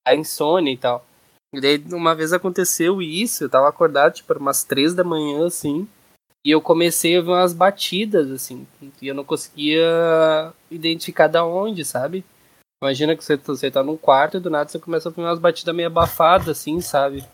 A 0.06 0.14
insônia 0.14 0.72
e 0.72 0.76
tal. 0.76 1.04
E 1.52 1.60
daí 1.60 1.82
uma 1.92 2.14
vez 2.14 2.32
aconteceu 2.32 3.02
isso, 3.02 3.44
eu 3.44 3.50
tava 3.50 3.68
acordado 3.68 4.14
tipo 4.14 4.32
umas 4.34 4.64
três 4.64 4.94
da 4.94 5.04
manhã 5.04 5.46
assim. 5.46 5.86
E 6.44 6.50
eu 6.50 6.62
comecei 6.62 7.18
a 7.18 7.20
ver 7.20 7.30
umas 7.30 7.52
batidas, 7.52 8.30
assim. 8.30 8.66
E 9.02 9.08
eu 9.08 9.14
não 9.14 9.24
conseguia 9.24 10.52
identificar 10.70 11.26
da 11.26 11.44
onde, 11.44 11.84
sabe? 11.84 12.24
Imagina 12.82 13.16
que 13.16 13.24
você, 13.24 13.36
você 13.36 13.70
tá 13.70 13.82
num 13.82 13.96
quarto 13.96 14.36
e 14.36 14.40
do 14.40 14.48
nada 14.48 14.70
você 14.70 14.78
começa 14.78 15.08
a 15.08 15.10
ouvir 15.10 15.20
umas 15.20 15.38
batidas 15.38 15.74
meio 15.74 15.88
abafadas, 15.88 16.48
assim, 16.48 16.80
sabe? 16.80 17.24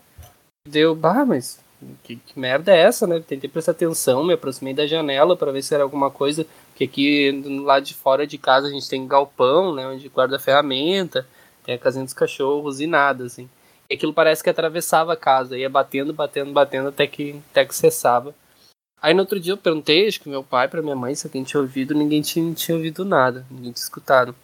Deu, 0.66 0.94
bah, 0.94 1.25
mas 1.25 1.62
que, 2.03 2.17
que 2.17 2.38
merda 2.38 2.73
é 2.73 2.81
essa, 2.81 3.07
né? 3.07 3.21
Tentei 3.21 3.49
prestar 3.49 3.73
atenção, 3.73 4.25
me 4.25 4.35
aproximei 4.35 4.75
da 4.75 4.87
janela 4.87 5.37
pra 5.37 5.53
ver 5.53 5.62
se 5.62 5.75
era 5.75 5.83
alguma 5.83 6.11
coisa. 6.11 6.47
Porque 6.71 6.85
aqui 6.85 7.33
do 7.33 7.62
lado 7.62 7.85
de 7.85 7.95
fora 7.95 8.26
de 8.26 8.38
casa 8.38 8.67
a 8.67 8.71
gente 8.71 8.88
tem 8.88 9.07
galpão, 9.07 9.75
né? 9.75 9.87
Onde 9.87 10.09
guarda 10.09 10.38
ferramenta, 10.38 11.26
tem 11.64 11.75
a 11.75 11.79
casinha 11.79 12.05
dos 12.05 12.14
cachorros 12.14 12.81
e 12.81 12.87
nada, 12.87 13.25
assim. 13.25 13.49
E 13.88 13.95
aquilo 13.95 14.12
parece 14.12 14.43
que 14.43 14.50
atravessava 14.50 15.12
a 15.12 15.17
casa, 15.17 15.59
ia 15.59 15.69
batendo, 15.69 16.12
batendo, 16.12 16.53
batendo 16.53 16.88
até 16.88 17.07
que, 17.07 17.41
até 17.50 17.64
que 17.64 17.75
cessava. 17.75 18.35
Aí 19.00 19.12
no 19.12 19.21
outro 19.21 19.38
dia 19.38 19.53
eu 19.53 19.59
perguntei, 19.59 20.09
acho 20.09 20.21
que 20.21 20.29
meu 20.29 20.43
pai 20.43 20.67
pra 20.67 20.81
minha 20.81 20.97
mãe 20.97 21.14
se 21.14 21.26
alguém 21.26 21.45
tinha 21.45 21.61
ouvido, 21.61 21.95
ninguém 21.95 22.23
tinha, 22.23 22.55
tinha 22.55 22.75
ouvido 22.75 23.05
nada, 23.05 23.47
ninguém 23.50 23.73
tinha 23.73 23.85
escutado. 23.85 24.35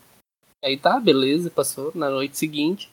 Aí 0.62 0.76
tá, 0.76 1.00
beleza, 1.00 1.50
passou. 1.50 1.90
Na 1.94 2.10
noite 2.10 2.36
seguinte, 2.36 2.90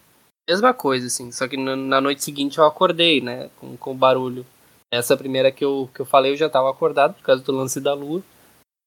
mesma 0.48 0.74
coisa, 0.74 1.08
assim, 1.08 1.32
só 1.32 1.48
que 1.48 1.58
na, 1.58 2.00
noite 2.00 2.24
seguinte 2.24 2.58
eu 2.58 2.66
acordei, 2.66 3.22
né, 3.22 3.50
com, 3.60 3.75
com 3.77 3.96
barulho. 3.96 4.46
Essa 4.92 5.18
primeira 5.18 5.51
que 5.51 5.66
eu, 5.66 5.89
que 5.94 6.00
eu 6.00 6.06
falei 6.06 6.32
eu 6.32 6.38
já 6.38 6.50
tava 6.50 6.70
acordado 6.70 7.13
por 7.16 7.24
causa 7.24 7.44
do 7.44 7.51
lance 7.51 7.80
da 7.82 7.94
lua. 7.94 8.24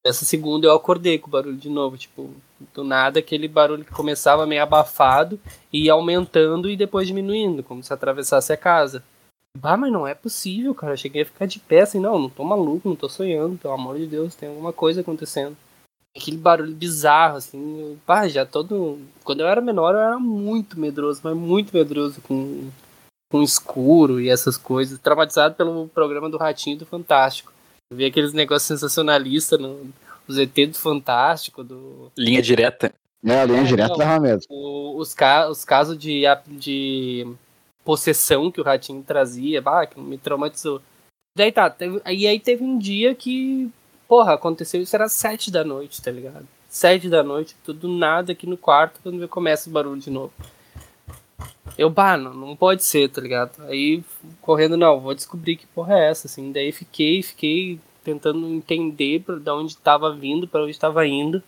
Essa 0.04 0.24
segunda 0.24 0.66
eu 0.66 0.74
acordei 0.74 1.18
com 1.18 1.28
o 1.28 1.30
barulho 1.30 1.56
de 1.58 1.68
novo, 1.68 1.98
tipo, 1.98 2.34
do 2.72 2.82
nada 2.82 3.18
aquele 3.18 3.46
barulho 3.46 3.84
que 3.84 3.92
começava 3.92 4.46
meio 4.46 4.62
abafado 4.62 5.38
e 5.70 5.84
ia 5.84 5.92
aumentando 5.92 6.70
e 6.70 6.76
depois 6.76 7.06
diminuindo, 7.06 7.62
como 7.62 7.82
se 7.82 7.92
atravessasse 7.92 8.50
a 8.50 8.56
casa. 8.56 9.04
Bah, 9.58 9.76
mas 9.76 9.92
não 9.92 10.06
é 10.06 10.14
possível, 10.14 10.74
cara. 10.74 10.94
Eu 10.94 10.96
cheguei 10.96 11.22
a 11.22 11.26
ficar 11.26 11.44
de 11.44 11.58
pé 11.58 11.80
assim, 11.80 12.00
não, 12.00 12.18
não 12.18 12.30
tô 12.30 12.42
maluco, 12.44 12.88
não 12.88 12.96
tô 12.96 13.08
sonhando, 13.08 13.58
pelo 13.58 13.74
amor 13.74 13.98
de 13.98 14.06
Deus, 14.06 14.34
tem 14.34 14.48
alguma 14.48 14.72
coisa 14.72 15.02
acontecendo. 15.02 15.56
Aquele 16.16 16.36
barulho 16.38 16.74
bizarro, 16.74 17.36
assim, 17.36 17.98
bah, 18.06 18.26
já 18.28 18.44
todo. 18.44 18.98
Quando 19.24 19.40
eu 19.40 19.46
era 19.48 19.60
menor, 19.60 19.94
eu 19.94 20.00
era 20.00 20.18
muito 20.18 20.78
medroso, 20.78 21.20
mas 21.22 21.36
muito 21.36 21.72
medroso 21.72 22.20
com, 22.22 22.68
com 23.30 23.42
escuro 23.42 24.20
e 24.20 24.28
essas 24.28 24.56
coisas. 24.56 24.98
Traumatizado 24.98 25.54
pelo 25.54 25.86
programa 25.88 26.28
do 26.28 26.36
Ratinho 26.36 26.78
do 26.78 26.86
Fantástico. 26.86 27.52
Eu 27.90 27.96
vi 27.96 28.04
aqueles 28.06 28.32
negócios 28.32 28.66
sensacionalistas 28.66 29.58
no. 29.60 29.88
Os 30.26 30.36
ET 30.38 30.52
do 30.54 30.74
Fantástico, 30.78 31.62
do. 31.64 32.10
Linha 32.16 32.42
direta. 32.42 32.92
É, 33.24 33.40
a 33.40 33.44
linha 33.44 33.60
É, 33.60 33.64
direta 33.64 33.88
não. 33.90 33.96
dava 33.98 34.20
medo. 34.20 34.42
o- 34.48 34.96
os, 34.98 35.12
ca 35.14 35.48
os 35.48 35.64
casos 35.64 35.96
de, 35.98 36.22
de 36.46 37.26
possessão 37.84 38.50
que 38.50 38.60
o 38.60 38.64
ratinho 38.64 39.02
trazia, 39.02 39.60
bah, 39.62 39.86
que 39.86 39.98
me 40.00 40.16
traumatizou. 40.18 40.80
Daí 41.36 41.52
tá, 41.52 41.68
teve, 41.70 42.00
e 42.06 42.26
aí 42.26 42.38
teve 42.40 42.62
um 42.64 42.78
dia 42.78 43.14
que, 43.14 43.70
porra, 44.10 44.34
aconteceu 44.34 44.82
isso, 44.82 44.96
era 44.96 45.08
sete 45.08 45.52
da 45.52 45.62
noite, 45.62 46.02
tá 46.02 46.10
ligado? 46.10 46.44
Sete 46.68 47.08
da 47.08 47.22
noite, 47.22 47.54
tudo 47.62 47.86
nada 47.86 48.32
aqui 48.32 48.44
no 48.44 48.56
quarto, 48.56 48.98
quando 49.04 49.28
começa 49.28 49.70
o 49.70 49.72
barulho 49.72 50.00
de 50.00 50.10
novo. 50.10 50.32
Eu, 51.78 51.88
bah, 51.88 52.16
não, 52.16 52.34
não 52.34 52.56
pode 52.56 52.82
ser, 52.82 53.08
tá 53.08 53.20
ligado? 53.20 53.62
Aí, 53.68 54.02
correndo, 54.40 54.76
não, 54.76 54.98
vou 54.98 55.14
descobrir 55.14 55.54
que 55.54 55.66
porra 55.68 55.94
é 55.94 56.10
essa, 56.10 56.26
assim. 56.26 56.50
Daí 56.50 56.72
fiquei, 56.72 57.22
fiquei 57.22 57.78
tentando 58.02 58.48
entender 58.48 59.22
pra, 59.22 59.36
de 59.36 59.50
onde 59.50 59.76
tava 59.76 60.12
vindo, 60.12 60.48
para 60.48 60.64
onde 60.64 60.76
tava 60.76 61.06
indo. 61.06 61.40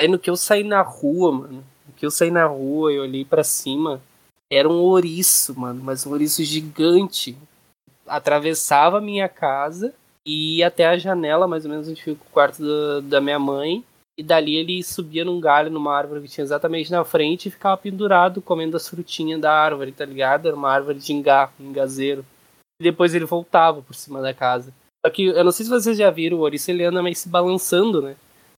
Aí 0.00 0.08
no 0.08 0.18
que 0.18 0.28
eu 0.28 0.36
saí 0.36 0.64
na 0.64 0.82
rua, 0.82 1.30
mano, 1.30 1.64
no 1.86 1.94
que 1.94 2.04
eu 2.04 2.10
saí 2.10 2.32
na 2.32 2.46
rua 2.46 2.92
e 2.92 2.98
olhei 2.98 3.24
para 3.24 3.44
cima, 3.44 4.02
era 4.50 4.68
um 4.68 4.80
ouriço, 4.80 5.58
mano, 5.58 5.80
mas 5.84 6.04
um 6.04 6.10
ouriço 6.10 6.42
gigante. 6.42 7.38
Atravessava 8.08 8.98
a 8.98 9.00
minha 9.00 9.28
casa 9.28 9.94
e 10.26 10.58
ia 10.58 10.68
até 10.68 10.86
a 10.86 10.96
janela, 10.96 11.46
mais 11.46 11.64
ou 11.64 11.70
menos 11.70 11.88
onde 11.88 12.02
fica 12.02 12.22
o 12.22 12.32
quarto 12.32 12.62
da, 12.62 13.00
da 13.00 13.20
minha 13.20 13.38
mãe. 13.38 13.84
E 14.16 14.22
dali 14.22 14.56
ele 14.56 14.82
subia 14.82 15.24
num 15.24 15.40
galho, 15.40 15.70
numa 15.70 15.94
árvore 15.96 16.20
que 16.20 16.28
tinha 16.28 16.44
exatamente 16.44 16.90
na 16.90 17.02
frente 17.04 17.46
e 17.46 17.50
ficava 17.50 17.76
pendurado 17.78 18.42
comendo 18.42 18.76
as 18.76 18.86
frutinhas 18.86 19.40
da 19.40 19.52
árvore, 19.52 19.90
tá 19.90 20.04
ligado? 20.04 20.46
Era 20.46 20.56
uma 20.56 20.70
árvore 20.70 20.98
de 20.98 21.12
ingá, 21.12 21.50
engazeiro. 21.58 22.24
E 22.78 22.84
depois 22.84 23.14
ele 23.14 23.24
voltava 23.24 23.80
por 23.80 23.94
cima 23.94 24.20
da 24.20 24.34
casa. 24.34 24.72
Só 25.04 25.10
que 25.10 25.24
eu 25.24 25.42
não 25.42 25.50
sei 25.50 25.64
se 25.64 25.70
vocês 25.70 25.96
já 25.96 26.10
viram, 26.10 26.38
o 26.38 26.40
ouriço 26.40 26.70
ele 26.70 26.84
anda 26.84 27.02
meio 27.02 27.16
se 27.16 27.28
balançando, 27.28 28.02
né? 28.02 28.14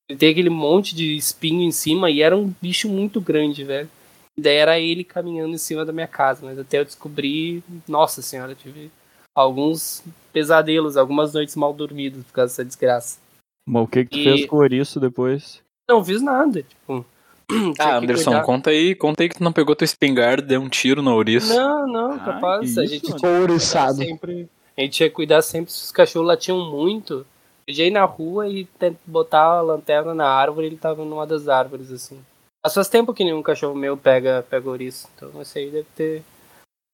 Ele 0.09 0.19
tem 0.19 0.31
aquele 0.31 0.51
monte 0.51 0.95
de 0.95 1.17
espinho 1.17 1.63
em 1.63 1.73
cima 1.73 2.11
e 2.11 2.21
era 2.21 2.37
um 2.37 2.53
bicho 2.61 2.89
muito 2.89 3.21
grande, 3.21 3.65
velho. 3.65 3.89
E 4.37 4.43
daí 4.43 4.57
era 4.57 4.79
ele 4.79 5.05
caminhando 5.05 5.55
em 5.55 5.59
cima 5.59 5.85
da 5.85 5.93
minha 5.93 6.09
casa, 6.09 6.45
mas 6.45 6.59
até 6.59 6.81
eu 6.81 6.85
descobri, 6.85 7.63
nossa 7.89 8.21
senhora, 8.21 8.53
eu 8.53 8.57
tive 8.57 8.91
alguns 9.35 10.03
pesadelos, 10.33 10.97
algumas 10.97 11.33
noites 11.35 11.57
mal 11.57 11.73
dormidas 11.73 12.25
por 12.25 12.33
causa 12.33 12.51
dessa 12.53 12.65
desgraça. 12.65 13.19
Mas 13.67 13.83
o 13.83 13.87
que 13.87 14.05
que 14.05 14.11
tu 14.11 14.19
E- 14.19 14.25
fez 14.25 14.47
com 14.47 14.57
o 14.57 14.61
ouriço 14.61 15.01
depois? 15.01 15.61
Não 15.89 16.05
fiz 16.05 16.21
nada, 16.23 16.63
tipo. 16.63 17.05
Ah, 17.79 17.97
Anderson, 17.99 18.31
cuidar. 18.31 18.45
conta 18.47 18.71
aí, 18.71 18.95
conta 18.95 19.23
aí 19.23 19.29
que 19.29 19.37
tu 19.37 19.45
não 19.45 19.53
pegou 19.53 19.77
tua 19.77 19.85
espingarda 19.85 20.43
e 20.43 20.47
deu 20.47 20.61
um 20.63 20.69
tiro 20.69 21.03
no 21.03 21.13
ouriço. 21.15 21.55
Não, 21.55 21.87
não, 21.87 22.13
Ah, 22.13 22.19
capaz. 22.19 22.73
que 22.75 22.81
A 22.81 22.87
gente 22.87 23.11
cuidar 23.11 23.29
Ouriçado. 23.41 23.97
sempre. 23.97 24.49
A 24.77 24.81
gente 24.81 24.99
que 25.05 25.11
cuidar 25.11 25.43
sempre 25.43 25.71
se 25.71 25.85
os 25.85 25.93
cachorros 25.93 26.27
latiam 26.29 26.59
muito. 26.71 27.27
Eu 27.67 27.75
já 27.75 27.85
ia 27.85 27.91
na 27.91 28.05
rua 28.05 28.49
e 28.49 28.67
botar 29.07 29.43
a 29.59 29.61
lanterna 29.61 30.15
na 30.15 30.27
árvore 30.27 30.67
ele 30.67 30.77
tava 30.77 31.05
numa 31.05 31.27
das 31.27 31.47
árvores, 31.49 31.93
assim. 31.93 32.19
Mas 32.65 32.73
faz 32.75 32.89
tempo 32.89 33.13
que 33.15 33.23
nenhum 33.25 33.43
cachorro 33.43 33.75
meu 33.75 33.95
pega, 33.97 34.45
pega 34.49 34.69
ouriço. 34.69 35.07
Então 35.15 35.41
esse 35.43 35.59
aí 35.59 35.71
deve 35.71 35.87
ter. 35.95 36.23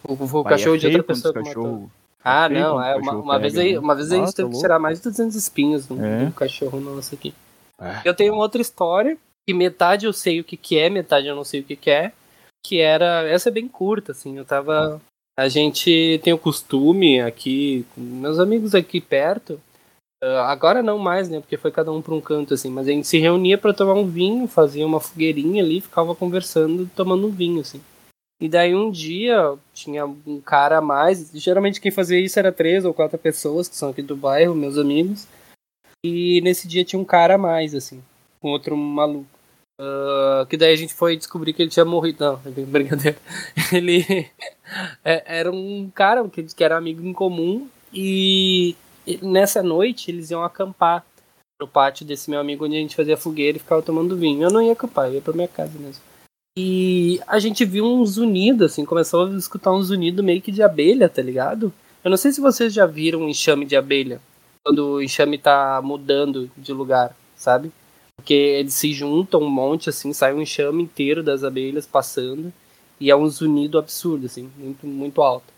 O, 0.07 0.15
o 0.15 0.43
Pai, 0.43 0.53
cachorro 0.55 0.75
é 0.75 0.79
de 0.79 0.87
outra 0.89 1.03
pessoa 1.05 1.33
que 1.33 1.41
matou. 1.41 1.91
Ah, 2.23 2.49
não, 2.49 2.83
é. 2.83 2.97
Uma, 2.97 3.13
uma 3.13 3.39
vez 3.39 3.57
aí, 3.57 3.73
né? 3.73 3.79
uma 3.79 3.95
vez 3.95 4.11
a 4.11 4.15
gente 4.17 4.25
Nossa, 4.27 4.37
teve 4.37 4.49
que 4.49 4.53
louco. 4.55 4.67
tirar 4.67 4.79
mais 4.79 4.99
de 4.99 5.05
200 5.05 5.35
espinhos 5.37 5.87
do, 5.87 6.05
É. 6.05 6.27
do 6.27 6.33
cachorro 6.33 6.79
nosso 6.81 7.15
aqui. 7.15 7.33
Ah. 7.79 8.03
Eu 8.05 8.15
tenho 8.15 8.35
uma 8.35 8.43
outra 8.43 8.61
história, 8.61 9.17
que 9.49 9.55
metade 9.55 10.05
eu 10.07 10.13
sei 10.13 10.41
o 10.41 10.45
que, 10.45 10.57
que 10.57 10.79
é, 10.79 10.91
metade 10.91 11.27
eu 11.27 11.35
não 11.35 11.45
sei 11.45 11.61
o 11.61 11.65
que, 11.65 11.77
que 11.77 11.91
é. 11.91 12.13
Que 12.65 12.79
era. 12.81 13.27
Essa 13.27 13.49
é 13.49 13.53
bem 13.53 13.67
curta, 13.67 14.13
assim. 14.13 14.37
Eu 14.37 14.45
tava. 14.45 15.01
A 15.39 15.49
gente 15.49 16.21
tem 16.23 16.33
o 16.35 16.39
costume 16.39 17.21
aqui, 17.23 17.87
com 17.95 18.01
meus 18.03 18.39
amigos 18.39 18.75
aqui 18.75 19.01
perto. 19.01 19.59
ah, 20.23 20.53
agora 20.53 20.83
não 20.83 20.99
mais, 20.99 21.31
né? 21.31 21.41
Porque 21.41 21.57
foi 21.57 21.71
cada 21.71 21.91
um 21.91 22.03
para 22.03 22.13
um 22.15 22.21
canto, 22.21 22.53
assim. 22.53 22.69
Mas 22.71 22.87
a 22.87 22.91
gente 22.91 23.07
se 23.07 23.19
reunia 23.19 23.57
para 23.57 23.73
tomar 23.73 23.95
um 23.95 24.07
vinho, 24.07 24.47
fazia 24.47 24.87
uma 24.87 25.01
fogueirinha 25.01 25.63
ali, 25.63 25.81
ficava 25.81 26.15
conversando, 26.15 26.91
tomando 26.95 27.27
um 27.27 27.31
vinho, 27.31 27.63
assim. 27.63 27.81
E 28.41 28.49
daí 28.49 28.75
um 28.75 28.91
dia 28.91 29.55
tinha 29.75 30.07
um 30.07 30.41
cara 30.41 30.79
a 30.79 30.81
mais. 30.81 31.31
Geralmente 31.35 31.81
quem 31.81 31.91
fazia 31.91 32.19
isso 32.19 32.39
era 32.39 32.51
três 32.51 32.85
ou 32.85 32.95
quatro 32.95 33.19
pessoas 33.19 33.69
que 33.69 33.77
são 33.77 33.91
aqui 33.91 34.01
do 34.03 34.17
bairro, 34.17 34.55
meus 34.55 34.79
amigos. 34.79 35.27
E 36.05 36.41
nesse 36.41 36.67
dia 36.67 36.85
tinha 36.85 36.99
um 36.99 37.05
cara 37.05 37.35
a 37.35 37.39
mais, 37.39 37.75
assim, 37.75 38.03
com 38.41 38.51
outro 38.51 38.75
maluco. 38.77 39.27
Ah, 39.79 40.47
que 40.49 40.57
daí 40.57 40.73
a 40.73 40.77
gente 40.77 40.93
foi 40.93 41.17
descobrir 41.17 41.53
que 41.55 41.63
ele 41.63 41.71
tinha 41.71 41.85
morrido. 41.85 42.25
Não, 42.25 42.41
é 42.45 42.51
brincadeira. 42.65 43.17
Ele 43.73 44.05
é- 45.03 45.39
era 45.39 45.51
um 45.51 45.91
cara 45.95 46.27
que, 46.29 46.43
que 46.43 46.63
era 46.65 46.77
amigo 46.77 47.03
em 47.07 47.13
comum. 47.15 47.67
E 47.93 48.77
nessa 49.23 49.63
noite 49.63 50.11
eles 50.11 50.31
iam 50.31 50.45
acampar 50.45 51.05
no 51.61 51.67
pátio 51.67 52.07
desse 52.07 52.31
meu 52.31 52.39
amigo 52.41 52.65
onde 52.65 52.77
a 52.77 52.79
gente 52.79 52.95
fazia 52.95 53.17
fogueira 53.17 53.57
e 53.57 53.61
ficava 53.61 53.83
tomando 53.83 54.17
vinho. 54.17 54.43
Eu 54.43 54.51
não 54.51 54.63
ia 54.63 54.73
acampar, 54.73 55.09
eu 55.09 55.15
ia 55.15 55.21
pra 55.21 55.33
minha 55.33 55.49
casa 55.49 55.79
mesmo. 55.79 56.03
E 56.57 57.21
a 57.27 57.39
gente 57.39 57.65
viu 57.65 57.85
um 57.85 58.05
zunido, 58.05 58.65
assim, 58.65 58.85
começou 58.85 59.27
a 59.27 59.37
escutar 59.37 59.73
um 59.73 59.83
zunido 59.83 60.23
meio 60.23 60.43
que 60.43 60.51
de 60.51 60.63
abelha, 60.63 61.09
tá 61.09 61.23
ligado? 61.23 61.73
Eu 62.03 62.11
não 62.11 62.17
sei 62.17 62.33
se 62.33 62.41
vocês 62.41 62.73
já 62.73 62.87
viram 62.87 63.21
um 63.21 63.29
enxame 63.29 63.65
de 63.65 63.77
abelha, 63.77 64.21
quando 64.65 64.95
o 64.95 65.03
enxame 65.03 65.39
tá 65.39 65.81
mudando 65.83 66.51
de 66.57 66.73
lugar, 66.73 67.17
sabe? 67.37 67.71
Porque 68.17 68.35
eles 68.35 68.75
se 68.75 68.93
juntam 68.93 69.41
um 69.41 69.49
monte, 69.49 69.89
assim, 69.89 70.13
sai 70.13 70.35
um 70.35 70.43
enxame 70.43 70.83
inteiro 70.83 71.23
das 71.23 71.45
abelhas 71.45 71.87
passando, 71.87 72.53
e 72.99 73.11
é 73.11 73.17
um 73.17 73.29
zunido 73.29 73.79
absurdo, 73.79 74.27
assim, 74.27 74.51
muito, 74.59 74.87
muito 74.87 75.23
alto. 75.23 75.53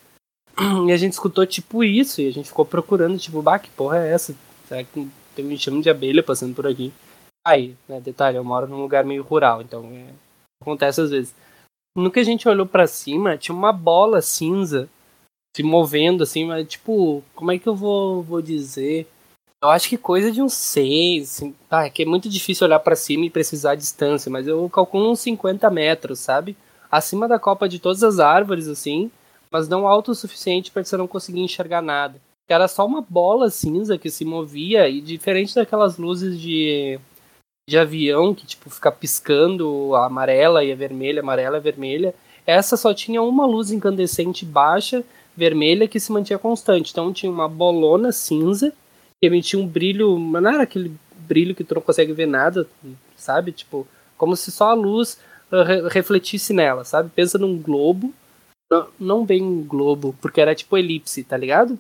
E 0.89 0.93
a 0.93 0.97
gente 0.97 1.13
escutou 1.15 1.47
tipo 1.47 1.83
isso, 1.83 2.21
e 2.21 2.29
a 2.29 2.33
gente 2.33 2.49
ficou 2.49 2.67
procurando, 2.67 3.19
tipo, 3.19 3.41
bah, 3.41 3.59
que 3.59 3.71
porra 3.71 3.99
é 3.99 4.13
essa? 4.13 4.35
Será 4.69 4.85
que 4.85 5.09
tem 5.35 5.45
um 5.45 5.51
enxame 5.51 5.83
de 5.83 5.91
abelha 5.91 6.23
passando 6.23 6.55
por 6.55 6.67
aqui? 6.67 6.93
Aí, 7.45 7.75
né, 7.89 8.01
detalhe, 8.01 8.37
eu 8.37 8.45
moro 8.45 8.69
num 8.69 8.81
lugar 8.81 9.05
meio 9.05 9.23
rural, 9.23 9.63
então 9.63 9.85
é, 9.93 10.07
acontece 10.63 11.01
às 11.01 11.11
vezes. 11.11 11.35
No 11.95 12.11
que 12.11 12.21
a 12.21 12.25
gente 12.25 12.49
olhou 12.49 12.67
pra 12.67 12.87
cima, 12.87 13.37
tinha 13.37 13.55
uma 13.55 13.73
bola 13.73 14.23
cinza 14.23 14.89
se 15.55 15.63
movendo, 15.63 16.23
assim, 16.23 16.47
mas 16.47 16.67
tipo, 16.67 17.23
como 17.35 17.53
é 17.53 17.59
que 17.59 17.69
eu 17.69 17.77
vou, 17.77 18.23
vou 18.23 18.41
dizer? 18.41 19.07
Eu 19.63 19.69
acho 19.69 19.89
que 19.89 19.97
coisa 19.97 20.33
de 20.33 20.43
uns 20.43 20.55
6, 20.55 21.23
assim, 21.23 21.55
é 21.71 21.91
que 21.91 22.03
é 22.03 22.07
muito 22.07 22.29
difícil 22.29 22.67
olhar 22.67 22.81
pra 22.81 22.97
cima 22.97 23.27
e 23.27 23.31
precisar 23.31 23.73
a 23.73 23.77
distância, 23.77 24.31
mas 24.31 24.49
eu 24.49 24.69
calculo 24.71 25.11
uns 25.11 25.21
50 25.21 25.71
metros, 25.71 26.19
sabe? 26.19 26.57
Acima 26.91 27.29
da 27.29 27.39
copa 27.39 27.69
de 27.69 27.79
todas 27.79 28.03
as 28.03 28.19
árvores, 28.19 28.67
assim, 28.67 29.11
mas 29.51 29.69
não 29.69 29.87
alto 29.87 30.11
o 30.11 30.15
suficiente 30.15 30.71
para 30.71 30.83
você 30.83 30.97
não 30.97 31.07
conseguir 31.07 31.41
enxergar 31.41 31.81
nada. 31.83 32.21
Era 32.49 32.67
só 32.67 32.85
uma 32.85 33.01
bola 33.01 33.51
cinza 33.51 33.97
que 33.97 34.11
se 34.11 34.25
movia 34.25 34.89
e 34.89 35.01
diferente 35.01 35.55
daquelas 35.55 35.97
luzes 35.97 36.41
de, 36.41 36.99
de 37.69 37.79
avião 37.79 38.35
que 38.35 38.47
tipo 38.47 38.69
fica 38.71 38.91
piscando 38.91 39.95
a 39.95 40.07
amarela 40.07 40.65
e 40.65 40.73
a 40.73 40.77
vermelha, 40.77 41.21
amarela 41.21 41.59
e 41.59 41.61
vermelha, 41.61 42.15
essa 42.47 42.77
só 42.77 42.93
tinha 42.93 43.23
uma 43.23 43.47
luz 43.47 43.71
incandescente 43.71 44.45
baixa, 44.45 45.05
vermelha 45.37 45.87
que 45.87 46.01
se 46.01 46.11
mantinha 46.11 46.39
constante. 46.39 46.91
Então 46.91 47.13
tinha 47.13 47.31
uma 47.31 47.49
bolona 47.49 48.11
cinza 48.13 48.71
que 49.21 49.27
emitia 49.27 49.59
um 49.59 49.67
brilho, 49.67 50.19
mas 50.19 50.43
não 50.43 50.51
era 50.51 50.65
aquele 50.65 50.93
brilho 51.17 51.55
que 51.55 51.63
tu 51.65 51.75
não 51.77 51.83
consegue 51.83 52.13
ver 52.13 52.27
nada, 52.27 52.67
sabe? 53.17 53.53
Tipo, 53.53 53.87
como 54.19 54.37
se 54.37 54.51
só 54.51 54.71
a 54.71 54.75
luz 54.75 55.19
uh, 55.53 55.63
re- 55.63 55.89
refletisse 55.89 56.53
nela, 56.53 56.85
sabe? 56.85 57.11
Pensa 57.15 57.39
num 57.39 57.57
globo 57.57 58.13
não, 58.73 58.89
não 58.99 59.25
bem 59.27 59.63
globo, 59.63 60.17
porque 60.21 60.41
era 60.41 60.55
tipo 60.55 60.77
elipse, 60.79 61.23
tá 61.23 61.37
ligado? 61.37 61.79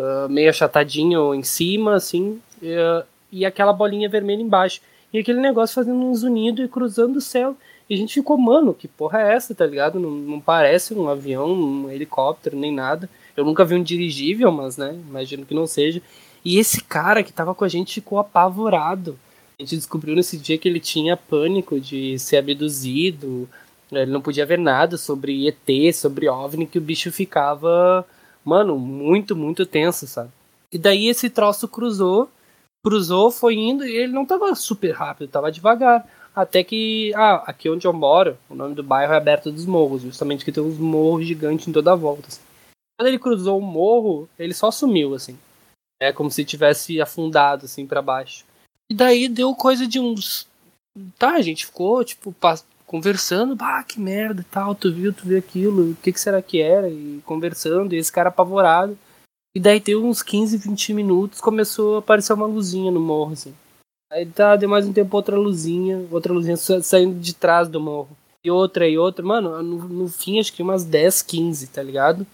Ah, 0.00 0.28
meio 0.30 0.48
achatadinho 0.48 1.34
em 1.34 1.42
cima, 1.42 1.94
assim, 1.96 2.40
ah, 2.62 3.04
e 3.30 3.44
aquela 3.44 3.72
bolinha 3.72 4.08
vermelha 4.08 4.40
embaixo. 4.40 4.80
E 5.12 5.18
aquele 5.18 5.40
negócio 5.40 5.74
fazendo 5.74 5.98
um 5.98 6.14
zunido 6.14 6.62
e 6.62 6.68
cruzando 6.68 7.16
o 7.16 7.20
céu. 7.20 7.56
E 7.88 7.94
a 7.94 7.96
gente 7.96 8.14
ficou, 8.14 8.36
mano, 8.36 8.74
que 8.74 8.86
porra 8.86 9.22
é 9.22 9.34
essa, 9.34 9.54
tá 9.54 9.64
ligado? 9.64 9.98
Não, 9.98 10.10
não 10.10 10.40
parece 10.40 10.92
um 10.92 11.08
avião, 11.08 11.50
um 11.50 11.90
helicóptero, 11.90 12.56
nem 12.56 12.72
nada. 12.72 13.08
Eu 13.36 13.44
nunca 13.44 13.64
vi 13.64 13.74
um 13.74 13.82
dirigível, 13.82 14.52
mas, 14.52 14.76
né, 14.76 14.98
imagino 15.08 15.46
que 15.46 15.54
não 15.54 15.66
seja. 15.66 16.02
E 16.44 16.58
esse 16.58 16.82
cara 16.82 17.22
que 17.22 17.32
tava 17.32 17.54
com 17.54 17.64
a 17.64 17.68
gente 17.68 17.94
ficou 17.94 18.18
apavorado. 18.18 19.18
A 19.58 19.62
gente 19.62 19.76
descobriu 19.76 20.14
nesse 20.14 20.36
dia 20.36 20.58
que 20.58 20.68
ele 20.68 20.80
tinha 20.80 21.16
pânico 21.16 21.80
de 21.80 22.18
ser 22.18 22.36
abduzido, 22.36 23.48
ele 23.90 24.10
não 24.10 24.20
podia 24.20 24.44
ver 24.44 24.58
nada 24.58 24.96
sobre 24.96 25.48
ET, 25.48 25.94
sobre 25.94 26.28
OVNI, 26.28 26.66
que 26.66 26.78
o 26.78 26.82
bicho 26.82 27.10
ficava, 27.10 28.06
mano, 28.44 28.78
muito, 28.78 29.34
muito 29.34 29.64
tenso, 29.64 30.06
sabe? 30.06 30.30
E 30.70 30.78
daí 30.78 31.08
esse 31.08 31.30
troço 31.30 31.66
cruzou, 31.66 32.28
cruzou, 32.84 33.30
foi 33.30 33.54
indo, 33.54 33.84
e 33.84 33.96
ele 33.96 34.12
não 34.12 34.24
tava 34.24 34.54
super 34.54 34.92
rápido, 34.92 35.30
tava 35.30 35.52
devagar. 35.52 36.06
Até 36.34 36.62
que, 36.62 37.12
ah, 37.16 37.42
aqui 37.46 37.68
onde 37.68 37.86
eu 37.86 37.92
moro, 37.92 38.38
o 38.48 38.54
nome 38.54 38.74
do 38.74 38.82
bairro 38.82 39.12
é 39.12 39.16
Aberto 39.16 39.50
dos 39.50 39.66
Morros, 39.66 40.02
justamente 40.02 40.44
que 40.44 40.52
tem 40.52 40.62
uns 40.62 40.78
morros 40.78 41.26
gigantes 41.26 41.66
em 41.66 41.72
toda 41.72 41.92
a 41.92 41.96
volta. 41.96 42.28
assim. 42.28 42.40
Quando 42.96 43.08
ele 43.08 43.18
cruzou 43.18 43.58
o 43.58 43.62
morro, 43.62 44.28
ele 44.38 44.54
só 44.54 44.70
sumiu, 44.70 45.14
assim. 45.14 45.38
É 46.00 46.12
como 46.12 46.30
se 46.30 46.44
tivesse 46.44 47.00
afundado, 47.00 47.64
assim, 47.64 47.86
para 47.86 48.00
baixo. 48.00 48.44
E 48.88 48.94
daí 48.94 49.28
deu 49.28 49.54
coisa 49.54 49.86
de 49.86 49.98
uns. 49.98 50.46
Tá, 51.18 51.34
a 51.34 51.42
gente 51.42 51.66
ficou, 51.66 52.04
tipo, 52.04 52.34
conversando, 52.86 53.54
bah, 53.54 53.82
que 53.82 54.00
merda 54.00 54.40
e 54.40 54.44
tal, 54.44 54.74
tu 54.74 54.92
viu, 54.92 55.12
tu 55.12 55.26
viu 55.26 55.38
aquilo, 55.38 55.90
o 55.90 55.96
que, 55.96 56.12
que 56.12 56.20
será 56.20 56.40
que 56.40 56.60
era? 56.60 56.88
E 56.88 57.20
conversando, 57.24 57.94
e 57.94 57.98
esse 57.98 58.10
cara 58.10 58.30
apavorado. 58.30 58.98
E 59.54 59.60
daí 59.60 59.80
deu 59.80 60.04
uns 60.04 60.22
15, 60.22 60.56
20 60.58 60.92
minutos, 60.92 61.40
começou 61.40 61.96
a 61.96 61.98
aparecer 61.98 62.32
uma 62.32 62.46
luzinha 62.46 62.90
no 62.90 63.00
morro, 63.00 63.32
assim. 63.32 63.54
Aí 64.10 64.24
tá, 64.26 64.56
deu 64.56 64.68
mais 64.68 64.86
um 64.86 64.92
tempo 64.92 65.14
outra 65.16 65.36
luzinha, 65.36 66.06
outra 66.10 66.32
luzinha 66.32 66.56
sa- 66.56 66.82
saindo 66.82 67.18
de 67.20 67.34
trás 67.34 67.68
do 67.68 67.80
morro. 67.80 68.10
E 68.44 68.50
outra 68.50 68.88
e 68.88 68.96
outra, 68.96 69.24
mano, 69.24 69.62
no, 69.62 69.88
no 69.88 70.08
fim 70.08 70.38
acho 70.38 70.52
que 70.52 70.62
umas 70.62 70.84
10, 70.84 71.22
15, 71.22 71.66
tá 71.68 71.82
ligado? 71.82 72.26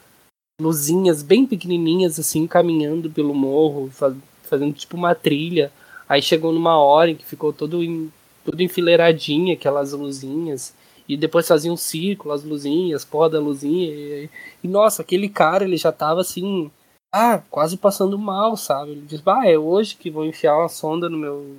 Luzinhas 0.60 1.22
bem 1.22 1.46
pequenininhas, 1.46 2.18
assim, 2.18 2.46
caminhando 2.46 3.10
pelo 3.10 3.34
morro, 3.34 3.90
fa- 3.90 4.14
fazendo 4.44 4.72
tipo 4.74 4.96
uma 4.96 5.14
trilha. 5.14 5.72
Aí 6.08 6.22
chegou 6.22 6.52
numa 6.52 6.78
hora 6.78 7.10
em 7.10 7.16
que 7.16 7.24
ficou 7.24 7.52
todo, 7.52 7.82
em, 7.82 8.12
tudo 8.44 8.62
enfileiradinha, 8.62 9.54
aquelas 9.54 9.92
luzinhas. 9.92 10.74
E 11.08 11.16
depois 11.16 11.48
fazia 11.48 11.72
um 11.72 11.76
círculo, 11.76 12.32
as 12.34 12.44
luzinhas, 12.44 13.04
porra 13.04 13.30
da 13.30 13.40
luzinha. 13.40 13.86
E, 13.92 14.30
e, 14.62 14.68
nossa, 14.68 15.02
aquele 15.02 15.28
cara, 15.28 15.64
ele 15.64 15.76
já 15.76 15.90
tava 15.92 16.20
assim, 16.20 16.70
ah, 17.16 17.40
quase 17.48 17.76
passando 17.76 18.18
mal, 18.18 18.56
sabe? 18.56 18.90
Ele 18.90 19.04
diz, 19.06 19.22
ah, 19.24 19.48
é 19.48 19.56
hoje 19.56 19.94
que 19.94 20.10
vou 20.10 20.24
enfiar 20.24 20.58
uma 20.58 20.68
sonda 20.68 21.08
no 21.08 21.16
meu 21.16 21.56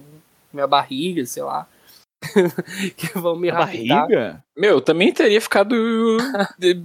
minha 0.51 0.67
barriga, 0.67 1.25
sei 1.25 1.43
lá. 1.43 1.65
que 2.97 3.17
vão 3.17 3.35
me 3.37 3.49
raptar. 3.49 3.67
Barriga? 3.67 4.43
Meu, 4.57 4.81
também 4.81 5.13
teria 5.13 5.39
ficado 5.39 5.75
de- 6.57 6.81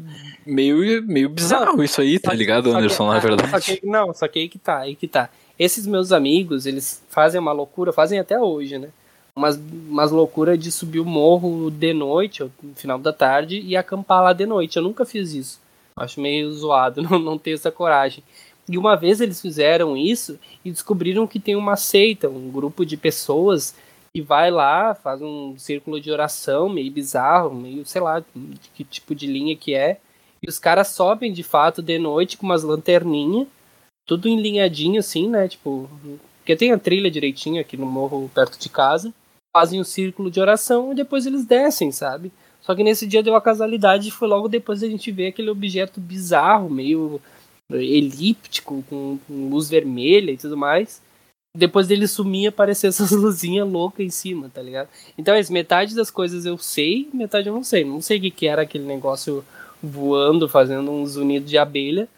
meio, 0.46 1.02
meio 1.04 1.28
bizarro 1.28 1.82
isso 1.82 2.00
aí, 2.00 2.18
tá 2.18 2.32
ligado, 2.32 2.66
só 2.66 2.72
que- 2.72 2.78
Anderson, 2.78 3.06
na 3.08 3.16
ah, 3.16 3.18
verdade. 3.18 3.50
só 3.50 3.60
que- 3.60 3.86
não, 3.86 4.14
só 4.14 4.28
que 4.28 4.38
aí 4.38 4.48
que 4.48 4.58
tá, 4.58 4.78
aí 4.78 4.94
que 4.94 5.08
tá. 5.08 5.28
Esses 5.58 5.86
meus 5.86 6.12
amigos, 6.12 6.64
eles 6.66 7.02
fazem 7.08 7.40
uma 7.40 7.52
loucura, 7.52 7.92
fazem 7.92 8.18
até 8.18 8.38
hoje, 8.40 8.78
né? 8.78 8.88
Umas, 9.36 9.56
umas 9.56 10.10
loucuras 10.10 10.58
de 10.58 10.70
subir 10.70 11.00
o 11.00 11.04
morro 11.04 11.70
de 11.70 11.92
noite, 11.92 12.42
ou 12.42 12.50
no 12.62 12.74
final 12.74 12.98
da 12.98 13.12
tarde, 13.12 13.60
e 13.60 13.76
acampar 13.76 14.22
lá 14.22 14.32
de 14.32 14.46
noite. 14.46 14.76
Eu 14.76 14.82
nunca 14.82 15.04
fiz 15.04 15.32
isso. 15.32 15.60
Acho 15.96 16.20
meio 16.20 16.50
zoado, 16.52 17.02
não, 17.02 17.18
não 17.18 17.38
tenho 17.38 17.54
essa 17.54 17.70
coragem. 17.70 18.22
E 18.70 18.78
uma 18.78 18.94
vez 18.94 19.20
eles 19.20 19.40
fizeram 19.40 19.96
isso 19.96 20.38
e 20.64 20.70
descobriram 20.70 21.26
que 21.26 21.40
tem 21.40 21.56
uma 21.56 21.74
seita, 21.74 22.28
um 22.28 22.48
grupo 22.52 22.86
de 22.86 22.96
pessoas 22.96 23.74
que 24.14 24.22
vai 24.22 24.48
lá, 24.48 24.94
faz 24.94 25.20
um 25.20 25.58
círculo 25.58 26.00
de 26.00 26.08
oração 26.08 26.68
meio 26.68 26.92
bizarro, 26.92 27.52
meio, 27.52 27.84
sei 27.84 28.00
lá, 28.00 28.22
que 28.72 28.84
tipo 28.84 29.12
de 29.12 29.26
linha 29.26 29.56
que 29.56 29.74
é. 29.74 29.98
E 30.40 30.48
os 30.48 30.56
caras 30.60 30.86
sobem 30.86 31.32
de 31.32 31.42
fato 31.42 31.82
de 31.82 31.98
noite 31.98 32.36
com 32.36 32.46
umas 32.46 32.62
lanterninhas, 32.62 33.48
tudo 34.06 34.28
enlinhadinho 34.28 35.00
assim, 35.00 35.28
né? 35.28 35.48
Tipo, 35.48 35.90
porque 36.38 36.54
tem 36.54 36.70
a 36.70 36.78
trilha 36.78 37.10
direitinho 37.10 37.60
aqui 37.60 37.76
no 37.76 37.86
morro 37.86 38.30
perto 38.32 38.56
de 38.56 38.68
casa. 38.68 39.12
Fazem 39.52 39.80
um 39.80 39.84
círculo 39.84 40.30
de 40.30 40.40
oração 40.40 40.92
e 40.92 40.94
depois 40.94 41.26
eles 41.26 41.44
descem, 41.44 41.90
sabe? 41.90 42.30
Só 42.60 42.72
que 42.72 42.84
nesse 42.84 43.04
dia 43.04 43.20
deu 43.20 43.34
a 43.34 43.42
casualidade 43.42 44.08
e 44.08 44.12
foi 44.12 44.28
logo 44.28 44.46
depois 44.46 44.80
da 44.80 44.88
gente 44.88 45.10
ver 45.10 45.28
aquele 45.28 45.50
objeto 45.50 46.00
bizarro, 46.00 46.70
meio 46.70 47.20
elíptico, 47.76 48.84
com, 48.88 49.18
com 49.26 49.48
luz 49.48 49.68
vermelha 49.68 50.30
e 50.30 50.36
tudo 50.36 50.56
mais. 50.56 51.02
Depois 51.56 51.88
dele 51.88 52.06
sumir, 52.06 52.48
aparecer 52.48 52.88
essas 52.88 53.10
luzinhas 53.12 53.68
loucas 53.68 54.06
em 54.06 54.10
cima, 54.10 54.48
tá 54.48 54.62
ligado? 54.62 54.88
Então, 55.18 55.34
é 55.34 55.40
isso, 55.40 55.52
metade 55.52 55.94
das 55.94 56.10
coisas 56.10 56.46
eu 56.46 56.56
sei, 56.56 57.08
metade 57.12 57.48
eu 57.48 57.54
não 57.54 57.64
sei. 57.64 57.84
Não 57.84 58.00
sei 58.00 58.18
o 58.18 58.20
que, 58.20 58.30
que 58.30 58.46
era 58.46 58.62
aquele 58.62 58.84
negócio 58.84 59.44
voando, 59.82 60.48
fazendo 60.48 60.90
um 60.90 61.04
zunido 61.06 61.46
de 61.46 61.58
abelha. 61.58 62.08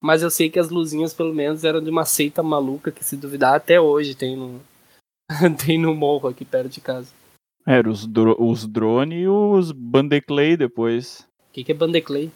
Mas 0.00 0.22
eu 0.22 0.30
sei 0.30 0.50
que 0.50 0.58
as 0.58 0.68
luzinhas, 0.68 1.14
pelo 1.14 1.32
menos, 1.32 1.64
eram 1.64 1.80
de 1.80 1.88
uma 1.88 2.04
seita 2.04 2.42
maluca 2.42 2.90
que, 2.90 3.04
se 3.04 3.16
duvidar, 3.16 3.54
até 3.54 3.80
hoje 3.80 4.14
tem 4.14 4.36
no, 4.36 4.60
tem 5.64 5.78
no 5.78 5.94
morro 5.94 6.28
aqui 6.28 6.44
perto 6.44 6.68
de 6.68 6.80
casa. 6.80 7.12
Era 7.64 7.88
os, 7.88 8.06
dro 8.06 8.36
os 8.38 8.66
drones 8.66 9.22
e 9.22 9.28
os 9.28 9.70
Bandeclay 9.70 10.56
depois. 10.56 11.20
O 11.48 11.52
que, 11.52 11.62
que 11.62 11.70
é 11.70 11.74
Bandeclay? 11.74 12.30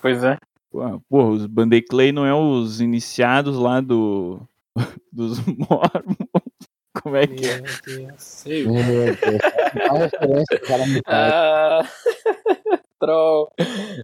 Pois 0.00 0.22
é. 0.22 0.38
Porra, 1.08 1.28
os 1.30 1.46
Bandeclay 1.46 2.12
não 2.12 2.26
é 2.26 2.34
os 2.34 2.80
iniciados 2.80 3.56
lá 3.56 3.80
do. 3.80 4.40
dos 5.12 5.38
Mormons. 5.46 6.16
Como 7.02 7.16
é 7.16 7.26
que 7.26 7.46
é? 7.46 7.60
Meu 7.60 7.66
Deus. 7.84 8.44
Referência 9.92 10.56
o 10.56 10.60
cara 10.66 10.86
me 10.86 11.02
faz? 11.02 11.06
Ah, 11.06 11.88
troll. 12.98 13.50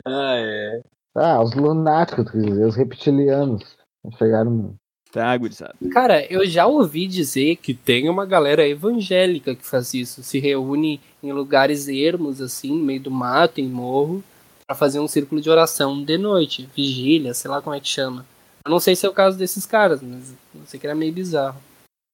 Ah, 0.05 0.35
é. 0.37 0.83
Ah, 1.15 1.43
os 1.43 1.55
lunáticos, 1.55 2.31
quer 2.31 2.39
dizer, 2.39 2.67
os 2.67 2.77
reptilianos. 2.77 3.77
Chegaram. 4.19 4.75
Tá, 5.11 5.37
gurizada. 5.37 5.75
Cara, 5.93 6.25
eu 6.33 6.47
já 6.47 6.67
ouvi 6.67 7.07
dizer 7.07 7.57
que 7.57 7.75
tem 7.75 8.09
uma 8.09 8.25
galera 8.25 8.67
evangélica 8.67 9.55
que 9.55 9.65
faz 9.65 9.93
isso, 9.93 10.23
se 10.23 10.39
reúne 10.39 11.01
em 11.23 11.33
lugares 11.33 11.87
ermos, 11.87 12.41
assim, 12.41 12.71
no 12.79 12.85
meio 12.85 13.01
do 13.01 13.11
mato, 13.11 13.61
em 13.61 13.69
morro, 13.69 14.25
pra 14.73 14.75
fazer 14.75 15.01
um 15.01 15.09
círculo 15.09 15.41
de 15.41 15.51
oração 15.51 16.03
de 16.03 16.17
noite, 16.17 16.69
vigília, 16.75 17.35
sei 17.35 17.51
lá 17.51 17.61
como 17.61 17.77
é 17.77 17.81
que 17.81 17.89
chama. 17.89 18.25
Eu 18.65 18.71
não 18.71 18.81
sei 18.81 18.97
se 18.97 19.05
é 19.05 19.09
o 19.09 19.13
caso 19.13 19.37
desses 19.37 19.67
caras, 19.67 20.03
mas 20.03 20.35
eu 20.55 20.63
sei 20.65 20.81
que 20.81 20.87
era 20.87 20.97
meio 20.97 21.13
bizarro. 21.13 21.61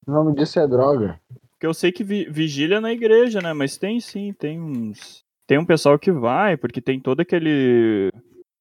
O 0.05 0.11
nome 0.11 0.35
disso 0.35 0.59
é 0.59 0.67
droga. 0.67 1.19
Porque 1.51 1.65
eu 1.65 1.73
sei 1.73 1.91
que 1.91 2.03
vi 2.03 2.25
vigília 2.25 2.81
na 2.81 2.91
igreja, 2.91 3.39
né? 3.41 3.53
Mas 3.53 3.77
tem 3.77 3.99
sim, 3.99 4.33
tem 4.33 4.59
uns. 4.59 5.23
Tem 5.47 5.57
um 5.57 5.65
pessoal 5.65 5.97
que 5.97 6.11
vai, 6.11 6.57
porque 6.57 6.81
tem 6.81 6.99
todo 6.99 7.21
aquele. 7.21 8.11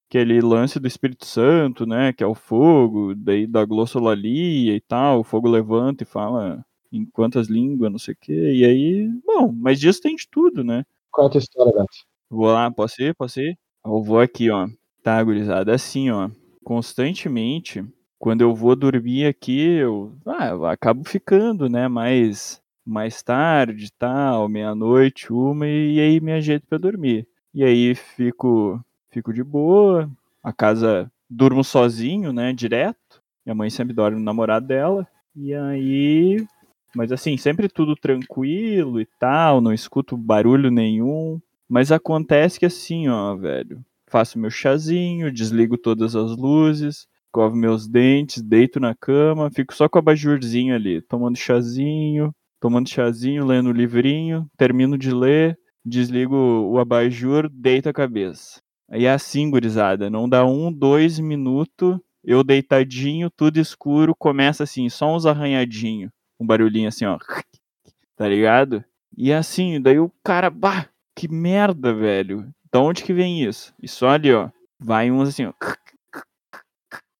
Aquele 0.08 0.40
lance 0.40 0.80
do 0.80 0.88
Espírito 0.88 1.26
Santo, 1.26 1.84
né? 1.84 2.12
Que 2.12 2.24
é 2.24 2.26
o 2.26 2.34
fogo, 2.34 3.14
daí 3.14 3.46
da 3.46 3.64
glossolalia 3.64 4.74
e 4.74 4.80
tal. 4.80 5.20
O 5.20 5.24
fogo 5.24 5.48
levanta 5.48 6.02
e 6.02 6.06
fala 6.06 6.64
em 6.90 7.04
quantas 7.04 7.48
línguas, 7.48 7.90
não 7.90 7.98
sei 7.98 8.14
o 8.14 8.18
quê. 8.18 8.52
E 8.54 8.64
aí, 8.64 9.08
bom, 9.26 9.52
mas 9.52 9.78
disso 9.78 10.00
tem 10.00 10.16
de 10.16 10.26
tudo, 10.30 10.64
né? 10.64 10.84
Qual 11.10 11.26
é 11.26 11.28
a 11.28 11.32
tua 11.32 11.38
história, 11.38 11.72
Gato? 11.72 11.96
Vou 12.30 12.46
lá, 12.46 12.70
posso 12.70 13.02
ir? 13.02 13.14
Posso 13.14 13.40
ir? 13.40 13.58
Eu 13.88 14.02
vou 14.02 14.20
aqui, 14.20 14.50
ó. 14.50 14.68
Tá, 15.02 15.22
gurizada, 15.22 15.74
assim, 15.74 16.10
ó. 16.10 16.28
Constantemente, 16.62 17.82
quando 18.18 18.42
eu 18.42 18.54
vou 18.54 18.76
dormir 18.76 19.24
aqui, 19.24 19.76
eu, 19.76 20.12
ah, 20.26 20.48
eu 20.48 20.66
acabo 20.66 21.08
ficando, 21.08 21.70
né? 21.70 21.88
Mais, 21.88 22.60
mais 22.84 23.22
tarde, 23.22 23.90
tal, 23.98 24.46
meia-noite, 24.46 25.32
uma, 25.32 25.66
e, 25.66 25.98
aí 25.98 26.20
me 26.20 26.32
ajeito 26.32 26.66
pra 26.66 26.76
dormir. 26.76 27.26
E 27.54 27.64
aí 27.64 27.94
fico, 27.94 28.78
fico 29.10 29.32
de 29.32 29.42
boa. 29.42 30.10
A 30.42 30.52
casa 30.52 31.10
durmo 31.28 31.64
sozinho, 31.64 32.30
né? 32.30 32.52
Direto. 32.52 33.22
Minha 33.46 33.54
mãe 33.54 33.70
sempre 33.70 33.94
dorme 33.94 34.18
no 34.18 34.24
namorado 34.24 34.66
dela. 34.66 35.08
E 35.34 35.54
aí. 35.54 36.46
Mas 36.94 37.10
assim, 37.10 37.38
sempre 37.38 37.70
tudo 37.70 37.96
tranquilo 37.96 39.00
e 39.00 39.06
tal, 39.18 39.62
não 39.62 39.72
escuto 39.72 40.14
barulho 40.14 40.70
nenhum. 40.70 41.40
Mas 41.68 41.92
acontece 41.92 42.58
que 42.58 42.66
assim, 42.66 43.08
ó, 43.08 43.36
velho. 43.36 43.84
Faço 44.10 44.38
meu 44.38 44.50
chazinho, 44.50 45.30
desligo 45.30 45.76
todas 45.76 46.16
as 46.16 46.34
luzes, 46.34 47.06
escovo 47.26 47.54
meus 47.54 47.86
dentes, 47.86 48.42
deito 48.42 48.80
na 48.80 48.94
cama, 48.94 49.50
fico 49.50 49.74
só 49.74 49.88
com 49.88 49.98
o 49.98 50.00
abajurzinho 50.00 50.74
ali, 50.74 51.02
tomando 51.02 51.36
chazinho, 51.36 52.34
tomando 52.58 52.88
chazinho, 52.88 53.44
lendo 53.44 53.68
o 53.68 53.72
livrinho, 53.72 54.50
termino 54.56 54.96
de 54.96 55.12
ler, 55.12 55.58
desligo 55.84 56.34
o 56.34 56.78
abajur, 56.78 57.48
deito 57.50 57.88
a 57.88 57.92
cabeça. 57.92 58.60
Aí 58.90 59.04
é 59.04 59.12
assim, 59.12 59.50
gurizada, 59.50 60.08
não 60.08 60.26
dá 60.26 60.46
um, 60.46 60.72
dois 60.72 61.18
minutos, 61.18 61.98
eu 62.24 62.42
deitadinho, 62.42 63.30
tudo 63.30 63.58
escuro, 63.58 64.14
começa 64.16 64.64
assim, 64.64 64.88
só 64.88 65.14
uns 65.14 65.26
arranhadinhos, 65.26 66.10
um 66.40 66.46
barulhinho 66.46 66.88
assim, 66.88 67.04
ó, 67.04 67.18
tá 68.16 68.26
ligado? 68.26 68.82
E 69.16 69.32
assim, 69.32 69.80
daí 69.80 69.98
o 69.98 70.10
cara, 70.24 70.48
bah, 70.48 70.88
que 71.18 71.28
merda, 71.28 71.92
velho. 71.92 72.48
Da 72.72 72.80
onde 72.80 73.02
que 73.02 73.12
vem 73.12 73.42
isso? 73.42 73.74
E 73.82 73.88
só 73.88 74.10
ali, 74.10 74.32
ó, 74.32 74.50
vai 74.78 75.10
uns 75.10 75.30
assim, 75.30 75.46
ó, 75.46 75.52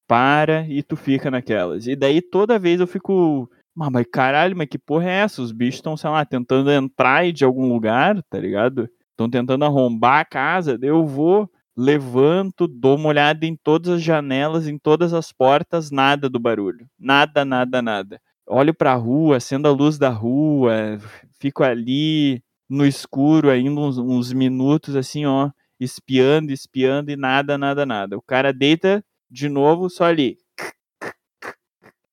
para 0.07 0.67
e 0.69 0.83
tu 0.83 0.97
fica 0.97 1.31
naquelas. 1.31 1.87
E 1.87 1.97
daí 1.97 2.23
toda 2.23 2.59
vez 2.59 2.81
eu 2.81 2.87
fico, 2.87 3.51
"Ah, 3.79 3.91
mas 3.91 4.07
caralho, 4.11 4.57
mas 4.57 4.69
que 4.69 4.79
porra 4.79 5.09
é 5.11 5.15
essa? 5.21 5.43
Os 5.43 5.53
bichos 5.53 5.77
estão, 5.77 5.97
sei 5.97 6.11
lá, 6.11 6.25
tentando 6.25 6.71
entrar 6.71 7.31
de 7.33 7.45
algum 7.45 7.69
lugar, 7.73 8.23
tá 8.31 8.39
ligado? 8.39 8.89
Estão 9.11 9.29
tentando 9.29 9.65
arrombar 9.65 10.21
a 10.21 10.25
casa. 10.25 10.79
Eu 10.81 11.05
vou, 11.05 11.51
levanto, 11.77 12.69
dou 12.69 12.97
uma 12.97 13.09
olhada 13.09 13.45
em 13.47 13.57
todas 13.57 13.91
as 13.97 14.03
janelas, 14.03 14.69
em 14.69 14.79
todas 14.79 15.13
as 15.13 15.33
portas, 15.33 15.91
nada 15.91 16.29
do 16.29 16.39
barulho. 16.39 16.87
Nada, 16.99 17.45
nada, 17.45 17.83
nada. 17.83 18.21
Olho 18.47 18.73
pra 18.75 18.95
rua, 18.95 19.37
acendo 19.37 19.69
a 19.69 19.73
luz 19.73 19.99
da 19.99 20.09
rua, 20.09 20.99
fico 21.41 21.63
ali 21.65 22.43
no 22.69 22.87
escuro 22.87 23.51
ainda 23.51 23.81
uns, 23.81 23.99
uns 23.99 24.33
minutos 24.33 24.95
assim, 24.95 25.25
ó, 25.25 25.51
espiando, 25.81 26.53
espiando 26.53 27.11
e 27.11 27.17
nada, 27.17 27.57
nada, 27.57 27.87
nada. 27.87 28.17
O 28.17 28.23
cara 28.23 28.53
deita 28.53 29.05
de 29.31 29.49
novo 29.49 29.89
só 29.89 30.05
ali. 30.05 30.39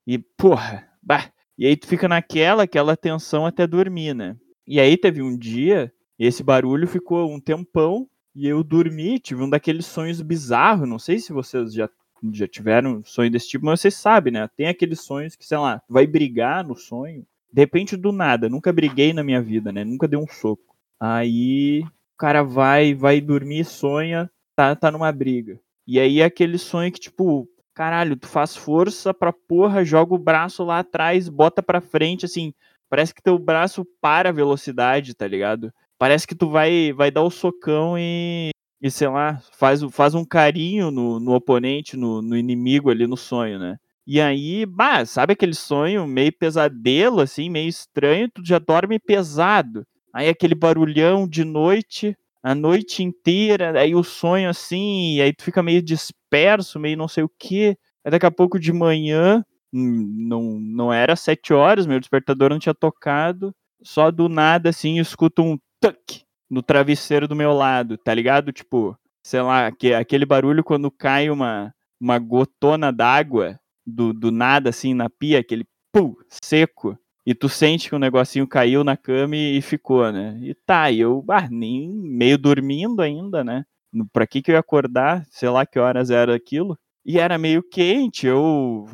E, 0.06 0.18
porra, 0.18 0.88
bah. 1.02 1.32
E 1.58 1.66
aí 1.66 1.76
tu 1.76 1.88
fica 1.88 2.08
naquela, 2.08 2.64
aquela 2.64 2.98
tensão 2.98 3.46
até 3.46 3.66
dormir, 3.66 4.14
né? 4.14 4.36
E 4.68 4.80
aí 4.80 4.98
teve 4.98 5.22
um 5.22 5.38
dia, 5.38 5.92
esse 6.20 6.44
barulho 6.44 6.88
ficou 6.88 7.32
um 7.32 7.40
tempão, 7.40 8.10
e 8.36 8.48
eu 8.48 8.62
dormi, 8.64 9.18
tive 9.18 9.42
um 9.42 9.50
daqueles 9.50 9.86
sonhos 9.86 10.22
bizarros, 10.22 10.88
não 10.88 11.00
sei 11.00 11.20
se 11.20 11.32
vocês 11.32 11.74
já, 11.74 11.90
já 12.34 12.48
tiveram 12.48 13.02
sonho 13.06 13.32
desse 13.32 13.48
tipo, 13.48 13.66
mas 13.66 13.80
vocês 13.80 13.96
sabem, 13.96 14.34
né? 14.34 14.50
Tem 14.58 14.68
aqueles 14.68 15.00
sonhos 15.00 15.38
que, 15.38 15.46
sei 15.46 15.58
lá, 15.58 15.82
vai 15.88 16.06
brigar 16.06 16.62
no 16.68 16.76
sonho, 16.76 17.26
de 17.56 17.62
repente 17.62 17.96
do 17.96 18.12
nada, 18.12 18.50
nunca 18.50 18.74
briguei 18.74 19.14
na 19.14 19.24
minha 19.24 19.42
vida, 19.42 19.72
né? 19.72 19.86
Nunca 19.86 20.10
dei 20.10 20.20
um 20.20 20.28
soco. 20.28 20.76
Aí 21.00 21.84
o 21.84 22.18
cara 22.18 22.44
vai, 22.44 22.94
vai 22.94 23.22
dormir, 23.22 23.64
sonha, 23.64 24.30
tá, 24.58 24.76
tá 24.76 24.92
numa 24.92 25.10
briga. 25.10 25.58
E 25.88 25.98
aí 25.98 26.20
é 26.20 26.26
aquele 26.26 26.58
sonho 26.58 26.92
que, 26.92 27.00
tipo, 27.00 27.48
caralho, 27.74 28.18
tu 28.18 28.28
faz 28.28 28.58
força 28.58 29.14
pra 29.14 29.32
porra, 29.32 29.86
joga 29.86 30.14
o 30.14 30.18
braço 30.18 30.66
lá 30.66 30.80
atrás, 30.80 31.30
bota 31.30 31.64
pra 31.64 31.80
frente, 31.80 32.26
assim, 32.26 32.54
parece 32.90 33.14
que 33.16 33.24
teu 33.24 33.40
braço 33.40 33.86
para 34.02 34.30
a 34.30 34.34
velocidade, 34.34 35.14
tá 35.14 35.26
ligado? 35.26 35.72
Parece 35.98 36.28
que 36.28 36.36
tu 36.36 36.50
vai, 36.50 36.92
vai 36.92 37.10
dar 37.10 37.24
o 37.24 37.32
socão 37.32 37.98
e, 37.98 38.50
e 38.82 38.92
sei 38.92 39.08
lá, 39.08 39.40
faz, 39.54 39.82
faz 39.92 40.14
um 40.14 40.26
carinho 40.26 40.92
no, 40.92 41.22
no 41.22 41.34
oponente, 41.34 41.96
no, 41.96 42.22
no 42.22 42.36
inimigo 42.36 42.90
ali 42.90 43.08
no 43.08 43.16
sonho, 43.16 43.58
né? 43.58 43.78
E 44.08 44.22
aí, 44.22 44.66
bah, 44.66 45.04
sabe 45.06 45.34
aquele 45.34 45.56
sonho 45.56 46.06
meio 46.06 46.32
pesadelo, 46.38 47.22
assim, 47.22 47.50
meio 47.50 47.68
estranho, 47.68 48.30
tu 48.32 48.46
já 48.46 48.60
dorme 48.60 49.00
pesado. 49.00 49.86
Aí 50.14 50.30
aquele 50.30 50.54
barulhão 50.54 51.28
de 51.28 51.44
noite, 51.44 52.16
a 52.44 52.54
noite 52.54 53.04
inteira, 53.04 53.80
aí 53.80 53.96
o 53.96 54.04
sonho 54.04 54.48
assim, 54.50 55.16
e 55.16 55.22
aí 55.22 55.34
tu 55.34 55.44
fica 55.44 55.64
meio 55.64 55.82
disperso, 55.82 56.80
meio 56.80 56.96
não 56.98 57.08
sei 57.08 57.24
o 57.24 57.32
que. 57.40 57.76
Aí 58.06 58.12
daqui 58.12 58.26
a 58.28 58.32
pouco 58.32 58.60
de 58.60 58.72
manhã, 58.72 59.44
não, 59.74 60.60
não 60.60 60.94
era 60.94 61.16
sete 61.16 61.52
horas, 61.54 61.88
meu 61.88 62.00
despertador 62.00 62.52
não 62.52 62.60
tinha 62.60 62.76
tocado. 62.76 63.54
Só 63.84 64.12
do 64.12 64.30
nada, 64.30 64.70
assim, 64.70 65.00
escuto 65.00 65.42
um 65.42 65.58
tuck 65.82 66.24
no 66.50 66.62
travesseiro 66.62 67.28
do 67.28 67.36
meu 67.36 67.54
lado, 67.54 67.98
tá 67.98 68.14
ligado? 68.14 68.52
Tipo, 68.52 68.96
sei 69.24 69.42
lá, 69.42 69.72
que, 69.72 69.94
aquele 69.94 70.26
barulho 70.26 70.64
quando 70.64 70.92
cai 70.92 71.30
uma, 71.30 71.74
uma 72.00 72.20
gotona 72.20 72.92
d'água 72.92 73.60
do, 73.86 74.14
do 74.14 74.32
nada, 74.32 74.70
assim, 74.70 74.94
na 74.94 75.10
pia, 75.10 75.40
aquele 75.40 75.66
pum, 75.92 76.16
seco. 76.28 76.98
E 77.26 77.34
tu 77.34 77.50
sente 77.50 77.90
que 77.90 77.96
o 77.96 78.00
negocinho 78.00 78.48
caiu 78.48 78.84
na 78.84 78.96
cama 78.96 79.36
e, 79.36 79.62
ficou, 79.62 80.12
né? 80.12 80.38
E 80.42 80.54
tá, 80.54 80.92
eu, 80.92 81.26
ah, 81.30 81.48
nem 81.50 81.90
meio 81.90 82.38
dormindo 82.38 83.02
ainda, 83.02 83.44
né? 83.44 83.66
Pra 84.14 84.28
que 84.28 84.42
que 84.42 84.52
eu 84.52 84.54
ia 84.54 84.60
acordar? 84.60 85.26
Sei 85.32 85.50
lá 85.50 85.66
que 85.66 85.80
horas 85.80 86.10
era 86.12 86.36
aquilo. 86.36 86.78
E 87.04 87.20
era 87.20 87.38
meio 87.38 87.64
quente, 87.64 88.28
eu 88.28 88.86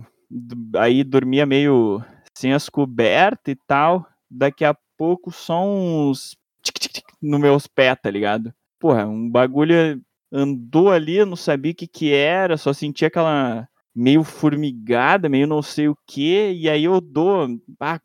aí 0.78 1.04
dormia 1.04 1.46
meio 1.46 2.02
sem 2.38 2.54
as 2.54 2.70
cobertas 2.70 3.54
e 3.54 3.58
tal. 3.68 4.06
Daqui 4.30 4.64
a 4.64 4.76
pouco 4.98 5.32
só 5.32 5.66
uns 5.66 6.38
tic, 6.64 6.80
tic, 6.80 6.92
tic, 6.94 7.06
no 7.22 7.40
meus 7.40 7.68
pés, 7.68 7.98
tá 8.02 8.10
ligado? 8.10 8.54
Porra, 8.80 9.06
um 9.08 9.30
bagulho 9.30 10.02
andou 10.32 10.90
ali, 10.90 11.24
não 11.26 11.36
sabia 11.36 11.72
o 11.72 11.76
que 11.76 11.88
que 11.88 12.14
era, 12.14 12.58
só 12.58 12.72
sentia 12.72 13.08
aquela 13.10 13.68
meio 13.96 14.24
formigada, 14.24 15.30
meio 15.30 15.48
não 15.48 15.62
sei 15.62 15.88
o 15.88 15.98
que, 16.08 16.52
e 16.52 16.70
aí 16.70 16.84
eu 16.84 17.02
dou, 17.02 17.48
ah, 17.80 18.00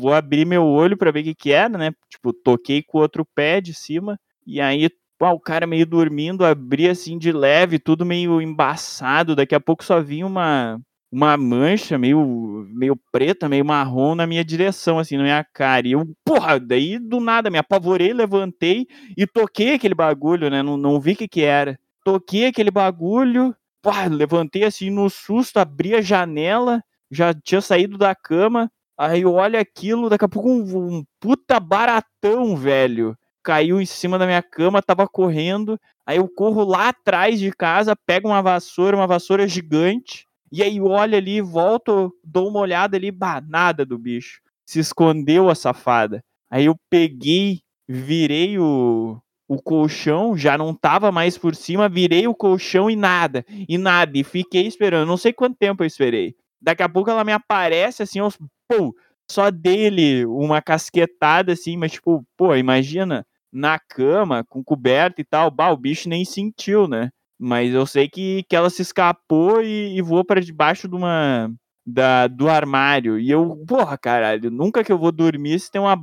vou 0.00 0.12
abrir 0.12 0.46
meu 0.46 0.64
olho 0.64 0.96
para 0.96 1.10
ver 1.10 1.20
o 1.20 1.24
que 1.24 1.34
que 1.34 1.52
era, 1.52 1.76
né? 1.76 1.92
Tipo, 2.10 2.32
toquei 2.32 2.82
com 2.82 2.98
o 2.98 3.00
outro 3.02 3.24
pé 3.34 3.60
de 3.60 3.74
cima, 3.74 4.18
e 4.46 4.60
aí 4.60 4.88
o 5.20 5.40
cara 5.40 5.66
meio 5.66 5.86
dormindo, 5.86 6.44
abri 6.44 6.88
assim 6.88 7.18
de 7.18 7.32
leve, 7.32 7.78
tudo 7.78 8.04
meio 8.04 8.40
embaçado, 8.40 9.34
daqui 9.34 9.54
a 9.54 9.60
pouco 9.60 9.84
só 9.84 10.00
vinha 10.00 10.26
uma 10.26 10.78
uma 11.10 11.36
mancha 11.36 11.96
meio, 11.96 12.66
meio 12.74 12.94
preta, 13.12 13.48
meio 13.48 13.64
marrom 13.64 14.14
na 14.14 14.26
minha 14.26 14.44
direção, 14.44 14.98
assim, 14.98 15.16
na 15.16 15.22
minha 15.22 15.44
cara. 15.44 15.86
E 15.86 15.92
eu, 15.92 16.04
porra, 16.24 16.58
daí 16.58 16.98
do 16.98 17.20
nada 17.20 17.48
me 17.48 17.58
apavorei, 17.58 18.12
levantei 18.12 18.86
e 19.16 19.26
toquei 19.26 19.74
aquele 19.74 19.94
bagulho, 19.94 20.50
né? 20.50 20.62
Não, 20.62 20.76
não 20.76 21.00
vi 21.00 21.12
o 21.12 21.16
que 21.16 21.28
que 21.28 21.42
era. 21.42 21.78
Toquei 22.04 22.46
aquele 22.46 22.70
bagulho, 22.70 23.54
porra, 23.86 24.08
levantei 24.08 24.64
assim 24.64 24.90
no 24.90 25.08
susto, 25.08 25.58
abri 25.58 25.94
a 25.94 26.00
janela, 26.00 26.82
já 27.08 27.32
tinha 27.32 27.60
saído 27.60 27.96
da 27.96 28.16
cama. 28.16 28.68
Aí 28.98 29.22
eu 29.22 29.34
olho 29.34 29.60
aquilo, 29.60 30.08
daqui 30.08 30.24
a 30.24 30.28
pouco 30.28 30.50
um, 30.50 30.96
um 30.98 31.04
puta 31.20 31.60
baratão, 31.60 32.56
velho. 32.56 33.16
Caiu 33.44 33.80
em 33.80 33.86
cima 33.86 34.18
da 34.18 34.26
minha 34.26 34.42
cama, 34.42 34.82
tava 34.82 35.06
correndo. 35.06 35.78
Aí 36.04 36.16
eu 36.16 36.28
corro 36.28 36.64
lá 36.64 36.88
atrás 36.88 37.38
de 37.38 37.52
casa, 37.52 37.94
pego 37.94 38.26
uma 38.26 38.42
vassoura, 38.42 38.96
uma 38.96 39.06
vassoura 39.06 39.46
gigante 39.46 40.26
e 40.50 40.64
aí 40.64 40.80
olha 40.80 41.18
ali, 41.18 41.40
volto, 41.40 42.12
dou 42.24 42.48
uma 42.48 42.58
olhada 42.58 42.96
ali, 42.96 43.12
bah, 43.12 43.40
nada 43.40 43.86
do 43.86 43.96
bicho. 43.96 44.40
Se 44.66 44.80
escondeu 44.80 45.48
a 45.48 45.54
safada. 45.54 46.24
Aí 46.50 46.64
eu 46.64 46.74
peguei, 46.90 47.60
virei 47.88 48.58
o, 48.58 49.20
o 49.48 49.60
colchão, 49.62 50.36
já 50.36 50.58
não 50.58 50.74
tava 50.74 51.12
mais 51.12 51.38
por 51.38 51.54
cima, 51.54 51.88
virei 51.88 52.26
o 52.26 52.34
colchão 52.34 52.90
e 52.90 52.96
nada, 52.96 53.44
e 53.68 53.78
nada, 53.78 54.16
e 54.18 54.24
fiquei 54.24 54.66
esperando. 54.66 55.06
Não 55.06 55.16
sei 55.16 55.32
quanto 55.32 55.56
tempo 55.56 55.82
eu 55.82 55.86
esperei. 55.86 56.34
Daqui 56.60 56.82
a 56.82 56.88
pouco 56.88 57.10
ela 57.10 57.24
me 57.24 57.32
aparece 57.32 58.02
assim, 58.02 58.18
aos, 58.18 58.36
pô, 58.68 58.94
só 59.30 59.50
dele 59.50 60.24
uma 60.26 60.60
casquetada 60.60 61.52
assim, 61.52 61.76
mas 61.76 61.92
tipo, 61.92 62.24
pô, 62.36 62.54
imagina 62.56 63.24
na 63.52 63.78
cama, 63.78 64.44
com 64.44 64.62
coberta 64.62 65.20
e 65.20 65.24
tal, 65.24 65.50
bah, 65.50 65.70
o 65.70 65.76
bicho 65.76 66.08
nem 66.08 66.24
sentiu, 66.24 66.88
né? 66.88 67.10
Mas 67.38 67.72
eu 67.72 67.86
sei 67.86 68.08
que, 68.08 68.44
que 68.48 68.56
ela 68.56 68.70
se 68.70 68.82
escapou 68.82 69.62
e, 69.62 69.96
e 69.96 70.02
voou 70.02 70.24
para 70.24 70.40
debaixo 70.40 70.88
de 70.88 70.94
uma. 70.94 71.50
Da, 71.88 72.26
do 72.26 72.48
armário. 72.48 73.16
E 73.18 73.30
eu, 73.30 73.62
porra, 73.66 73.96
caralho, 73.96 74.50
nunca 74.50 74.82
que 74.82 74.90
eu 74.90 74.98
vou 74.98 75.12
dormir 75.12 75.60
se 75.60 75.70
tem 75.70 75.80
uma, 75.80 75.96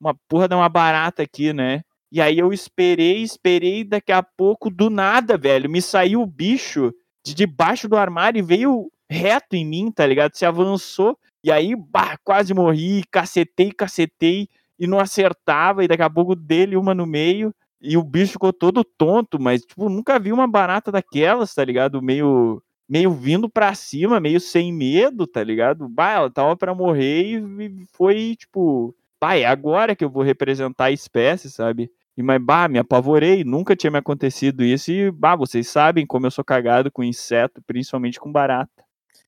uma 0.00 0.12
porra 0.28 0.48
de 0.48 0.54
uma 0.54 0.68
barata 0.68 1.22
aqui, 1.22 1.52
né? 1.52 1.82
E 2.10 2.20
aí 2.20 2.38
eu 2.38 2.52
esperei, 2.52 3.22
esperei, 3.22 3.84
daqui 3.84 4.12
a 4.12 4.22
pouco, 4.22 4.70
do 4.70 4.88
nada, 4.88 5.36
velho, 5.36 5.68
me 5.68 5.82
saiu 5.82 6.22
o 6.22 6.26
bicho 6.26 6.92
de 7.24 7.34
debaixo 7.34 7.86
do 7.88 7.96
armário 7.96 8.38
e 8.38 8.42
veio 8.42 8.90
reto 9.10 9.54
em 9.56 9.64
mim, 9.64 9.90
tá 9.90 10.06
ligado? 10.06 10.34
Se 10.34 10.46
avançou. 10.46 11.18
E 11.44 11.52
aí, 11.52 11.74
bah, 11.76 12.16
quase 12.24 12.52
morri, 12.54 13.04
cacetei, 13.10 13.70
cacetei 13.72 14.48
e 14.78 14.86
não 14.86 14.98
acertava. 14.98 15.84
E 15.84 15.88
daqui 15.88 16.02
a 16.02 16.10
pouco 16.10 16.34
dele 16.34 16.76
uma 16.76 16.94
no 16.94 17.06
meio. 17.06 17.54
E 17.80 17.96
o 17.96 18.02
bicho 18.02 18.32
ficou 18.32 18.52
todo 18.52 18.82
tonto, 18.84 19.38
mas, 19.40 19.62
tipo, 19.62 19.88
nunca 19.88 20.18
vi 20.18 20.32
uma 20.32 20.48
barata 20.48 20.90
daquelas, 20.90 21.54
tá 21.54 21.64
ligado? 21.64 22.02
Meio, 22.02 22.62
meio 22.88 23.10
vindo 23.12 23.48
pra 23.48 23.74
cima, 23.74 24.18
meio 24.18 24.40
sem 24.40 24.72
medo, 24.72 25.26
tá 25.26 25.44
ligado? 25.44 25.88
Bah, 25.88 26.12
ela 26.12 26.30
tava 26.30 26.56
pra 26.56 26.74
morrer 26.74 27.38
e 27.38 27.86
foi, 27.92 28.34
tipo, 28.36 28.94
bah, 29.20 29.36
é 29.36 29.44
agora 29.44 29.94
que 29.94 30.04
eu 30.04 30.10
vou 30.10 30.22
representar 30.24 30.86
a 30.86 30.90
espécie, 30.92 31.50
sabe? 31.50 31.90
E, 32.18 32.22
mas, 32.22 32.42
bah, 32.42 32.66
me 32.66 32.80
apavorei, 32.80 33.44
nunca 33.44 33.76
tinha 33.76 33.92
me 33.92 33.98
acontecido 33.98 34.64
isso 34.64 34.90
e, 34.90 35.08
bah, 35.08 35.36
vocês 35.36 35.68
sabem 35.68 36.04
como 36.04 36.26
eu 36.26 36.32
sou 36.32 36.44
cagado 36.44 36.90
com 36.90 37.04
inseto, 37.04 37.62
principalmente 37.64 38.18
com 38.18 38.32
barata. 38.32 38.82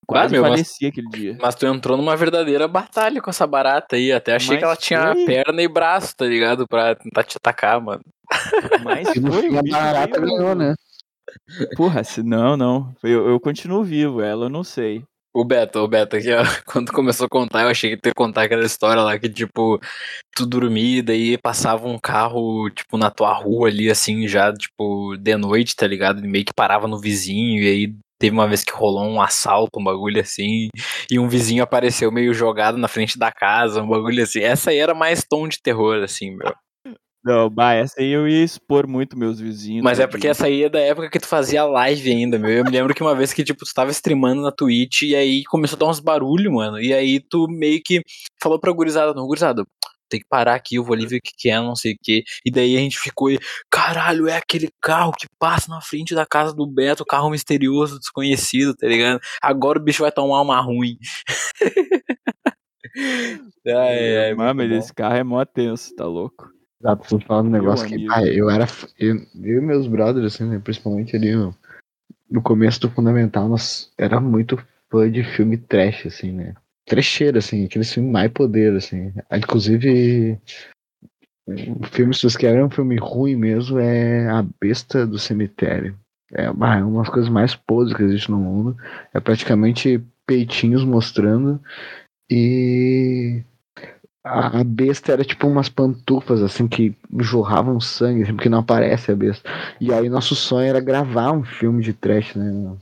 Quase 0.05 0.33
meu, 0.33 0.43
faleci 0.43 0.79
mas, 0.83 0.91
aquele 0.91 1.09
dia. 1.09 1.39
Mas 1.41 1.55
tu 1.55 1.67
entrou 1.67 1.97
numa 1.97 2.17
verdadeira 2.17 2.67
batalha 2.67 3.23
com 3.23 3.31
essa 3.31 3.47
barata 3.47 3.95
aí. 3.95 4.11
Até 4.11 4.35
achei 4.35 4.57
Mas 4.57 4.59
que 4.59 4.65
ela 4.65 4.75
tinha 4.75 5.13
foi. 5.13 5.25
perna 5.25 5.63
e 5.63 5.69
braço, 5.69 6.17
tá 6.17 6.27
ligado? 6.27 6.67
Pra 6.67 6.97
tentar 6.97 7.23
te 7.23 7.37
atacar, 7.37 7.81
mano. 7.81 8.03
Mas 8.83 9.09
foi, 9.09 9.49
o 9.51 9.59
a 9.61 9.63
barata 9.63 10.21
ganhou, 10.21 10.57
né? 10.57 10.75
Porra, 11.77 12.03
se, 12.03 12.25
não, 12.25 12.57
não. 12.57 12.93
Eu, 13.05 13.29
eu 13.29 13.39
continuo 13.39 13.85
vivo, 13.85 14.21
ela 14.21 14.47
eu 14.47 14.51
não 14.51 14.65
sei. 14.65 15.05
O 15.33 15.45
Beto, 15.45 15.79
o 15.79 15.87
Beto, 15.89 16.17
aqui, 16.17 16.33
ó, 16.33 16.43
quando 16.67 16.93
começou 16.93 17.27
a 17.27 17.29
contar, 17.29 17.63
eu 17.63 17.69
achei 17.69 17.91
que 17.91 17.97
tu 18.03 18.07
ia 18.09 18.15
contar 18.15 18.43
aquela 18.43 18.65
história 18.65 19.01
lá 19.01 19.17
que, 19.17 19.29
tipo, 19.29 19.79
tu 20.35 20.45
dormia, 20.45 21.05
daí 21.05 21.39
passava 21.39 21.87
um 21.87 21.99
carro, 21.99 22.69
tipo, 22.71 22.99
na 22.99 23.11
tua 23.13 23.33
rua 23.33 23.69
ali, 23.69 23.89
assim, 23.89 24.27
já, 24.27 24.53
tipo, 24.53 25.17
de 25.17 25.37
noite, 25.37 25.77
tá 25.77 25.87
ligado? 25.87 26.25
E 26.25 26.29
meio 26.29 26.45
que 26.45 26.53
parava 26.53 26.89
no 26.89 27.01
vizinho, 27.01 27.63
e 27.63 27.69
aí 27.69 27.95
teve 28.19 28.35
uma 28.35 28.49
vez 28.49 28.65
que 28.65 28.73
rolou 28.73 29.05
um 29.05 29.23
assalto, 29.23 29.79
um 29.79 29.85
bagulho 29.85 30.21
assim, 30.21 30.69
e 31.11 31.19
um 31.19 31.29
vizinho 31.29 31.63
apareceu 31.63 32.11
meio 32.11 32.35
jogado 32.35 32.77
na 32.77 32.89
frente 32.89 33.17
da 33.17 33.31
casa, 33.31 33.83
um 33.83 33.89
bagulho 33.89 34.23
assim. 34.25 34.41
Essa 34.41 34.71
aí 34.71 34.79
era 34.79 34.95
mais 34.95 35.25
tom 35.25 35.47
de 35.49 35.63
terror, 35.63 36.03
assim, 36.03 36.37
meu. 36.37 36.53
Não, 37.23 37.51
bah, 37.51 37.75
essa 37.75 38.01
aí 38.01 38.09
eu 38.09 38.27
ia 38.27 38.43
expor 38.43 38.87
muito 38.87 39.17
meus 39.17 39.39
vizinhos. 39.39 39.85
Mas 39.85 39.99
é 39.99 40.03
tadinho. 40.03 40.11
porque 40.13 40.29
essa 40.29 40.47
aí 40.47 40.65
é 40.65 40.69
da 40.71 40.81
época 40.81 41.11
que 41.11 41.19
tu 41.19 41.27
fazia 41.27 41.65
live 41.65 42.11
ainda, 42.11 42.39
meu. 42.39 42.51
Eu 42.51 42.65
me 42.65 42.71
lembro 42.71 42.95
que 42.95 43.03
uma 43.03 43.15
vez 43.15 43.33
que, 43.33 43.45
tipo, 43.45 43.65
tu 43.65 43.75
tava 43.75 43.91
streamando 43.91 44.41
na 44.41 44.51
Twitch 44.51 45.03
e 45.03 45.15
aí 45.15 45.45
começou 45.45 45.77
a 45.77 45.81
dar 45.81 45.87
uns 45.87 46.01
barulho, 46.01 46.53
mano. 46.53 46.81
E 46.81 46.95
aí 46.95 47.21
tu 47.21 47.47
meio 47.47 47.81
que 47.85 48.03
falou 48.43 48.59
pra 48.59 48.73
gurizada, 48.73 49.13
não, 49.13 49.27
gurizada, 49.27 49.65
tem 50.11 50.21
que 50.21 50.27
parar 50.29 50.55
aqui, 50.57 50.75
eu 50.75 50.85
vou 50.85 50.95
ali 50.95 51.07
ver 51.07 51.19
o 51.19 51.21
que, 51.23 51.33
que 51.37 51.49
é, 51.49 51.57
não 51.61 51.77
sei 51.77 51.93
o 51.93 51.97
que. 52.03 52.25
E 52.45 52.51
daí 52.51 52.77
a 52.77 52.81
gente 52.81 52.99
ficou 52.99 53.31
caralho, 53.71 54.27
é 54.29 54.37
aquele 54.37 54.69
carro 54.81 55.13
que 55.13 55.27
passa 55.39 55.71
na 55.71 55.81
frente 55.81 56.15
da 56.15 56.27
casa 56.27 56.53
do 56.53 56.67
Beto, 56.67 57.05
carro 57.05 57.31
misterioso, 57.31 57.99
desconhecido, 57.99 58.75
tá 58.75 58.87
ligado? 58.89 59.21
Agora 59.41 59.79
o 59.79 59.83
bicho 59.83 60.03
vai 60.03 60.11
tomar 60.11 60.43
uma 60.43 60.61
ruim. 60.61 60.99
ai, 63.67 64.19
ai, 64.19 64.35
Mano, 64.35 64.63
esse 64.65 64.93
carro 64.93 65.17
é 65.17 65.23
mó 65.23 65.45
tenso, 65.45 65.95
tá 65.95 66.05
louco? 66.07 66.60
Exato, 66.81 67.09
tô 67.09 67.21
falando 67.21 67.49
um 67.49 67.51
negócio 67.51 67.87
que 67.87 67.95
amigo. 67.95 68.13
ah, 68.13 68.25
eu 68.27 68.49
era. 68.49 68.67
Eu, 68.99 69.17
eu 69.43 69.59
e 69.59 69.61
meus 69.61 69.87
brothers, 69.87 70.35
assim, 70.35 70.45
né, 70.45 70.59
principalmente 70.59 71.15
ali 71.15 71.35
no, 71.35 71.55
no 72.31 72.41
começo 72.41 72.81
do 72.81 72.91
Fundamental, 72.91 73.49
nós 73.49 73.93
era 73.99 74.19
muito 74.19 74.59
fã 74.91 75.11
de 75.11 75.23
filme 75.23 75.59
trash, 75.59 76.07
assim, 76.07 76.33
né? 76.33 76.55
Trecheiro, 76.87 77.39
assim, 77.39 77.65
aqueles 77.65 77.93
filmes 77.93 78.11
mais 78.11 78.33
poder, 78.33 78.75
assim. 78.75 79.13
Inclusive, 79.31 80.41
o 81.47 81.87
filme, 81.87 82.15
se 82.15 82.21
vocês 82.21 82.37
querem 82.37 82.65
um 82.65 82.71
filme 82.71 82.97
ruim 82.97 83.37
mesmo, 83.37 83.79
é 83.79 84.29
A 84.29 84.45
Besta 84.61 85.07
do 85.07 85.19
Cemitério. 85.19 85.97
É 86.33 86.51
uma, 86.51 86.79
é 86.79 86.83
uma 86.83 87.03
das 87.03 87.11
coisas 87.11 87.31
mais 87.31 87.55
podres 87.55 87.97
que 87.97 88.03
existe 88.03 88.31
no 88.31 88.39
mundo. 88.39 88.77
É 89.13 89.21
praticamente 89.21 90.03
peitinhos 90.27 90.85
mostrando 90.85 91.61
e 92.31 93.43
a, 94.25 94.63
besta 94.65 95.13
era 95.13 95.25
tipo 95.25 95.47
umas 95.47 95.69
pantufas 95.69 96.43
assim 96.43 96.69
que 96.69 96.95
jorravam 97.19 97.81
sangue, 97.81 98.23
assim, 98.23 98.35
porque 98.35 98.49
não 98.49 98.59
aparece 98.59 99.11
a 99.11 99.17
besta. 99.17 99.49
E 99.81 99.93
aí 99.93 100.09
nosso 100.09 100.35
sonho 100.35 100.69
era 100.69 100.81
gravar 100.81 101.33
um 101.33 101.43
filme 101.43 101.83
de 101.83 101.93
trash, 101.93 102.35
né? 102.35 102.77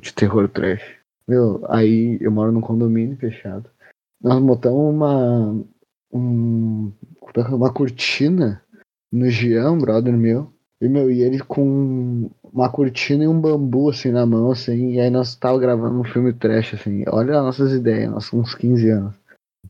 De 0.00 0.12
terror 0.12 0.48
trash. 0.48 0.82
Meu, 1.26 1.64
aí 1.68 2.16
eu 2.20 2.30
moro 2.30 2.50
num 2.50 2.60
condomínio 2.60 3.16
fechado. 3.16 3.68
Nós 4.22 4.42
botamos 4.42 4.94
uma 4.94 5.64
um, 6.12 6.90
uma 7.50 7.72
cortina 7.72 8.62
no 9.12 9.28
Jean, 9.28 9.78
brother 9.78 10.16
meu. 10.16 10.50
E 10.80 10.88
meu, 10.88 11.10
e 11.10 11.22
ele 11.22 11.40
com 11.40 12.30
uma 12.52 12.70
cortina 12.70 13.24
e 13.24 13.28
um 13.28 13.40
bambu 13.40 13.90
assim 13.90 14.12
na 14.12 14.24
mão, 14.24 14.52
assim, 14.52 14.92
e 14.92 15.00
aí 15.00 15.10
nós 15.10 15.34
tava 15.34 15.58
gravando 15.58 16.00
um 16.00 16.04
filme 16.04 16.32
trash, 16.32 16.74
assim. 16.74 17.04
Olha 17.08 17.38
as 17.38 17.44
nossas 17.44 17.72
ideias, 17.72 18.10
nós 18.10 18.32
uns 18.32 18.54
15 18.54 18.88
anos. 18.88 19.14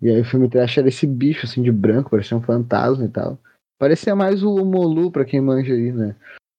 E 0.00 0.08
aí 0.08 0.20
o 0.20 0.24
filme 0.24 0.48
trash 0.48 0.78
era 0.78 0.88
esse 0.88 1.06
bicho 1.06 1.46
assim 1.46 1.62
de 1.62 1.72
branco, 1.72 2.10
parecia 2.10 2.36
um 2.36 2.42
fantasma 2.42 3.04
e 3.04 3.08
tal. 3.08 3.38
Parecia 3.78 4.14
mais 4.14 4.42
o 4.42 4.64
Molu, 4.64 5.10
pra 5.10 5.24
quem 5.24 5.40
manja 5.40 5.72
aí, 5.72 5.92
né? 5.92 6.14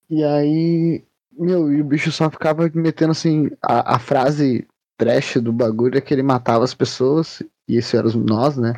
E 0.08 0.24
aí, 0.24 1.04
meu, 1.38 1.72
e 1.72 1.80
o 1.80 1.84
bicho 1.84 2.10
só 2.10 2.30
ficava 2.30 2.70
metendo 2.74 3.12
assim 3.12 3.50
a, 3.62 3.96
a 3.96 3.98
frase 3.98 4.66
trash 4.98 5.36
do 5.36 5.52
bagulho 5.52 5.96
é 5.96 6.00
que 6.00 6.12
ele 6.12 6.22
matava 6.22 6.64
as 6.64 6.74
pessoas, 6.74 7.42
e 7.68 7.78
isso 7.78 7.96
era 7.96 8.08
nós, 8.10 8.56
né? 8.56 8.74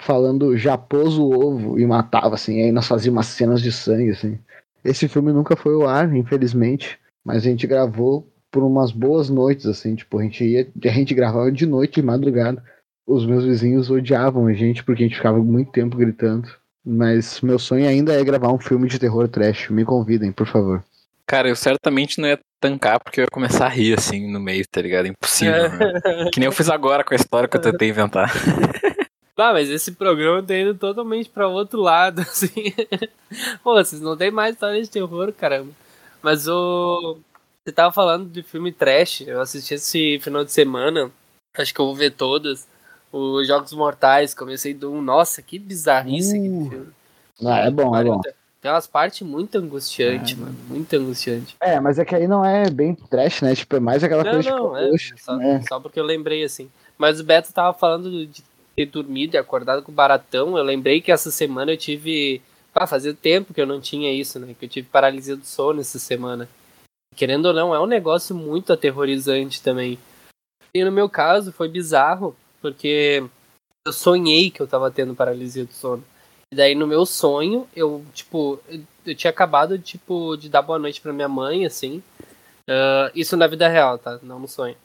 Falando 0.00 0.56
já 0.56 0.76
pôs 0.78 1.18
o 1.18 1.28
ovo 1.28 1.78
e 1.78 1.86
matava, 1.86 2.34
assim, 2.34 2.62
aí 2.62 2.72
nós 2.72 2.86
fazíamos 2.88 3.18
umas 3.18 3.26
cenas 3.26 3.60
de 3.60 3.70
sangue, 3.70 4.10
assim. 4.10 4.38
Esse 4.84 5.06
filme 5.06 5.32
nunca 5.32 5.54
foi 5.54 5.74
ao 5.74 5.86
ar, 5.86 6.12
infelizmente, 6.14 6.98
mas 7.24 7.38
a 7.38 7.48
gente 7.48 7.66
gravou 7.66 8.26
por 8.50 8.62
umas 8.62 8.90
boas 8.90 9.30
noites, 9.30 9.66
assim, 9.66 9.94
tipo, 9.94 10.18
a 10.18 10.22
gente 10.22 10.44
ia, 10.44 10.68
a 10.84 10.88
gente 10.88 11.14
gravava 11.14 11.52
de 11.52 11.66
noite, 11.66 12.00
de 12.00 12.02
madrugada. 12.02 12.62
Os 13.06 13.26
meus 13.26 13.44
vizinhos 13.44 13.90
odiavam 13.90 14.46
a 14.46 14.52
gente 14.52 14.84
porque 14.84 15.02
a 15.02 15.06
gente 15.06 15.16
ficava 15.16 15.38
muito 15.38 15.72
tempo 15.72 15.96
gritando. 15.96 16.48
Mas 16.84 17.40
meu 17.40 17.58
sonho 17.58 17.88
ainda 17.88 18.12
é 18.12 18.24
gravar 18.24 18.52
um 18.52 18.58
filme 18.58 18.88
de 18.88 18.98
terror 18.98 19.28
trash. 19.28 19.68
Me 19.70 19.84
convidem, 19.84 20.32
por 20.32 20.46
favor. 20.46 20.82
Cara, 21.26 21.48
eu 21.48 21.56
certamente 21.56 22.20
não 22.20 22.28
ia 22.28 22.38
tancar 22.60 23.00
porque 23.00 23.20
eu 23.20 23.24
ia 23.24 23.30
começar 23.30 23.66
a 23.66 23.68
rir 23.68 23.96
assim 23.96 24.30
no 24.30 24.40
meio, 24.40 24.64
tá 24.68 24.82
ligado? 24.82 25.06
Impossível. 25.06 25.70
né? 25.70 26.30
Que 26.32 26.40
nem 26.40 26.46
eu 26.46 26.52
fiz 26.52 26.68
agora 26.68 27.04
com 27.04 27.14
a 27.14 27.16
história 27.16 27.48
que 27.48 27.56
eu 27.56 27.60
tentei 27.60 27.88
inventar. 27.88 28.30
Ah, 29.34 29.52
mas 29.52 29.68
esse 29.70 29.90
programa 29.92 30.40
tá 30.40 30.54
indo 30.56 30.72
totalmente 30.74 31.28
pra 31.28 31.48
outro 31.48 31.80
lado, 31.80 32.20
assim. 32.22 32.72
Pô, 33.64 33.74
vocês 33.74 34.00
não 34.00 34.16
tem 34.16 34.30
mais 34.30 34.54
história 34.54 34.80
de 34.80 34.88
terror, 34.88 35.32
caramba. 35.32 35.72
Mas 36.22 36.46
o. 36.46 37.18
Você 37.64 37.72
tava 37.72 37.92
falando 37.92 38.28
de 38.28 38.42
filme 38.42 38.70
trash, 38.70 39.22
eu 39.22 39.40
assisti 39.40 39.74
esse 39.74 40.20
final 40.20 40.44
de 40.44 40.52
semana, 40.52 41.10
acho 41.56 41.74
que 41.74 41.80
eu 41.80 41.86
vou 41.86 41.94
ver 41.94 42.12
todos. 42.12 42.66
Os 43.12 43.46
Jogos 43.46 43.72
Mortais, 43.74 44.34
comecei 44.34 44.72
do 44.72 44.90
1. 44.92 45.02
Nossa, 45.02 45.42
que 45.42 45.58
bizarrice 45.58 46.38
Uh, 46.38 46.70
filme. 46.70 46.88
Ah, 47.44 47.58
é 47.58 47.70
bom, 47.70 47.94
é 47.94 48.04
bom. 48.04 48.20
Tem 48.62 48.70
umas 48.70 48.86
partes 48.86 49.22
muito 49.26 49.58
angustiantes, 49.58 50.38
mano. 50.38 50.56
Muito 50.68 50.94
angustiante. 50.94 51.56
É, 51.60 51.80
mas 51.80 51.98
é 51.98 52.04
que 52.04 52.14
aí 52.14 52.28
não 52.28 52.44
é 52.44 52.70
bem 52.70 52.94
trash, 52.94 53.42
né? 53.42 53.56
Tipo, 53.56 53.76
é 53.76 53.80
mais 53.80 54.04
aquela 54.04 54.22
Não, 54.22 54.32
coisa 54.32 54.50
não, 54.50 54.64
tipo, 54.64 54.76
é, 54.76 54.88
poxa, 54.90 55.14
só, 55.18 55.36
né? 55.36 55.62
só 55.68 55.80
porque 55.80 55.98
eu 55.98 56.04
lembrei 56.04 56.44
assim. 56.44 56.70
Mas 56.96 57.18
o 57.18 57.24
Beto 57.24 57.52
tava 57.52 57.76
falando 57.76 58.24
de 58.24 58.42
ter 58.76 58.86
dormido 58.86 59.34
e 59.34 59.38
acordado 59.38 59.82
com 59.82 59.90
baratão. 59.90 60.56
Eu 60.56 60.62
lembrei 60.62 61.00
que 61.00 61.10
essa 61.10 61.30
semana 61.30 61.72
eu 61.72 61.76
tive. 61.76 62.40
Ah, 62.72 62.86
fazia 62.86 63.12
tempo 63.12 63.52
que 63.52 63.60
eu 63.60 63.66
não 63.66 63.80
tinha 63.80 64.12
isso, 64.12 64.38
né? 64.38 64.54
Que 64.58 64.64
eu 64.64 64.68
tive 64.68 64.88
paralisia 64.88 65.36
do 65.36 65.44
sono 65.44 65.80
essa 65.80 65.98
semana. 65.98 66.48
Querendo 67.16 67.46
ou 67.46 67.52
não, 67.52 67.74
é 67.74 67.80
um 67.80 67.86
negócio 67.86 68.34
muito 68.34 68.72
aterrorizante 68.72 69.60
também. 69.60 69.98
E 70.72 70.84
no 70.84 70.92
meu 70.92 71.08
caso 71.08 71.52
foi 71.52 71.68
bizarro, 71.68 72.34
porque 72.62 73.24
eu 73.84 73.92
sonhei 73.92 74.50
que 74.50 74.62
eu 74.62 74.66
tava 74.66 74.90
tendo 74.90 75.14
paralisia 75.14 75.64
do 75.64 75.72
sono. 75.72 76.04
E 76.52 76.56
daí 76.56 76.74
no 76.74 76.86
meu 76.86 77.04
sonho, 77.04 77.66
eu, 77.74 78.04
tipo, 78.14 78.60
eu 79.04 79.14
tinha 79.14 79.30
acabado, 79.30 79.78
tipo, 79.78 80.36
de 80.36 80.48
dar 80.48 80.62
boa 80.62 80.78
noite 80.78 81.00
pra 81.00 81.12
minha 81.12 81.28
mãe, 81.28 81.66
assim. 81.66 82.02
Ah, 82.68 83.10
isso 83.14 83.36
na 83.36 83.46
vida 83.46 83.68
real, 83.68 83.98
tá? 83.98 84.18
Não 84.22 84.38
no 84.38 84.48
sonho. 84.48 84.76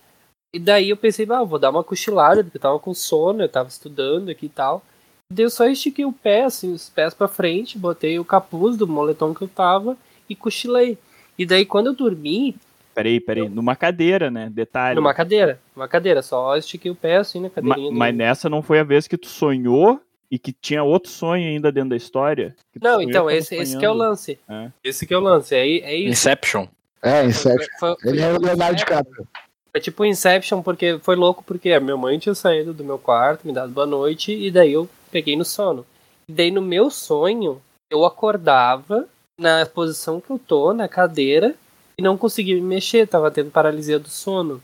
E 0.54 0.60
daí 0.60 0.90
eu 0.90 0.98
pensei, 0.98 1.28
ah, 1.30 1.44
vou 1.44 1.60
dar 1.60 1.70
uma 1.70 1.84
cochilada, 1.84 2.44
porque 2.44 2.58
eu 2.58 2.62
tava 2.62 2.80
com 2.80 2.94
sono, 2.94 3.44
eu 3.44 3.50
tava 3.50 3.70
estudando 3.70 4.30
aqui 4.30 4.48
e 4.48 4.50
tal. 4.50 4.84
E 5.32 5.36
daí 5.36 5.46
eu 5.46 5.50
só 5.50 5.68
estiquei 5.68 6.06
o 6.06 6.14
pé, 6.14 6.46
assim, 6.46 6.74
os 6.74 6.90
pés 6.90 7.14
pra 7.14 7.28
frente, 7.28 7.78
botei 7.78 8.18
o 8.18 8.26
capuz 8.26 8.78
do 8.78 8.88
moletom 8.88 9.34
que 9.34 9.42
eu 9.42 9.48
tava 9.48 9.98
e 10.30 10.36
cochilei. 10.36 10.98
E 11.38 11.46
daí 11.46 11.66
quando 11.66 11.88
eu 11.88 11.94
dormi, 11.94 12.56
Peraí, 12.98 13.20
peraí. 13.20 13.48
Numa 13.48 13.76
cadeira, 13.76 14.32
né? 14.32 14.50
Detalhe. 14.52 14.96
numa 14.96 15.14
cadeira, 15.14 15.60
numa 15.76 15.88
cadeira, 15.88 16.24
só 16.24 16.58
estiquei 16.58 16.90
o 16.90 16.96
pé 16.96 17.18
assim 17.18 17.40
na 17.40 17.48
Ma- 17.48 17.54
cadeirinha. 17.54 17.92
mas 17.94 18.12
do- 18.12 18.18
nessa 18.18 18.50
não 18.50 18.64
foi 18.64 18.80
a 18.80 18.84
vez 18.84 19.08
que 19.08 19.16
tu 19.16 19.28
sonhou 19.28 20.02
e 20.32 20.40
que 20.40 20.52
tinha 20.52 20.84
outro 20.84 21.12
sonho 21.12 21.48
ainda 21.48 21.72
dentro 21.72 21.92
da 21.92 21.96
história? 21.96 22.56
Não, 22.82 23.00
então, 23.00 23.30
esse, 23.30 23.56
esse 23.56 23.78
que 23.78 23.86
é 23.86 23.90
o 23.90 23.94
lance. 23.94 24.40
É. 24.50 24.72
Esse 24.84 25.06
que 25.06 25.14
é 25.14 25.18
o 25.18 25.22
lance. 25.22 25.54
É, 25.54 25.60
é 25.60 25.96
isso. 25.96 26.10
Inception. 26.10 26.68
É, 27.04 27.24
Inception. 27.24 27.68
Foi- 27.80 27.96
foi- 28.02 28.12
Ele 28.12 28.22
é 28.22 28.34
o 28.34 28.42
Leonardo 28.42 28.74
é, 28.74 28.78
DiCaprio. 28.80 29.28
Foi 29.72 29.80
tipo 29.80 30.04
Inception, 30.04 30.64
porque 30.64 30.98
foi 31.04 31.16
louco, 31.16 31.44
porque 31.46 31.72
a 31.74 31.80
minha 31.80 31.96
mãe 31.96 32.18
tinha 32.18 32.34
saído 32.34 32.74
do 32.74 32.84
meu 32.84 32.98
quarto, 32.98 33.46
me 33.46 33.54
dado 33.54 33.72
boa 33.72 33.86
noite, 33.86 34.32
e 34.34 34.50
daí 34.50 34.74
eu 34.74 34.90
peguei 35.12 35.38
no 35.38 35.46
sono. 35.46 35.86
E 36.28 36.34
daí 36.34 36.50
no 36.50 36.64
meu 36.64 36.90
sonho, 36.90 37.62
eu 37.92 38.04
acordava 38.06 39.08
na 39.40 39.68
posição 39.68 40.20
que 40.20 40.32
eu 40.32 40.40
tô, 40.40 40.74
na 40.74 40.88
cadeira, 40.88 41.54
não 42.02 42.18
conseguia 42.18 42.56
me 42.56 42.62
mexer, 42.62 43.08
tava 43.08 43.32
tendo 43.32 43.52
paralisia 43.52 43.98
do 43.98 44.10
sono. 44.10 44.62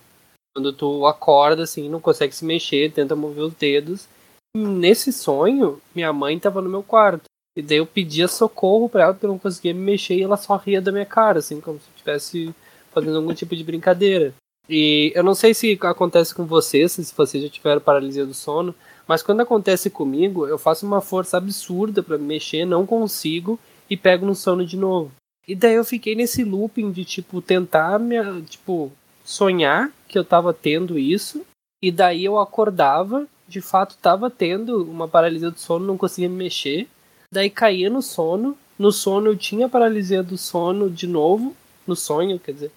Quando 0.55 0.71
tu 0.71 1.05
acorda 1.07 1.63
assim, 1.63 1.89
não 1.89 1.99
consegue 1.99 2.35
se 2.35 2.45
mexer, 2.45 2.91
tenta 2.91 3.15
mover 3.15 3.43
os 3.43 3.53
dedos. 3.53 4.07
E 4.55 4.59
nesse 4.59 5.11
sonho, 5.11 5.81
minha 5.95 6.13
mãe 6.13 6.37
tava 6.37 6.61
no 6.61 6.69
meu 6.69 6.83
quarto. 6.83 7.23
E 7.57 7.61
daí 7.61 7.77
eu 7.77 7.85
pedia 7.85 8.27
socorro 8.27 8.87
pra 8.87 9.03
ela, 9.03 9.13
porque 9.13 9.25
eu 9.25 9.31
não 9.31 9.39
conseguia 9.39 9.73
me 9.73 9.79
mexer, 9.79 10.15
e 10.15 10.23
ela 10.23 10.37
só 10.37 10.55
ria 10.55 10.81
da 10.81 10.91
minha 10.91 11.05
cara, 11.05 11.39
assim, 11.39 11.59
como 11.59 11.79
se 11.79 11.85
estivesse 11.95 12.53
fazendo 12.91 13.17
algum 13.17 13.33
tipo 13.33 13.55
de 13.55 13.63
brincadeira. 13.63 14.33
E 14.69 15.11
eu 15.15 15.23
não 15.23 15.35
sei 15.35 15.53
se 15.53 15.77
acontece 15.81 16.33
com 16.33 16.45
vocês, 16.45 16.93
se 16.93 17.13
vocês 17.15 17.43
já 17.43 17.49
tiveram 17.49 17.81
paralisia 17.81 18.25
do 18.25 18.33
sono, 18.33 18.73
mas 19.07 19.21
quando 19.21 19.41
acontece 19.41 19.89
comigo, 19.89 20.47
eu 20.47 20.57
faço 20.57 20.85
uma 20.85 21.01
força 21.01 21.37
absurda 21.37 22.01
pra 22.01 22.17
me 22.17 22.25
mexer, 22.25 22.65
não 22.65 22.85
consigo 22.85 23.59
e 23.89 23.97
pego 23.97 24.25
no 24.25 24.33
sono 24.33 24.65
de 24.65 24.77
novo. 24.77 25.11
E 25.47 25.55
daí 25.55 25.75
eu 25.75 25.83
fiquei 25.83 26.15
nesse 26.15 26.43
looping 26.43 26.91
de 26.91 27.03
tipo 27.03 27.41
tentar 27.41 27.99
me, 27.99 28.15
tipo 28.43 28.91
sonhar 29.23 29.91
que 30.07 30.17
eu 30.17 30.23
tava 30.23 30.53
tendo 30.53 30.97
isso 30.97 31.45
e 31.81 31.91
daí 31.91 32.23
eu 32.23 32.39
acordava, 32.39 33.27
de 33.47 33.59
fato 33.59 33.97
tava 34.01 34.29
tendo 34.29 34.83
uma 34.89 35.07
paralisia 35.07 35.51
do 35.51 35.59
sono, 35.59 35.85
não 35.85 35.97
conseguia 35.97 36.29
me 36.29 36.35
mexer. 36.35 36.87
Daí 37.31 37.49
caía 37.49 37.89
no 37.89 38.01
sono, 38.01 38.57
no 38.79 38.91
sono 38.91 39.27
eu 39.27 39.37
tinha 39.37 39.67
paralisia 39.67 40.23
do 40.23 40.37
sono 40.37 40.89
de 40.89 41.07
novo, 41.07 41.55
no 41.85 41.95
sonho, 41.95 42.39
quer 42.39 42.53
dizer. 42.53 42.71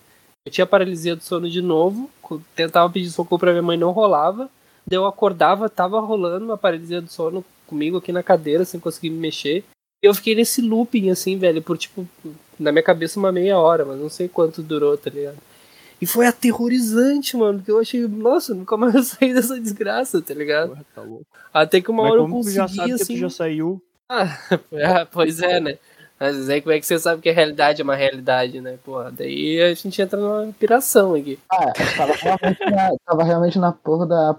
Eu 0.44 0.50
tinha 0.50 0.66
paralisia 0.66 1.14
do 1.14 1.22
sono 1.22 1.48
de 1.48 1.62
novo, 1.62 2.11
tentava 2.55 2.92
pedir 2.92 3.11
socorro 3.11 3.38
pra 3.38 3.52
minha 3.52 3.62
mãe, 3.62 3.76
não 3.76 3.92
rolava. 3.92 4.50
Daí 4.87 4.96
eu 4.96 5.07
acordava, 5.07 5.68
tava 5.68 6.00
rolando 6.00 6.44
uma 6.44 6.59
paralisia 6.59 7.00
do 7.00 7.11
sono 7.11 7.44
comigo 7.66 7.98
aqui 7.98 8.12
na 8.12 8.22
cadeira, 8.22 8.64
sem 8.64 8.81
conseguir 8.81 9.11
me 9.11 9.18
mexer. 9.18 9.64
Eu 10.02 10.14
fiquei 10.14 10.35
nesse 10.35 10.61
looping, 10.61 11.11
assim, 11.11 11.37
velho, 11.38 11.62
por 11.62 11.76
tipo, 11.76 12.09
na 12.58 12.72
minha 12.72 12.82
cabeça 12.82 13.18
uma 13.18 13.32
meia 13.32 13.58
hora, 13.58 13.84
mas 13.84 13.98
não 13.98 14.08
sei 14.08 14.28
quanto 14.28 14.62
durou, 14.62 14.96
tá 14.96 15.10
ligado? 15.10 15.36
E 16.00 16.06
foi 16.06 16.26
aterrorizante, 16.26 17.36
mano, 17.36 17.58
porque 17.58 17.70
eu 17.70 17.78
achei, 17.78 18.06
nossa, 18.06 18.54
nunca 18.54 18.76
mais 18.76 18.94
eu 18.94 19.02
saí 19.04 19.32
dessa 19.32 19.58
desgraça, 19.58 20.20
tá 20.20 20.34
ligado? 20.34 20.70
Porra, 20.70 20.86
tá 20.94 21.02
louco. 21.02 21.26
Até 21.52 21.80
que 21.80 21.90
uma 21.90 22.02
Mas 22.02 22.12
hora 22.12 22.20
eu 22.22 22.28
consegui, 22.28 22.56
já 22.56 22.68
sabe 22.68 22.88
que 22.88 22.94
assim. 22.94 23.14
tu 23.14 23.20
já 23.20 23.30
saiu? 23.30 23.82
Ah, 24.08 24.26
pois 25.10 25.40
é, 25.40 25.58
né? 25.58 25.78
Mas 26.18 26.48
aí 26.48 26.62
como 26.62 26.72
é 26.72 26.80
que 26.80 26.86
você 26.86 26.98
sabe 26.98 27.20
que 27.20 27.28
a 27.28 27.32
realidade 27.32 27.82
é 27.82 27.84
uma 27.84 27.94
realidade, 27.94 28.60
né? 28.60 28.78
Porra, 28.82 29.12
daí 29.12 29.60
a 29.60 29.74
gente 29.74 30.00
entra 30.00 30.18
numa 30.18 30.50
piração 30.58 31.14
aqui. 31.14 31.38
Ah, 31.50 31.72
tava 31.94 32.14
realmente, 32.14 32.70
na, 32.70 32.90
tava 33.04 33.24
realmente 33.24 33.58
na 33.58 33.72
porra 33.72 34.06
da 34.06 34.34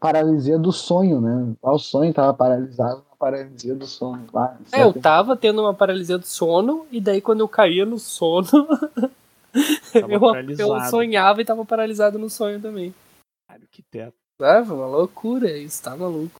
paralisia 0.00 0.58
do 0.58 0.72
sonho, 0.72 1.20
né? 1.20 1.54
O 1.62 1.78
sonho 1.78 2.12
tava 2.12 2.34
paralisado 2.34 3.04
paralisia 3.22 3.72
do 3.76 3.86
sono. 3.86 4.26
Lá, 4.32 4.58
É, 4.72 4.82
eu 4.82 4.92
tava 4.92 5.36
tendo 5.36 5.62
uma 5.62 5.72
paralisia 5.72 6.18
do 6.18 6.26
sono, 6.26 6.84
e 6.90 7.00
daí 7.00 7.20
quando 7.20 7.38
eu 7.38 7.48
caía 7.48 7.86
no 7.86 7.96
sono, 7.96 8.48
eu, 9.94 10.58
eu 10.58 10.80
sonhava 10.90 11.40
e 11.40 11.44
tava 11.44 11.64
paralisado 11.64 12.18
no 12.18 12.28
sonho 12.28 12.60
também. 12.60 12.92
Caralho, 13.46 13.68
que 13.70 13.80
teto. 13.80 14.14
Foi 14.36 14.62
uma 14.62 14.86
loucura, 14.86 15.56
isso 15.56 15.80
tá 15.80 15.96
maluco. 15.96 16.34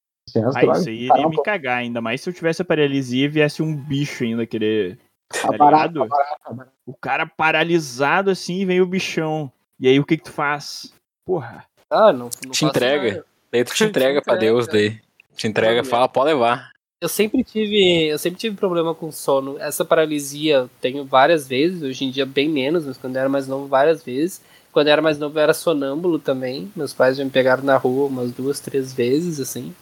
Ah, 0.56 0.78
isso 0.78 0.88
aí 0.88 1.04
iria 1.04 1.28
me 1.28 1.40
cagar, 1.40 1.78
ainda 1.78 2.00
mais 2.00 2.20
se 2.20 2.28
eu 2.28 2.34
tivesse 2.34 2.62
a 2.62 2.64
paralisia 2.64 3.26
e 3.26 3.28
viesse 3.28 3.62
um 3.62 3.76
bicho 3.76 4.24
ainda 4.24 4.44
querer. 4.44 4.98
tá 5.28 5.56
Tá 5.56 5.58
tá 5.58 5.88
tá. 5.88 6.66
O 6.84 6.94
cara 6.94 7.26
paralisado 7.26 8.28
assim 8.28 8.60
e 8.60 8.64
vem 8.64 8.80
o 8.80 8.86
bichão. 8.86 9.52
E 9.78 9.86
aí 9.86 10.00
o 10.00 10.04
que 10.04 10.16
que 10.16 10.24
tu 10.24 10.32
faz? 10.32 10.92
Porra. 11.24 11.64
Ah, 11.88 12.12
não, 12.12 12.28
não 12.44 12.50
Te 12.52 12.64
entrega. 12.64 13.08
nada. 13.08 13.26
Daí 13.52 13.64
tu 13.64 13.74
te 13.74 13.84
entrega 13.84 14.20
pra 14.20 14.34
Deus, 14.34 14.66
daí. 14.66 15.00
Te 15.36 15.46
entrega, 15.46 15.82
fala, 15.84 16.08
pode 16.08 16.30
levar. 16.30 16.71
Eu 17.02 17.08
sempre 17.08 17.42
tive, 17.42 18.06
eu 18.06 18.16
sempre 18.16 18.38
tive 18.38 18.54
problema 18.54 18.94
com 18.94 19.10
sono. 19.10 19.58
Essa 19.58 19.84
paralisia 19.84 20.70
tenho 20.80 21.04
várias 21.04 21.48
vezes, 21.48 21.82
hoje 21.82 22.04
em 22.04 22.12
dia 22.12 22.24
bem 22.24 22.48
menos, 22.48 22.86
mas 22.86 22.96
quando 22.96 23.16
eu 23.16 23.20
era 23.22 23.28
mais 23.28 23.48
novo 23.48 23.66
várias 23.66 24.04
vezes. 24.04 24.40
Quando 24.70 24.86
eu 24.86 24.92
era 24.92 25.02
mais 25.02 25.18
novo 25.18 25.36
eu 25.36 25.42
era 25.42 25.52
sonâmbulo 25.52 26.20
também. 26.20 26.70
Meus 26.76 26.92
pais 26.94 27.16
já 27.16 27.24
me 27.24 27.30
pegaram 27.30 27.64
na 27.64 27.76
rua 27.76 28.06
umas 28.06 28.30
duas, 28.30 28.60
três 28.60 28.92
vezes 28.92 29.40
assim. 29.40 29.74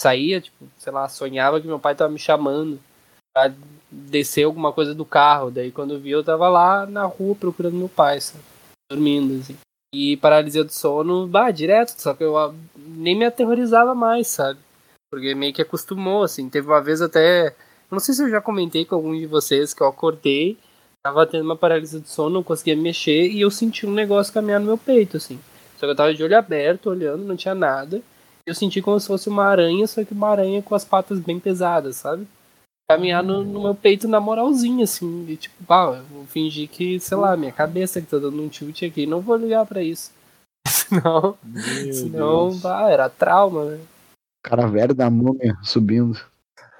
Saía, 0.00 0.40
tipo, 0.40 0.68
sei 0.78 0.92
lá, 0.92 1.08
sonhava 1.08 1.60
que 1.60 1.66
meu 1.66 1.80
pai 1.80 1.96
tava 1.96 2.12
me 2.12 2.18
chamando 2.20 2.78
pra 3.34 3.52
descer 3.90 4.44
alguma 4.44 4.72
coisa 4.72 4.94
do 4.94 5.04
carro. 5.04 5.50
Daí 5.50 5.72
quando 5.72 5.94
eu 5.94 5.98
vi 5.98 6.12
eu 6.12 6.22
tava 6.22 6.48
lá 6.48 6.86
na 6.86 7.06
rua 7.06 7.34
procurando 7.34 7.74
meu 7.74 7.88
pai, 7.88 8.20
sabe? 8.20 8.44
Dormindo 8.88 9.40
assim. 9.40 9.56
E 9.92 10.16
paralisia 10.16 10.62
do 10.62 10.72
sono, 10.72 11.26
bah, 11.26 11.50
direto, 11.50 12.00
só 12.00 12.14
que 12.14 12.22
eu 12.22 12.38
ah, 12.38 12.54
nem 12.76 13.18
me 13.18 13.24
aterrorizava 13.24 13.96
mais, 13.96 14.28
sabe? 14.28 14.60
Porque 15.12 15.34
meio 15.34 15.52
que 15.52 15.60
acostumou, 15.60 16.22
assim. 16.22 16.48
Teve 16.48 16.66
uma 16.68 16.80
vez 16.80 17.02
até. 17.02 17.54
Não 17.90 18.00
sei 18.00 18.14
se 18.14 18.22
eu 18.22 18.30
já 18.30 18.40
comentei 18.40 18.86
com 18.86 18.94
algum 18.94 19.14
de 19.14 19.26
vocês 19.26 19.74
que 19.74 19.82
eu 19.82 19.86
acordei, 19.86 20.56
tava 21.02 21.26
tendo 21.26 21.44
uma 21.44 21.54
paralisia 21.54 22.00
do 22.00 22.08
sono, 22.08 22.30
não 22.36 22.42
conseguia 22.42 22.74
me 22.74 22.80
mexer 22.80 23.28
e 23.28 23.42
eu 23.42 23.50
senti 23.50 23.86
um 23.86 23.92
negócio 23.92 24.32
caminhar 24.32 24.58
no 24.58 24.64
meu 24.64 24.78
peito, 24.78 25.18
assim. 25.18 25.38
Só 25.76 25.84
que 25.84 25.92
eu 25.92 25.96
tava 25.96 26.14
de 26.14 26.24
olho 26.24 26.38
aberto, 26.38 26.88
olhando, 26.88 27.24
não 27.24 27.36
tinha 27.36 27.54
nada. 27.54 28.00
Eu 28.46 28.54
senti 28.54 28.80
como 28.80 28.98
se 28.98 29.06
fosse 29.06 29.28
uma 29.28 29.44
aranha, 29.44 29.86
só 29.86 30.02
que 30.02 30.14
uma 30.14 30.30
aranha 30.30 30.62
com 30.62 30.74
as 30.74 30.86
patas 30.86 31.20
bem 31.20 31.38
pesadas, 31.38 31.96
sabe? 31.96 32.26
Caminhar 32.90 33.22
no, 33.22 33.44
no 33.44 33.60
meu 33.60 33.74
peito 33.74 34.08
na 34.08 34.18
moralzinha, 34.18 34.84
assim. 34.84 35.26
E 35.28 35.36
tipo, 35.36 35.62
pá, 35.64 35.94
eu 35.94 36.04
vou 36.04 36.24
fingir 36.24 36.70
que, 36.70 36.98
sei 36.98 37.18
lá, 37.18 37.36
minha 37.36 37.52
cabeça 37.52 38.00
que 38.00 38.06
tá 38.06 38.16
dando 38.16 38.42
um 38.42 38.48
tilt 38.48 38.82
aqui, 38.82 39.04
não 39.04 39.20
vou 39.20 39.36
ligar 39.36 39.66
pra 39.66 39.82
isso. 39.82 40.10
Senão, 40.66 41.36
Meu 41.44 41.92
senão 41.92 42.48
Deus. 42.48 42.60
bah, 42.62 42.88
era 42.90 43.10
trauma, 43.10 43.64
né? 43.66 43.80
Cara 44.42 44.66
velho 44.66 44.94
da 44.94 45.08
múmia 45.08 45.56
subindo. 45.62 46.18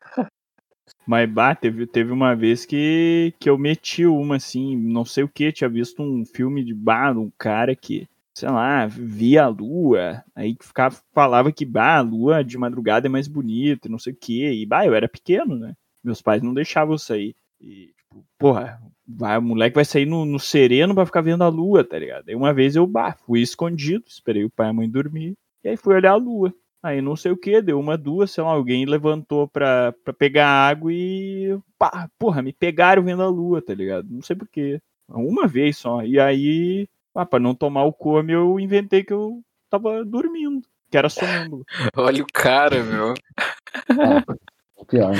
Mas, 1.06 1.30
bah, 1.30 1.54
teve, 1.54 1.86
teve 1.86 2.12
uma 2.12 2.34
vez 2.34 2.66
que, 2.66 3.34
que 3.40 3.48
eu 3.50 3.58
meti 3.58 4.06
uma, 4.06 4.36
assim, 4.36 4.76
não 4.76 5.04
sei 5.04 5.24
o 5.24 5.28
que, 5.28 5.52
tinha 5.52 5.70
visto 5.70 6.02
um 6.02 6.24
filme 6.24 6.64
de 6.64 6.74
bar, 6.74 7.16
um 7.18 7.30
cara 7.38 7.74
que, 7.76 8.08
sei 8.34 8.48
lá, 8.50 8.86
via 8.86 9.44
a 9.44 9.48
lua, 9.48 10.24
aí 10.34 10.56
ficava, 10.60 10.96
falava 11.14 11.52
que, 11.52 11.64
bah, 11.64 11.98
a 11.98 12.00
lua 12.02 12.42
de 12.44 12.58
madrugada 12.58 13.06
é 13.06 13.10
mais 13.10 13.28
bonita, 13.28 13.88
não 13.88 13.98
sei 13.98 14.12
o 14.12 14.16
que, 14.16 14.50
e, 14.50 14.66
bah, 14.66 14.86
eu 14.86 14.94
era 14.94 15.08
pequeno, 15.08 15.56
né? 15.56 15.74
Meus 16.04 16.22
pais 16.22 16.42
não 16.42 16.54
deixavam 16.54 16.94
eu 16.94 16.98
sair. 16.98 17.34
E, 17.60 17.92
tipo, 17.96 18.24
porra, 18.38 18.80
vai, 19.06 19.38
o 19.38 19.42
moleque 19.42 19.76
vai 19.76 19.84
sair 19.84 20.06
no, 20.06 20.24
no 20.24 20.38
sereno 20.40 20.94
pra 20.94 21.06
ficar 21.06 21.20
vendo 21.20 21.44
a 21.44 21.48
lua, 21.48 21.84
tá 21.84 21.98
ligado? 21.98 22.28
Aí 22.28 22.34
uma 22.34 22.52
vez 22.52 22.76
eu, 22.76 22.86
bah, 22.86 23.14
fui 23.26 23.40
escondido, 23.40 24.04
esperei 24.08 24.44
o 24.44 24.50
pai 24.50 24.66
e 24.68 24.70
a 24.70 24.72
mãe 24.72 24.90
dormir, 24.90 25.34
e 25.64 25.68
aí 25.68 25.76
fui 25.76 25.94
olhar 25.94 26.12
a 26.12 26.16
lua. 26.16 26.52
Aí 26.82 27.00
não 27.00 27.14
sei 27.14 27.30
o 27.30 27.36
que, 27.36 27.62
deu 27.62 27.78
uma, 27.78 27.96
duas, 27.96 28.30
sei 28.32 28.42
lá, 28.42 28.50
alguém 28.50 28.84
levantou 28.84 29.46
pra, 29.46 29.94
pra 30.04 30.12
pegar 30.12 30.48
água 30.48 30.92
e. 30.92 31.56
Pá, 31.78 32.08
porra, 32.18 32.42
me 32.42 32.52
pegaram 32.52 33.04
vendo 33.04 33.22
a 33.22 33.28
lua, 33.28 33.62
tá 33.62 33.72
ligado? 33.72 34.08
Não 34.10 34.20
sei 34.22 34.34
porquê. 34.34 34.80
Uma 35.08 35.46
vez 35.46 35.76
só. 35.76 36.02
E 36.02 36.18
aí, 36.18 36.88
ah, 37.14 37.24
pra 37.24 37.38
não 37.38 37.54
tomar 37.54 37.84
o 37.84 37.92
come, 37.92 38.32
eu 38.32 38.58
inventei 38.58 39.04
que 39.04 39.12
eu 39.12 39.40
tava 39.70 40.04
dormindo, 40.04 40.66
que 40.90 40.98
era 40.98 41.08
sonâmbulo. 41.08 41.64
Olha 41.96 42.22
o 42.22 42.26
cara, 42.32 42.82
meu. 42.82 43.14
Pior. 44.88 45.12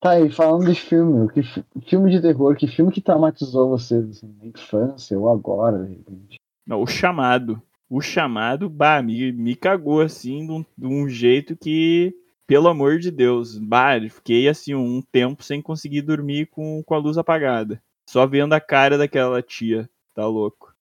Tá 0.00 0.10
aí, 0.10 0.30
falando 0.30 0.66
de 0.70 0.78
filme, 0.78 1.28
que 1.32 1.42
fi- 1.42 1.64
filme 1.88 2.10
de 2.10 2.20
terror, 2.20 2.54
que 2.56 2.66
filme 2.68 2.92
que 2.92 3.00
traumatizou 3.00 3.70
vocês 3.70 4.08
assim, 4.10 4.34
na 4.38 4.46
infância 4.46 5.18
ou 5.18 5.30
agora, 5.30 5.82
de 5.84 5.94
repente? 5.94 6.36
Não, 6.66 6.82
o 6.82 6.86
chamado. 6.86 7.60
O 7.88 8.00
chamado, 8.00 8.68
bah, 8.68 9.02
me, 9.02 9.32
me 9.32 9.54
cagou 9.54 10.00
assim 10.00 10.46
de 10.46 10.52
um, 10.52 10.64
de 10.76 10.86
um 10.86 11.08
jeito 11.08 11.56
que, 11.56 12.14
pelo 12.46 12.68
amor 12.68 12.98
de 12.98 13.10
Deus, 13.10 13.58
bah, 13.58 14.00
fiquei 14.10 14.48
assim 14.48 14.74
um 14.74 15.02
tempo 15.12 15.42
sem 15.42 15.60
conseguir 15.60 16.02
dormir 16.02 16.46
com, 16.46 16.82
com 16.84 16.94
a 16.94 16.98
luz 16.98 17.18
apagada. 17.18 17.80
Só 18.08 18.26
vendo 18.26 18.52
a 18.52 18.60
cara 18.60 18.98
daquela 18.98 19.42
tia. 19.42 19.88
Tá 20.14 20.26
louco. 20.26 20.74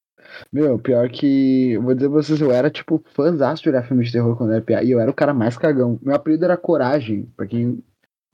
Meu, 0.52 0.80
pior 0.80 1.10
que. 1.10 1.78
Vou 1.80 1.94
dizer 1.94 2.10
pra 2.10 2.22
vocês, 2.22 2.40
eu 2.40 2.52
era 2.52 2.70
tipo 2.70 3.04
fãzaço 3.14 3.64
de 3.64 3.70
olhar 3.70 3.84
filme 3.84 4.04
de 4.04 4.12
terror 4.12 4.36
quando 4.38 4.54
era 4.54 4.62
piá. 4.62 4.84
E 4.84 4.92
eu 4.92 5.00
era 5.00 5.10
o 5.10 5.14
cara 5.14 5.34
mais 5.34 5.58
cagão. 5.58 6.00
Meu 6.02 6.16
apelido 6.16 6.46
era 6.46 6.58
Coragem, 6.58 7.30
pra 7.36 7.46
quem 7.46 7.84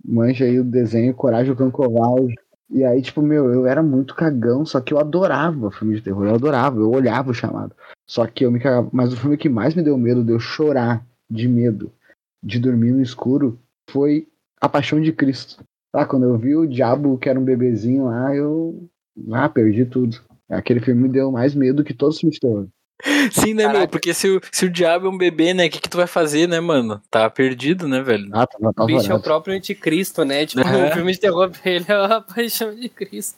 manja 0.03 0.45
aí 0.45 0.59
o 0.59 0.63
desenho 0.63 1.13
Coragem 1.13 1.51
o 1.51 1.55
Cão. 1.55 1.71
E 2.69 2.83
aí, 2.83 3.01
tipo, 3.01 3.21
meu, 3.21 3.51
eu 3.51 3.65
era 3.65 3.81
muito 3.81 4.15
cagão, 4.15 4.63
só 4.63 4.79
que 4.79 4.93
eu 4.93 4.99
adorava 4.99 5.71
filme 5.71 5.95
de 5.95 6.01
terror. 6.01 6.25
Eu 6.25 6.35
adorava, 6.35 6.79
eu 6.79 6.91
olhava 6.91 7.31
o 7.31 7.33
chamado. 7.33 7.75
Só 8.09 8.25
que 8.25 8.43
eu 8.43 8.51
me 8.51 8.59
cagava. 8.59 8.89
Mas 8.91 9.13
o 9.13 9.17
filme 9.17 9.37
que 9.37 9.47
mais 9.47 9.75
me 9.75 9.83
deu 9.83 9.95
medo 9.95 10.23
de 10.23 10.31
eu 10.31 10.39
chorar 10.39 11.05
de 11.29 11.47
medo 11.47 11.91
de 12.41 12.57
dormir 12.57 12.91
no 12.91 13.03
escuro 13.03 13.59
foi 13.91 14.27
A 14.59 14.67
Paixão 14.67 14.99
de 14.99 15.13
Cristo. 15.13 15.63
Lá, 15.93 16.05
quando 16.05 16.23
eu 16.23 16.35
vi 16.35 16.55
o 16.55 16.65
diabo 16.65 17.19
que 17.19 17.29
era 17.29 17.39
um 17.39 17.43
bebezinho 17.43 18.05
lá, 18.05 18.35
eu. 18.35 18.89
Ah, 19.31 19.47
perdi 19.47 19.85
tudo. 19.85 20.19
Aquele 20.49 20.79
filme 20.79 21.03
me 21.03 21.09
deu 21.09 21.31
mais 21.31 21.53
medo 21.53 21.83
que 21.83 21.93
todos 21.93 22.15
os 22.15 22.21
filmes 22.21 22.35
de 22.35 22.39
terror. 22.41 22.67
Sim, 23.31 23.53
né, 23.53 23.63
meu? 23.63 23.73
Caraca. 23.73 23.91
Porque 23.91 24.11
se 24.11 24.27
o, 24.27 24.41
se 24.51 24.65
o 24.65 24.71
diabo 24.71 25.05
é 25.05 25.09
um 25.11 25.17
bebê, 25.17 25.53
né? 25.53 25.67
O 25.67 25.69
que, 25.69 25.79
que 25.79 25.89
tu 25.89 25.97
vai 25.97 26.07
fazer, 26.07 26.47
né, 26.47 26.59
mano? 26.59 26.99
Tá 27.11 27.29
perdido, 27.29 27.87
né, 27.87 28.01
velho? 28.01 28.29
Ah, 28.33 28.47
tava 28.47 28.73
O 28.75 28.85
bicho 28.87 29.11
é 29.11 29.15
o 29.15 29.21
próprio 29.21 29.53
anticristo, 29.53 30.25
né? 30.25 30.47
Tipo, 30.47 30.61
É. 30.61 30.65
o 30.89 30.93
filme 30.95 31.11
de 31.11 31.19
terror 31.19 31.51
pra 31.51 31.71
ele 31.71 31.85
é 31.87 31.93
a 31.93 32.21
paixão 32.21 32.73
de 32.73 32.89
Cristo. 32.89 33.37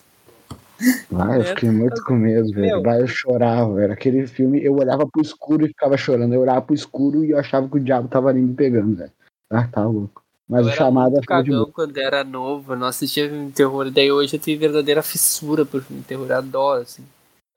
Ah, 1.14 1.38
eu 1.38 1.44
fiquei 1.44 1.70
muito 1.70 2.04
com 2.04 2.16
medo, 2.16 2.52
velho. 2.54 2.82
Vai, 2.82 3.02
eu 3.02 3.08
chorava, 3.08 3.74
velho. 3.76 3.94
Aquele 3.94 4.26
filme, 4.28 4.64
eu 4.64 4.74
olhava 4.76 5.06
pro 5.08 5.22
escuro 5.22 5.66
e 5.66 5.70
ficava 5.70 5.98
chorando. 5.98 6.34
Eu 6.34 6.42
olhava 6.42 6.62
pro 6.62 6.74
escuro 6.76 7.24
e 7.24 7.32
eu 7.32 7.38
achava 7.40 7.68
que 7.68 7.78
o 7.78 7.80
diabo 7.84 8.08
tava 8.08 8.30
ali 8.30 8.42
me 8.42 8.54
pegando, 8.54 8.96
velho. 8.96 9.12
Ah, 9.50 9.68
tá 9.68 9.86
louco. 9.86 10.24
Mas 10.48 10.62
eu 10.62 10.68
o 10.68 10.70
era 10.70 10.78
chamado 10.78 11.18
é 11.18 11.20
de 11.22 11.28
cagão 11.28 11.60
boa. 11.64 11.72
quando 11.72 11.98
era 11.98 12.24
novo, 12.24 12.74
eu 12.74 12.78
não 12.78 12.88
assistia 12.88 13.28
filme 13.30 13.48
de 13.48 13.54
terror. 13.54 13.88
E 13.88 13.92
daí 13.92 14.12
hoje 14.12 14.36
eu 14.36 14.40
tenho 14.40 14.60
verdadeira 14.60 15.02
fissura 15.04 15.66
por 15.66 15.82
filme 15.82 16.02
de 16.02 16.08
terror, 16.08 16.28
eu 16.30 16.36
adoro, 16.38 16.82
assim. 16.82 17.04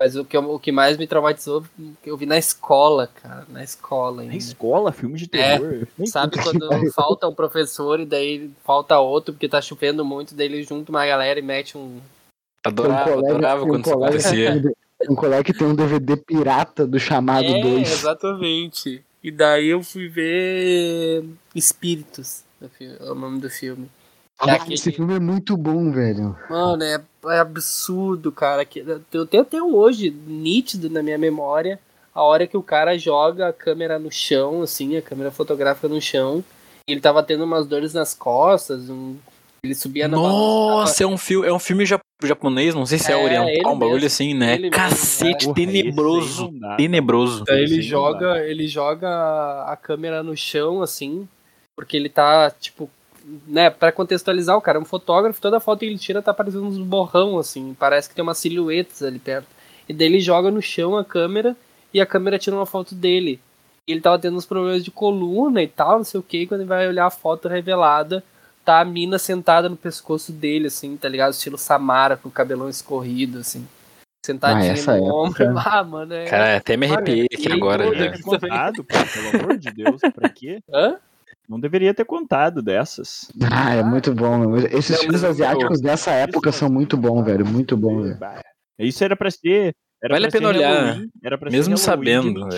Mas 0.00 0.16
o 0.16 0.24
que, 0.24 0.36
eu- 0.36 0.50
o 0.52 0.58
que 0.58 0.72
mais 0.72 0.96
me 0.98 1.06
traumatizou, 1.06 1.64
que 2.02 2.10
eu 2.10 2.16
vi 2.16 2.26
na 2.26 2.36
escola, 2.36 3.06
cara, 3.22 3.46
na 3.48 3.62
escola 3.62 4.22
ainda. 4.22 4.32
Na 4.32 4.38
escola, 4.38 4.92
filme 4.92 5.16
de 5.16 5.24
É, 5.32 5.58
terror. 5.58 5.86
Nem 5.96 6.06
Sabe 6.06 6.36
quando 6.42 6.68
falta 6.94 7.28
um 7.28 7.34
professor 7.34 8.00
e 8.00 8.04
daí 8.04 8.50
falta 8.64 8.98
outro 8.98 9.32
porque 9.32 9.48
tá 9.48 9.62
chovendo 9.62 10.04
muito, 10.04 10.34
daí 10.34 10.46
ele 10.46 10.64
junta 10.64 10.90
uma 10.90 11.06
galera 11.06 11.38
e 11.38 11.42
mete 11.42 11.78
um. 11.78 12.00
Adorava, 12.64 13.10
um 13.10 13.14
colega- 13.14 13.28
adorava 13.30 13.60
tem 13.60 13.64
um 13.68 13.72
quando 13.72 13.84
isso 13.84 13.94
colega 13.94 14.18
que 14.18 14.24
acontecia. 14.26 14.52
tem 14.62 14.70
um 15.08 15.12
Um 15.12 15.14
colega 15.16 15.44
que 15.44 15.52
tem 15.52 15.66
um 15.66 15.74
DVD 15.74 16.16
pirata 16.16 16.86
do 16.86 16.98
chamado 16.98 17.44
é, 17.46 17.60
2. 17.60 17.92
exatamente. 17.92 19.04
E 19.22 19.30
daí 19.30 19.68
eu 19.68 19.82
fui 19.82 20.08
ver 20.08 21.24
Espíritos, 21.54 22.42
é 22.80 23.10
o 23.10 23.14
nome 23.14 23.40
do 23.40 23.50
filme. 23.50 23.88
É 24.42 24.50
Ah, 24.50 24.54
aquele- 24.54 24.74
esse 24.74 24.90
filme 24.90 25.14
é 25.14 25.20
muito 25.20 25.56
bom, 25.56 25.90
velho. 25.92 26.36
Mano, 26.50 26.82
é, 26.82 27.00
é 27.26 27.38
absurdo, 27.38 28.32
cara. 28.32 28.64
que- 28.64 28.84
Eu 29.12 29.26
tenho 29.26 29.42
até 29.42 29.62
hoje 29.62 30.10
nítido 30.10 30.90
na 30.90 31.02
minha 31.02 31.16
memória 31.18 31.78
a 32.14 32.22
hora 32.22 32.46
que 32.46 32.56
o 32.56 32.62
cara 32.62 32.98
joga 32.98 33.48
a 33.48 33.52
câmera 33.52 33.98
no 33.98 34.10
chão, 34.10 34.62
assim, 34.62 34.96
a 34.96 35.02
câmera 35.02 35.30
fotográfica 35.30 35.88
no 35.88 36.00
chão. 36.00 36.42
E 36.88 36.92
ele 36.92 37.00
tava 37.00 37.22
tendo 37.22 37.44
umas 37.44 37.66
dores 37.66 37.94
nas 37.94 38.12
costas, 38.14 38.90
um- 38.90 39.16
ele 39.62 39.74
subia 39.74 40.06
na 40.08 40.16
Nossa, 40.16 41.04
é 41.04 41.06
um 41.06 41.16
filme, 41.16 41.46
é 41.46 41.52
um 41.52 41.58
filme 41.58 41.86
japonês, 42.22 42.74
não 42.74 42.86
sei 42.86 42.98
se 42.98 43.10
é, 43.10 43.14
É, 43.14 43.24
oriental, 43.24 43.72
um 43.74 43.78
bagulho 43.78 43.94
mesmo, 43.94 44.06
assim, 44.06 44.34
né? 44.34 44.54
ele 44.54 44.70
mesmo, 44.70 44.76
Cacete, 44.76 45.36
esse 45.38 45.48
aí 45.48 45.54
tenebroso. 45.54 46.54
Tenebroso. 46.76 47.44
Esse 47.48 47.74
ele 47.74 47.82
joga, 47.82 48.38
ele 48.44 48.66
joga 48.66 49.08
a 49.66 49.76
câmera 49.76 50.22
no 50.22 50.36
chão, 50.36 50.82
assim, 50.82 51.28
porque 51.76 51.96
ele 51.96 52.08
tá, 52.08 52.50
tipo, 52.50 52.88
né, 53.46 53.70
pra 53.70 53.90
contextualizar, 53.92 54.56
o 54.56 54.60
cara 54.60 54.78
é 54.78 54.80
um 54.80 54.84
fotógrafo, 54.84 55.40
toda 55.40 55.60
foto 55.60 55.80
que 55.80 55.86
ele 55.86 55.98
tira 55.98 56.22
tá 56.22 56.32
parecendo 56.32 56.64
uns 56.64 56.78
borrão, 56.78 57.38
assim, 57.38 57.74
parece 57.78 58.08
que 58.08 58.14
tem 58.14 58.22
umas 58.22 58.38
silhuetas 58.38 59.02
ali 59.02 59.18
perto. 59.18 59.48
E 59.88 59.92
daí 59.92 60.06
ele 60.06 60.20
joga 60.20 60.50
no 60.50 60.62
chão 60.62 60.96
a 60.96 61.04
câmera 61.04 61.56
e 61.92 62.00
a 62.00 62.06
câmera 62.06 62.38
tira 62.38 62.56
uma 62.56 62.66
foto 62.66 62.94
dele. 62.94 63.40
E 63.86 63.92
ele 63.92 64.00
tava 64.00 64.18
tendo 64.18 64.36
uns 64.36 64.46
problemas 64.46 64.82
de 64.82 64.90
coluna 64.90 65.62
e 65.62 65.68
tal, 65.68 65.98
não 65.98 66.04
sei 66.04 66.18
o 66.18 66.22
que, 66.22 66.46
quando 66.46 66.60
ele 66.62 66.68
vai 66.68 66.88
olhar 66.88 67.06
a 67.06 67.10
foto 67.10 67.48
revelada, 67.48 68.24
tá 68.64 68.80
a 68.80 68.84
mina 68.84 69.18
sentada 69.18 69.68
no 69.68 69.76
pescoço 69.76 70.32
dele, 70.32 70.68
assim, 70.68 70.96
tá 70.96 71.08
ligado? 71.08 71.32
Estilo 71.32 71.58
Samara, 71.58 72.16
com 72.16 72.28
o 72.28 72.32
cabelão 72.32 72.68
escorrido, 72.68 73.38
assim. 73.40 73.66
Sentadinha 74.24 74.70
Ah, 74.72 74.74
essa 74.74 74.96
no 74.96 75.06
época. 75.06 75.44
ombro. 75.44 75.54
Ah, 75.68 75.84
mano, 75.84 76.14
é... 76.14 76.24
Cara, 76.24 76.56
até 76.56 76.76
me 76.76 76.86
arrepiei 76.86 77.26
aqui 77.32 77.52
agora 77.52 77.94
já. 77.94 78.06
aqui. 78.06 78.22
Contado, 78.22 78.84
pô, 78.84 78.94
pelo 79.12 79.42
amor 79.42 79.58
de 79.58 79.70
Deus, 79.70 80.00
pra 80.14 80.28
quê? 80.30 80.60
Hã? 80.72 80.96
Não 81.46 81.60
deveria 81.60 81.92
ter 81.92 82.06
contado 82.06 82.62
dessas. 82.62 83.30
Ah, 83.52 83.74
é 83.74 83.82
muito 83.82 84.14
bom. 84.14 84.38
meu. 84.38 84.66
Esses 84.66 84.98
filmes 84.98 85.22
asiáticos 85.22 85.78
dessa 85.82 86.10
época 86.10 86.50
são 86.50 86.70
muito 86.70 86.96
bons, 86.96 87.22
velho. 87.22 87.44
Muito 87.44 87.76
bom, 87.76 88.00
velho. 88.00 88.18
Isso 88.78 89.04
era 89.04 89.14
pra 89.14 89.30
ser. 89.30 89.74
Era 90.02 90.14
Vale 90.14 90.28
pra 90.28 90.38
a 90.38 90.40
pena 90.40 90.48
olhar, 90.48 90.84
Halloween, 90.84 91.10
era 91.22 91.36
pra 91.38 91.50
mesmo 91.50 91.76
ser 91.76 91.84
sabendo. 91.84 92.48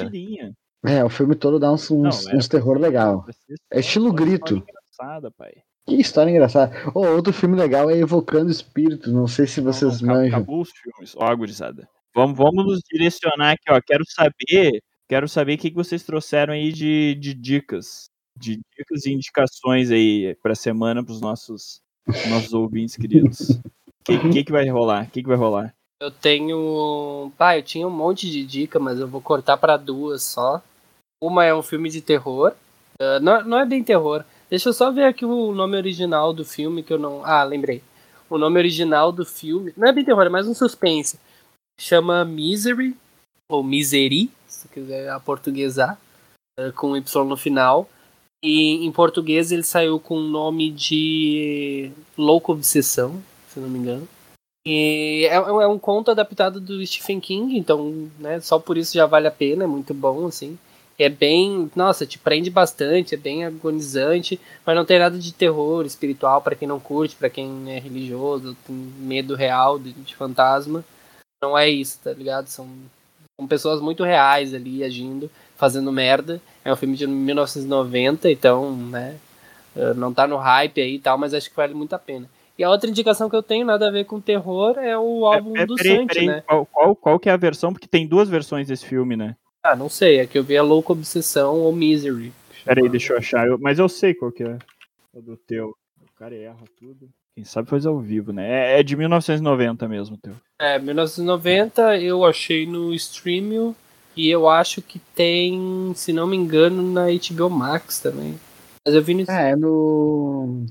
É, 0.84 1.04
o 1.04 1.09
filme 1.09 1.34
todo 1.34 1.59
dá 1.59 1.72
uns, 1.72 1.90
uns, 1.90 2.22
Não, 2.24 2.28
era 2.28 2.38
uns 2.38 2.46
terror 2.48 2.78
legal. 2.78 3.26
É 3.72 3.80
estilo 3.80 4.12
grito. 4.12 4.57
Engraçada, 4.98 5.32
pai. 5.32 5.52
Que 5.87 5.95
história 5.95 6.30
engraçada. 6.30 6.76
Oh, 6.93 7.07
outro 7.07 7.32
filme 7.32 7.57
legal 7.57 7.89
é 7.89 7.97
Evocando 7.97 8.51
Espíritos. 8.51 9.12
Não 9.12 9.28
sei 9.28 9.47
se 9.47 9.61
vocês 9.61 10.01
Não, 10.01 10.09
não, 10.09 10.14
manjam. 10.16 10.39
Acabou 10.39 10.61
os 10.62 10.70
filmes. 10.70 11.14
Ó, 11.16 11.37
gurizada. 11.37 11.89
Vamos, 12.12 12.37
vamos 12.37 12.66
nos 12.66 12.80
direcionar 12.91 13.53
aqui, 13.53 13.70
ó. 13.70 13.80
Quero 13.80 14.05
saber. 14.05 14.82
Quero 15.09 15.28
saber 15.28 15.55
o 15.55 15.59
que 15.59 15.70
que 15.70 15.76
vocês 15.76 16.03
trouxeram 16.03 16.55
aí 16.55 16.72
de, 16.72 17.14
de 17.14 17.32
dicas. 17.32 18.11
De 18.37 18.61
dicas 18.76 19.07
e 19.07 19.12
indicações 19.12 19.93
aí 19.93 20.37
pra 20.43 20.57
semana 20.57 21.05
pros 21.05 21.20
nossos, 21.20 21.80
nossos 22.28 22.53
ouvintes 22.53 22.97
queridos. 22.97 23.51
O 23.51 23.62
que, 24.05 24.18
que, 24.30 24.45
que 24.45 24.53
vai 24.53 24.68
rolar? 24.68 25.05
O 25.05 25.11
que, 25.11 25.22
que 25.22 25.28
vai 25.28 25.37
rolar? 25.37 25.72
Eu 26.03 26.11
tenho. 26.11 27.30
Pá, 27.39 27.57
eu 27.57 27.62
tinha 27.62 27.87
um 27.87 27.91
monte 27.91 28.28
de 28.28 28.45
dica, 28.45 28.80
mas 28.80 28.99
eu 28.99 29.07
vou 29.07 29.20
cortar 29.20 29.57
pra 29.57 29.76
duas 29.76 30.24
só. 30.24 30.61
Uma 31.22 31.45
é 31.45 31.55
um 31.55 31.62
filme 31.62 31.89
de 31.89 32.03
terror. 32.03 32.53
Ah, 33.01 33.20
não, 33.20 33.45
não 33.45 33.59
é 33.59 33.64
bem 33.64 33.84
terror. 33.84 34.24
Deixa 34.49 34.68
eu 34.68 34.72
só 34.72 34.92
ver 34.92 35.05
aqui 35.05 35.24
o 35.24 35.53
nome 35.53 35.76
original 35.76 36.32
do 36.32 36.44
filme 36.44 36.82
que 36.82 36.92
eu 36.92 36.99
não. 36.99 37.24
Ah, 37.24 37.42
lembrei. 37.42 37.82
O 38.30 38.38
nome 38.38 38.59
original 38.59 39.11
do 39.11 39.24
filme. 39.24 39.72
Não 39.76 39.88
é 39.88 39.92
bem 39.92 40.05
terror, 40.05 40.24
é 40.24 40.28
mais 40.28 40.47
um 40.47 40.55
suspense. 40.55 41.18
Chama 41.78 42.24
Misery, 42.24 42.97
ou 43.49 43.62
Misery, 43.62 44.30
se 44.47 44.68
quiser 44.68 45.11
aportuguesar, 45.11 45.99
ah, 46.59 46.72
com 46.72 46.97
Y 46.97 47.24
no 47.24 47.36
final. 47.36 47.88
E 48.42 48.86
em 48.86 48.92
português 48.92 49.51
ele 49.51 49.64
saiu 49.64 49.99
com 49.99 50.18
o 50.18 50.28
nome 50.28 50.70
de 50.70 51.90
Louca 52.16 52.53
Obsessão, 52.53 53.20
se 53.49 53.59
não 53.59 53.68
me 53.68 53.78
engano. 53.78 54.09
E 54.64 55.26
é, 55.30 55.34
é 55.34 55.66
um 55.66 55.78
conto 55.78 56.11
adaptado 56.11 56.61
do 56.61 56.84
Stephen 56.86 57.20
King, 57.20 57.57
então, 57.57 58.11
né, 58.18 58.40
só 58.40 58.59
por 58.59 58.76
isso 58.76 58.94
já 58.94 59.07
vale 59.07 59.28
a 59.28 59.30
pena, 59.30 59.64
é 59.64 59.66
muito 59.66 59.94
bom, 59.94 60.26
assim. 60.26 60.59
É 60.99 61.09
bem, 61.09 61.70
nossa, 61.76 62.07
te 62.07 62.18
prende 62.18 62.49
bastante, 62.49 63.14
é 63.14 63.18
bem 63.18 63.44
agonizante, 63.44 64.40
mas 64.64 64.74
não 64.74 64.84
tem 64.84 64.99
nada 64.99 65.18
de 65.18 65.32
terror 65.32 65.84
espiritual 65.84 66.40
pra 66.40 66.55
quem 66.55 66.66
não 66.66 66.80
curte, 66.80 67.14
pra 67.14 67.28
quem 67.28 67.70
é 67.70 67.78
religioso, 67.78 68.57
tem 68.66 68.74
medo 68.74 69.34
real 69.34 69.78
de, 69.78 69.92
de 69.92 70.16
fantasma. 70.16 70.82
Não 71.42 71.57
é 71.57 71.68
isso, 71.68 72.01
tá 72.03 72.12
ligado? 72.12 72.47
São 72.47 72.66
com 73.38 73.47
pessoas 73.47 73.80
muito 73.80 74.03
reais 74.03 74.55
ali 74.55 74.82
agindo, 74.82 75.30
fazendo 75.57 75.92
merda. 75.92 76.40
É 76.64 76.72
um 76.72 76.76
filme 76.76 76.97
de 76.97 77.07
1990, 77.07 78.30
então, 78.30 78.74
né, 78.74 79.16
eh, 79.76 79.92
não 79.92 80.14
tá 80.14 80.26
no 80.26 80.38
hype 80.38 80.80
aí 80.80 80.94
e 80.94 80.99
tal, 80.99 81.18
mas 81.18 81.34
acho 81.34 81.51
que 81.51 81.57
vale 81.57 81.74
muito 81.74 81.92
a 81.92 81.99
pena. 81.99 82.26
E 82.59 82.64
a 82.64 82.70
outra 82.70 82.88
indicação 82.88 83.28
que 83.28 83.36
eu 83.36 83.42
tenho, 83.42 83.66
nada 83.66 83.88
a 83.88 83.90
ver 83.90 84.05
com 84.05 84.18
terror, 84.18 84.78
é 84.78 84.97
o 84.97 85.26
álbum 85.26 85.55
É, 85.59 85.62
é, 85.62 85.66
do 85.66 85.74
peraí, 85.74 85.97
Santi, 85.97 86.07
peraí, 86.07 86.26
né? 86.26 86.42
Qual, 86.47 86.64
qual, 86.64 86.97
qual 86.97 87.20
que 87.20 87.28
é 87.28 87.32
a 87.32 87.36
versão? 87.36 87.70
Porque 87.70 87.86
tem 87.86 88.07
duas 88.07 88.30
versões 88.30 88.66
desse 88.66 88.86
filme, 88.86 89.14
né? 89.14 89.36
Ah, 89.69 89.75
não 89.75 89.89
sei, 89.89 90.19
é 90.21 90.27
que 90.27 90.39
eu 90.39 90.45
vi 90.45 90.57
a 90.57 90.62
Louca 90.62 90.93
Obsessão 90.93 91.57
ou 91.57 91.73
Misery. 91.75 92.33
Peraí, 92.64 92.89
deixa 92.89 93.12
eu 93.14 93.19
achar. 93.19 93.49
Eu- 93.49 93.59
mas 93.59 93.81
eu 93.81 93.89
sei 93.89 94.14
qual 94.14 94.31
que 94.31 94.45
é 94.45 94.59
o 95.12 95.21
do 95.21 95.37
teu. 95.37 95.75
O 96.01 96.19
cara 96.19 96.37
erra 96.37 96.62
tudo. 96.79 97.09
Quem 97.35 97.45
sabe 97.45 97.69
faz 97.69 97.85
ao 97.85 97.99
vivo, 97.99 98.33
né? 98.33 98.49
É, 98.77 98.81
é 98.81 98.83
de 98.85 98.97
1990 98.97 99.89
mesmo, 99.89 100.17
teu. 100.17 100.35
É, 100.61 100.79
1990 100.79 101.99
eu 102.01 102.25
achei 102.25 102.64
no 102.64 102.95
Streamio 102.95 103.75
e 104.17 104.29
eu 104.31 104.49
acho 104.49 104.81
que 104.81 105.01
tem, 105.17 105.93
se 105.97 106.12
não 106.12 106.29
me 106.29 106.37
engano, 106.37 106.81
na 106.83 107.07
HBO 107.11 107.51
Max 107.51 107.99
também. 107.99 108.39
Mas 108.87 108.95
eu 108.95 109.03
vi 109.03 109.14
no 109.14 109.25
É, 109.29 109.51
é 109.51 109.57
no. 109.57 110.64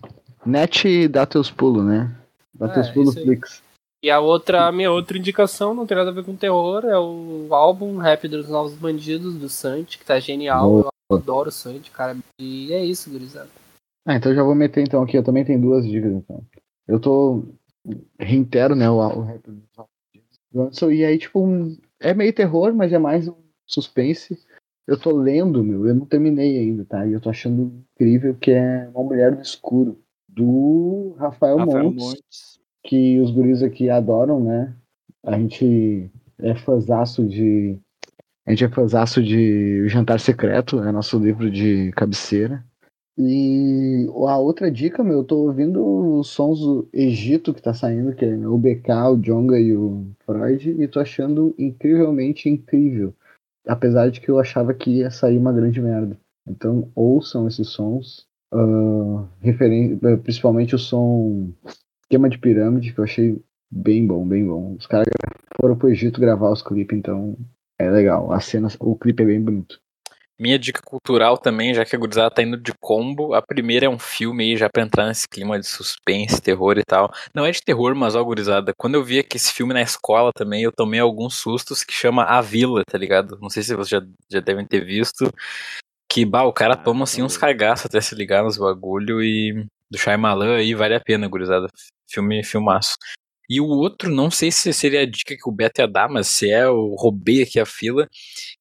Net 0.46 1.08
dá 1.10 1.26
teus 1.26 1.52
pulos, 1.52 1.84
né? 1.84 2.16
Dá 2.54 2.68
É, 2.68 2.70
teus 2.70 2.89
pulos. 2.91 3.14
Flix. 3.16 3.62
E 4.06 4.12
a 4.12 4.20
outra, 4.20 4.68
a 4.68 4.72
minha 4.72 4.91
outra 4.91 5.18
indicação, 5.18 5.74
não 5.74 5.88
tem 5.88 5.97
nada 5.97 6.12
a 6.12 6.14
ver 6.14 6.24
com 6.24 6.36
terror, 6.36 6.86
é 6.86 6.95
o 6.95 7.47
álbum 7.49 7.97
Rap 7.97 8.28
dos 8.28 8.47
Novos 8.47 8.76
Bandidos, 8.76 9.34
do 9.34 9.49
Santi, 9.49 9.97
que 9.97 10.06
tá 10.06 10.20
genial. 10.20 10.70
Boa. 10.70 10.91
Eu 11.10 11.18
adoro 11.18 11.49
o 11.49 11.51
Santi, 11.51 11.89
cara. 11.89 12.16
E 12.39 12.72
é 12.72 12.86
isso, 12.86 13.10
gurizada. 13.10 13.49
Ah, 14.08 14.14
então 14.14 14.32
eu 14.32 14.36
já 14.36 14.43
vou 14.43 14.53
meter 14.53 14.84
então 14.84 15.01
aqui. 15.01 15.18
Eu 15.18 15.24
também 15.24 15.43
tenho 15.43 15.60
duas 15.60 15.88
dicas 15.88 16.12
então. 16.12 16.39
Eu 16.88 16.99
tô. 16.99 17.45
Reitero, 18.20 18.76
né? 18.76 18.88
O, 18.88 18.97
o 18.97 19.22
rap 19.22 19.41
do 20.51 20.62
Anderson, 20.62 20.91
E 20.91 21.03
aí, 21.03 21.18
tipo, 21.18 21.39
um- 21.39 21.76
é 21.99 22.14
meio 22.14 22.32
terror, 22.32 22.76
mas 22.76 22.93
é 22.93 22.99
mais 22.99 23.28
um 23.28 23.34
suspense. 23.66 24.39
Eu 24.86 24.99
tô 24.99 25.18
lendo, 25.18 25.64
meu, 25.64 25.88
eu 25.88 25.95
não 25.95 26.06
terminei 26.06 26.60
ainda, 26.60 26.86
tá? 26.86 27.08
E 27.08 27.14
eu 27.14 27.20
tô 27.20 27.32
achando 27.32 27.74
incrível 27.95 28.36
que 28.36 28.51
é 28.51 28.88
Uma 28.93 29.03
Mulher 29.03 29.36
do 29.36 29.41
Escuro, 29.41 29.97
do 30.30 31.16
Rafael, 31.18 31.58
Rafael 31.58 31.86
Montes, 31.86 32.03
Montes. 32.06 32.60
Que 32.86 33.19
os 33.19 33.31
guris 33.31 33.61
aqui 33.61 33.89
adoram, 33.89 34.39
né? 34.39 34.73
A 35.23 35.38
gente 35.38 36.09
é 36.39 36.55
fãzaço 36.55 37.25
de. 37.27 37.77
A 38.45 38.51
gente 38.51 38.63
é 38.63 38.69
fãzaço 38.69 39.23
de 39.23 39.88
Jantar 39.89 40.19
Secreto, 40.19 40.79
é 40.79 40.91
nosso 40.91 41.17
livro 41.17 41.49
de 41.49 41.91
cabeceira. 41.93 42.63
E 43.17 44.07
a 44.27 44.38
outra 44.38 44.69
dica, 44.69 45.03
meu, 45.03 45.19
eu 45.19 45.23
tô 45.23 45.38
ouvindo 45.38 46.19
os 46.19 46.27
sons 46.27 46.59
do 46.59 46.88
Egito 46.93 47.53
que 47.53 47.61
tá 47.61 47.73
saindo, 47.73 48.13
que 48.13 48.25
é 48.25 48.47
o 48.47 48.57
BK, 48.57 48.91
o 49.11 49.17
Jonga 49.17 49.57
e 49.57 49.75
o 49.75 50.05
Freud, 50.25 50.69
e 50.69 50.88
tô 50.88 50.99
achando 50.99 51.55
incrivelmente 51.57 52.49
incrível. 52.49 53.15
Apesar 53.65 54.11
de 54.11 54.21
que 54.21 54.29
eu 54.29 54.38
achava 54.38 54.73
que 54.73 54.97
ia 54.97 55.09
sair 55.09 55.38
uma 55.38 55.53
grande 55.53 55.81
merda. 55.81 56.17
Então 56.47 56.91
ouçam 56.93 57.47
esses 57.47 57.69
sons, 57.69 58.27
eh, 58.53 60.17
principalmente 60.21 60.75
o 60.75 60.79
som 60.79 61.49
Esquema 62.06 62.30
de 62.30 62.38
Pirâmide, 62.38 62.93
que 62.93 62.99
eu 62.99 63.03
achei 63.03 63.41
bem 63.72 64.06
bom, 64.06 64.28
bem 64.28 64.45
bom. 64.45 64.76
Os 64.78 64.86
caras 64.86 65.08
foram 65.60 65.76
pro 65.76 65.89
Egito 65.89 66.22
gravar 66.22 66.51
os 66.51 66.62
clipes, 66.62 66.97
então 66.97 67.36
é 67.80 67.89
legal. 67.89 68.32
A 68.32 68.39
cena, 68.39 68.68
o 68.80 68.95
clipe 68.95 69.24
é 69.24 69.26
bem 69.26 69.41
bonito. 69.41 69.80
Minha 70.38 70.60
dica 70.60 70.82
cultural 70.84 71.38
também, 71.38 71.74
já 71.74 71.86
que 71.86 71.95
a 71.95 71.99
gurizada 71.99 72.30
tá 72.30 72.43
indo 72.43 72.58
de 72.58 72.74
combo. 72.80 73.34
A 73.34 73.41
primeira 73.41 73.86
é 73.86 73.89
um 73.89 73.97
filme 73.97 74.43
aí, 74.43 74.58
já 74.58 74.70
pra 74.70 74.84
entrar 74.84 75.08
nesse 75.08 75.28
clima 75.28 75.58
de 75.58 75.66
suspense, 75.66 76.41
terror 76.41 76.78
e 76.78 76.84
tal. 76.84 77.10
Não 77.34 77.45
é 77.45 77.51
de 77.51 77.62
terror, 77.62 77.95
mas 77.95 78.16
ó, 78.16 78.24
gurizada, 78.24 78.74
quando 78.78 78.95
eu 78.95 79.03
vi 79.03 79.18
aqui 79.18 79.38
esse 79.38 79.53
filme 79.53 79.74
na 79.74 79.82
escola 79.82 80.32
também, 80.36 80.62
eu 80.62 80.74
tomei 80.74 80.99
alguns 80.99 81.36
sustos 81.36 81.86
que 81.86 81.93
chama 81.93 82.24
A 82.26 82.41
Vila, 82.41 82.84
tá 82.86 82.97
ligado? 82.97 83.39
Não 83.41 83.49
sei 83.49 83.64
se 83.64 83.74
vocês 83.76 83.89
já, 83.89 84.08
já 84.30 84.39
devem 84.41 84.66
ter 84.66 84.82
visto. 84.84 85.32
Que, 86.12 86.26
bah, 86.26 86.43
o 86.43 86.53
cara 86.53 86.74
Ah, 86.74 86.78
toma 86.78 87.06
assim 87.06 87.24
uns 87.24 87.38
cagaços 87.38 87.86
até 87.88 87.99
se 88.01 88.14
ligar 88.14 88.43
nos 88.43 88.58
bagulho 88.58 89.24
e 89.24 89.66
do 89.89 89.97
Shyamalan 89.97 90.58
aí 90.58 90.74
vale 90.76 90.95
a 90.95 90.99
pena, 90.99 91.28
gurizada. 91.30 91.68
Filme, 92.10 92.43
filmaço. 92.43 92.95
E 93.49 93.62
o 93.62 93.68
outro, 93.68 94.10
não 94.10 94.32
sei 94.32 94.51
se 94.51 94.74
seria 94.74 95.01
a 95.01 95.06
dica 95.06 95.36
que 95.36 95.47
o 95.47 95.51
Beto 95.51 95.80
ia 95.82 95.88
dar, 95.88 96.10
mas 96.10 96.28
se 96.28 96.51
é, 96.51 96.64
eu 96.64 96.95
roubei 96.97 97.43
aqui 97.43 97.60
a 97.60 97.66
fila, 97.66 98.08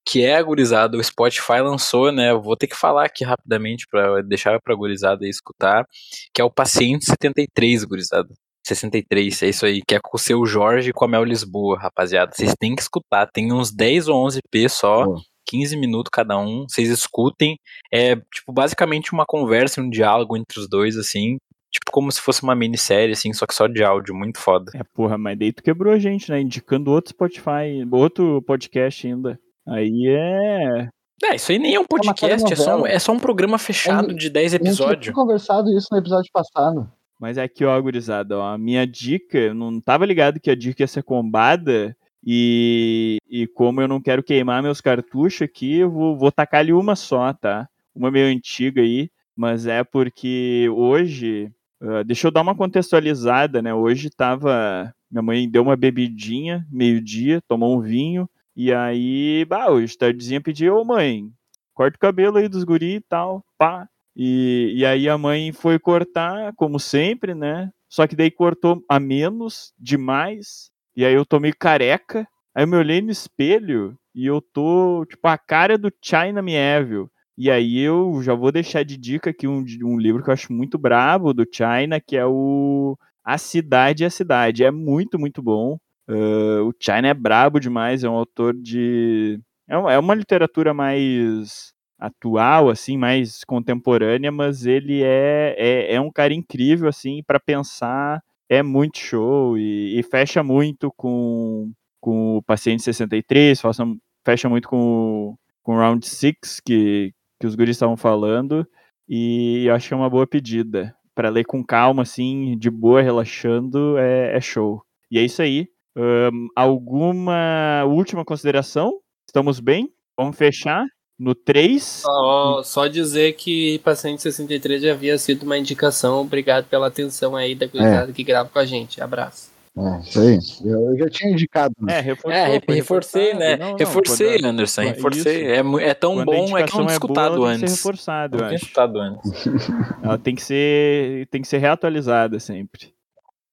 que 0.06 0.22
é 0.22 0.36
a 0.36 0.42
gurizada, 0.42 0.98
o 0.98 1.02
Spotify 1.02 1.60
lançou, 1.62 2.12
né? 2.12 2.30
Eu 2.30 2.42
vou 2.42 2.56
ter 2.56 2.66
que 2.66 2.76
falar 2.76 3.06
aqui 3.06 3.24
rapidamente 3.24 3.86
para 3.90 4.20
deixar 4.22 4.60
pra 4.60 4.74
gurizada 4.74 5.26
escutar, 5.26 5.86
que 6.34 6.40
é 6.40 6.44
o 6.44 6.50
Paciente 6.50 7.06
73, 7.06 7.84
gurizada. 7.84 8.28
63, 8.66 9.42
é 9.42 9.48
isso 9.48 9.66
aí, 9.66 9.82
que 9.86 9.94
é 9.94 10.00
com 10.02 10.16
o 10.16 10.20
seu 10.20 10.44
Jorge 10.46 10.90
e 10.90 10.92
com 10.92 11.04
a 11.04 11.08
Mel 11.08 11.24
Lisboa, 11.24 11.78
rapaziada. 11.78 12.32
Vocês 12.34 12.54
têm 12.58 12.74
que 12.74 12.82
escutar, 12.82 13.26
tem 13.26 13.52
uns 13.52 13.70
10 13.70 14.08
ou 14.08 14.24
11 14.24 14.40
P 14.50 14.68
só, 14.68 15.04
Pô. 15.04 15.20
15 15.46 15.76
minutos 15.76 16.10
cada 16.10 16.38
um, 16.38 16.64
vocês 16.68 16.88
escutem. 16.88 17.58
É, 17.92 18.16
tipo, 18.16 18.52
basicamente 18.52 19.12
uma 19.12 19.24
conversa, 19.26 19.80
um 19.80 19.90
diálogo 19.90 20.36
entre 20.36 20.58
os 20.58 20.68
dois, 20.68 20.96
assim. 20.96 21.36
Tipo, 21.74 21.90
como 21.90 22.12
se 22.12 22.20
fosse 22.20 22.44
uma 22.44 22.54
minissérie, 22.54 23.12
assim, 23.12 23.32
só 23.32 23.46
que 23.46 23.54
só 23.54 23.66
de 23.66 23.82
áudio, 23.82 24.14
muito 24.14 24.38
foda. 24.38 24.70
É, 24.76 24.84
porra, 24.94 25.18
mas 25.18 25.36
daí 25.36 25.52
tu 25.52 25.60
quebrou 25.60 25.92
a 25.92 25.98
gente, 25.98 26.30
né? 26.30 26.40
Indicando 26.40 26.92
outro 26.92 27.10
Spotify, 27.10 27.84
outro 27.90 28.40
podcast 28.42 29.04
ainda. 29.04 29.36
Aí 29.66 30.06
é. 30.06 30.88
É, 31.24 31.34
isso 31.34 31.50
aí 31.50 31.58
nem 31.58 31.74
é 31.74 31.78
um 31.78 31.82
uma 31.82 31.88
podcast, 31.88 32.52
é 32.52 32.56
só 32.56 32.80
um, 32.82 32.86
é 32.86 32.98
só 32.98 33.12
um 33.12 33.18
programa 33.18 33.58
fechado 33.58 34.12
É, 34.12 34.14
de 34.14 34.30
10 34.30 34.54
A 34.54 34.56
gente 34.56 34.64
já 34.66 34.70
episódios. 34.70 35.02
tinha 35.04 35.14
conversado 35.14 35.68
isso 35.76 35.88
no 35.90 35.98
episódio 35.98 36.30
passado. 36.32 36.88
Mas 37.20 37.38
é 37.38 37.42
aqui, 37.42 37.64
ó, 37.64 37.80
gurizada, 37.80 38.38
ó, 38.38 38.52
a 38.52 38.58
minha 38.58 38.86
dica, 38.86 39.38
eu 39.38 39.54
não 39.54 39.80
tava 39.80 40.06
ligado 40.06 40.38
que 40.38 40.50
a 40.50 40.54
dica 40.54 40.82
ia 40.82 40.86
ser 40.86 41.02
combada, 41.02 41.96
e, 42.26 43.18
e 43.28 43.46
como 43.48 43.80
eu 43.80 43.88
não 43.88 44.00
quero 44.00 44.22
queimar 44.22 44.62
meus 44.62 44.80
cartuchos 44.80 45.42
aqui, 45.42 45.78
eu 45.78 45.90
vou, 45.90 46.16
vou 46.16 46.30
tacar 46.32 46.60
ali 46.60 46.72
uma 46.72 46.94
só, 46.96 47.32
tá? 47.32 47.68
Uma 47.94 48.10
meio 48.10 48.26
antiga 48.26 48.80
aí, 48.80 49.08
mas 49.36 49.66
é 49.66 49.82
porque 49.84 50.68
hoje, 50.74 51.50
ah, 51.84 52.02
deixa 52.02 52.26
eu 52.26 52.30
dar 52.30 52.42
uma 52.42 52.54
contextualizada, 52.54 53.60
né? 53.60 53.74
Hoje 53.74 54.10
tava, 54.10 54.92
minha 55.10 55.22
mãe 55.22 55.48
deu 55.48 55.62
uma 55.62 55.76
bebidinha, 55.76 56.66
meio-dia, 56.70 57.40
tomou 57.46 57.76
um 57.76 57.80
vinho, 57.80 58.28
e 58.56 58.72
aí, 58.72 59.44
bah, 59.46 59.70
hoje 59.70 59.96
tardezinha 59.98 60.40
pediu, 60.40 60.76
ô 60.76 60.84
mãe, 60.84 61.28
corta 61.74 61.96
o 61.96 62.00
cabelo 62.00 62.38
aí 62.38 62.48
dos 62.48 62.64
guri 62.64 62.96
e 62.96 63.00
tal, 63.00 63.44
pá. 63.58 63.88
E, 64.16 64.72
e 64.76 64.86
aí 64.86 65.08
a 65.08 65.18
mãe 65.18 65.52
foi 65.52 65.78
cortar, 65.78 66.52
como 66.56 66.78
sempre, 66.78 67.34
né? 67.34 67.70
Só 67.88 68.06
que 68.06 68.16
daí 68.16 68.30
cortou 68.30 68.82
a 68.88 69.00
menos, 69.00 69.72
demais. 69.78 70.70
E 70.96 71.04
aí 71.04 71.14
eu 71.14 71.26
tô 71.26 71.40
meio 71.40 71.54
careca. 71.58 72.26
Aí 72.54 72.62
eu 72.62 72.68
me 72.68 72.76
olhei 72.76 73.02
no 73.02 73.10
espelho 73.10 73.96
e 74.14 74.26
eu 74.26 74.40
tô, 74.40 75.04
tipo, 75.08 75.26
a 75.26 75.36
cara 75.36 75.76
do 75.76 75.92
China 76.00 76.40
Mieville. 76.40 77.08
E 77.36 77.50
aí 77.50 77.78
eu 77.80 78.22
já 78.22 78.34
vou 78.34 78.52
deixar 78.52 78.84
de 78.84 78.96
dica 78.96 79.30
aqui 79.30 79.46
um, 79.48 79.64
um 79.82 79.98
livro 79.98 80.22
que 80.22 80.30
eu 80.30 80.34
acho 80.34 80.52
muito 80.52 80.78
brabo 80.78 81.34
do 81.34 81.44
China, 81.50 82.00
que 82.00 82.16
é 82.16 82.24
o 82.26 82.96
A 83.24 83.38
Cidade 83.38 84.04
e 84.04 84.06
a 84.06 84.10
Cidade. 84.10 84.64
É 84.64 84.70
muito, 84.70 85.18
muito 85.18 85.42
bom. 85.42 85.78
Ah, 86.08 86.62
o 86.62 86.72
China 86.80 87.08
é 87.08 87.14
brabo 87.14 87.58
demais, 87.60 88.04
é 88.04 88.08
um 88.08 88.14
autor 88.14 88.54
de. 88.54 89.40
É 89.68 89.76
uma, 89.76 89.92
é 89.92 89.98
uma 89.98 90.14
literatura 90.14 90.74
mais 90.74 91.72
atual, 91.98 92.68
assim, 92.70 92.96
mais 92.98 93.44
contemporânea, 93.44 94.30
mas 94.30 94.66
ele 94.66 95.02
é, 95.02 95.54
é, 95.58 95.94
é 95.94 96.00
um 96.00 96.10
cara 96.12 96.34
incrível, 96.34 96.88
assim, 96.88 97.22
para 97.26 97.40
pensar. 97.40 98.20
É 98.48 98.62
muito 98.62 98.98
show 98.98 99.56
e, 99.58 99.98
e 99.98 100.02
fecha 100.02 100.42
muito 100.42 100.92
com, 100.96 101.72
com 102.00 102.36
o 102.36 102.42
Paciente 102.42 102.82
63, 102.82 103.60
fecha, 103.60 103.84
fecha 104.24 104.48
muito 104.50 104.68
com, 104.68 105.34
com 105.62 105.76
Round 105.76 106.06
6, 106.06 106.60
que, 106.64 107.12
que 107.40 107.46
os 107.46 107.54
guris 107.54 107.76
estavam 107.76 107.96
falando, 107.96 108.66
e 109.08 109.66
eu 109.66 109.74
é 109.74 109.94
uma 109.94 110.10
boa 110.10 110.26
pedida. 110.26 110.94
Para 111.14 111.28
ler 111.28 111.44
com 111.44 111.64
calma, 111.64 112.02
assim, 112.02 112.56
de 112.58 112.70
boa, 112.70 113.00
relaxando, 113.00 113.96
é, 113.98 114.36
é 114.36 114.40
show. 114.40 114.82
E 115.10 115.18
é 115.18 115.22
isso 115.22 115.42
aí. 115.42 115.68
Ahn, 115.96 116.48
alguma 116.56 117.84
última 117.86 118.24
consideração? 118.24 118.98
Estamos 119.28 119.60
bem? 119.60 119.90
Vamos 120.18 120.36
fechar 120.36 120.84
no 121.18 121.34
3. 121.34 121.82
Só, 121.82 122.62
só 122.64 122.86
dizer 122.88 123.34
que 123.34 123.78
Paciente 123.80 124.22
63 124.22 124.82
já 124.82 124.92
havia 124.92 125.16
sido 125.18 125.44
uma 125.44 125.56
indicação. 125.56 126.20
Obrigado 126.20 126.66
pela 126.66 126.88
atenção 126.88 127.36
aí 127.36 127.54
da 127.54 127.66
gurizada 127.66 128.12
que 128.12 128.24
grava 128.24 128.48
com 128.48 128.58
a 128.58 128.66
gente. 128.66 129.00
Abraço. 129.00 129.53
É, 129.76 130.00
isso 130.00 130.20
aí. 130.20 130.38
Eu, 130.64 130.90
eu 130.90 130.98
já 130.98 131.08
tinha 131.08 131.32
indicado. 131.32 131.74
né? 131.80 131.98
É, 131.98 132.00
reforçou, 132.00 132.30
É, 132.32 132.46
re- 132.46 132.62
foi 132.64 132.74
reforcei, 132.76 133.34
né? 133.34 133.56
Não, 133.56 133.70
não, 133.70 133.76
reforcei, 133.76 134.38
quando 134.38 134.44
Anderson, 134.46 134.80
reforcei. 134.82 135.46
É, 135.50 135.58
é 135.82 135.94
tão 135.94 136.14
quando 136.14 136.26
bom, 136.26 136.32
é 136.32 136.46
que 136.46 136.52
eu 136.52 136.58
não 136.60 136.66
tinha 136.66 136.80
é 136.80 136.84
boa, 136.84 136.92
escutado 136.92 137.34
ela 137.36 137.46
tem 137.46 137.54
que 137.54 137.58
ser 137.58 137.64
antes. 137.64 137.76
reforçado, 137.76 138.36
Eu 138.36 138.38
eu 138.38 138.42
não 138.42 138.48
tinha 138.50 138.56
acho. 138.56 138.64
escutado 138.66 138.98
antes. 138.98 139.46
Ela 140.02 140.18
tem 140.18 140.34
que 140.36 140.42
ser, 140.42 141.26
tem 141.28 141.42
que 141.42 141.48
ser 141.48 141.58
reatualizada 141.58 142.38
sempre. 142.38 142.94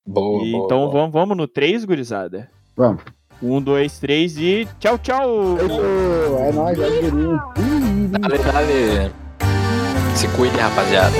Boa, 0.05 0.45
E 0.45 0.51
boa, 0.51 0.65
então 0.65 0.77
boa. 0.81 0.91
Vamos, 0.91 1.11
vamos 1.11 1.37
no 1.37 1.47
3, 1.47 1.85
gurizada? 1.85 2.49
Vamos. 2.77 3.01
Um, 3.41 3.59
dois, 3.59 3.97
três 3.97 4.37
e 4.37 4.67
tchau, 4.79 4.99
tchau! 4.99 5.57
É 5.57 6.51
nóis, 6.51 6.77
é. 6.79 6.89
Dale, 8.19 8.37
dale. 8.37 9.11
Se 10.15 10.27
cuide, 10.37 10.55
rapaziada. 10.57 11.15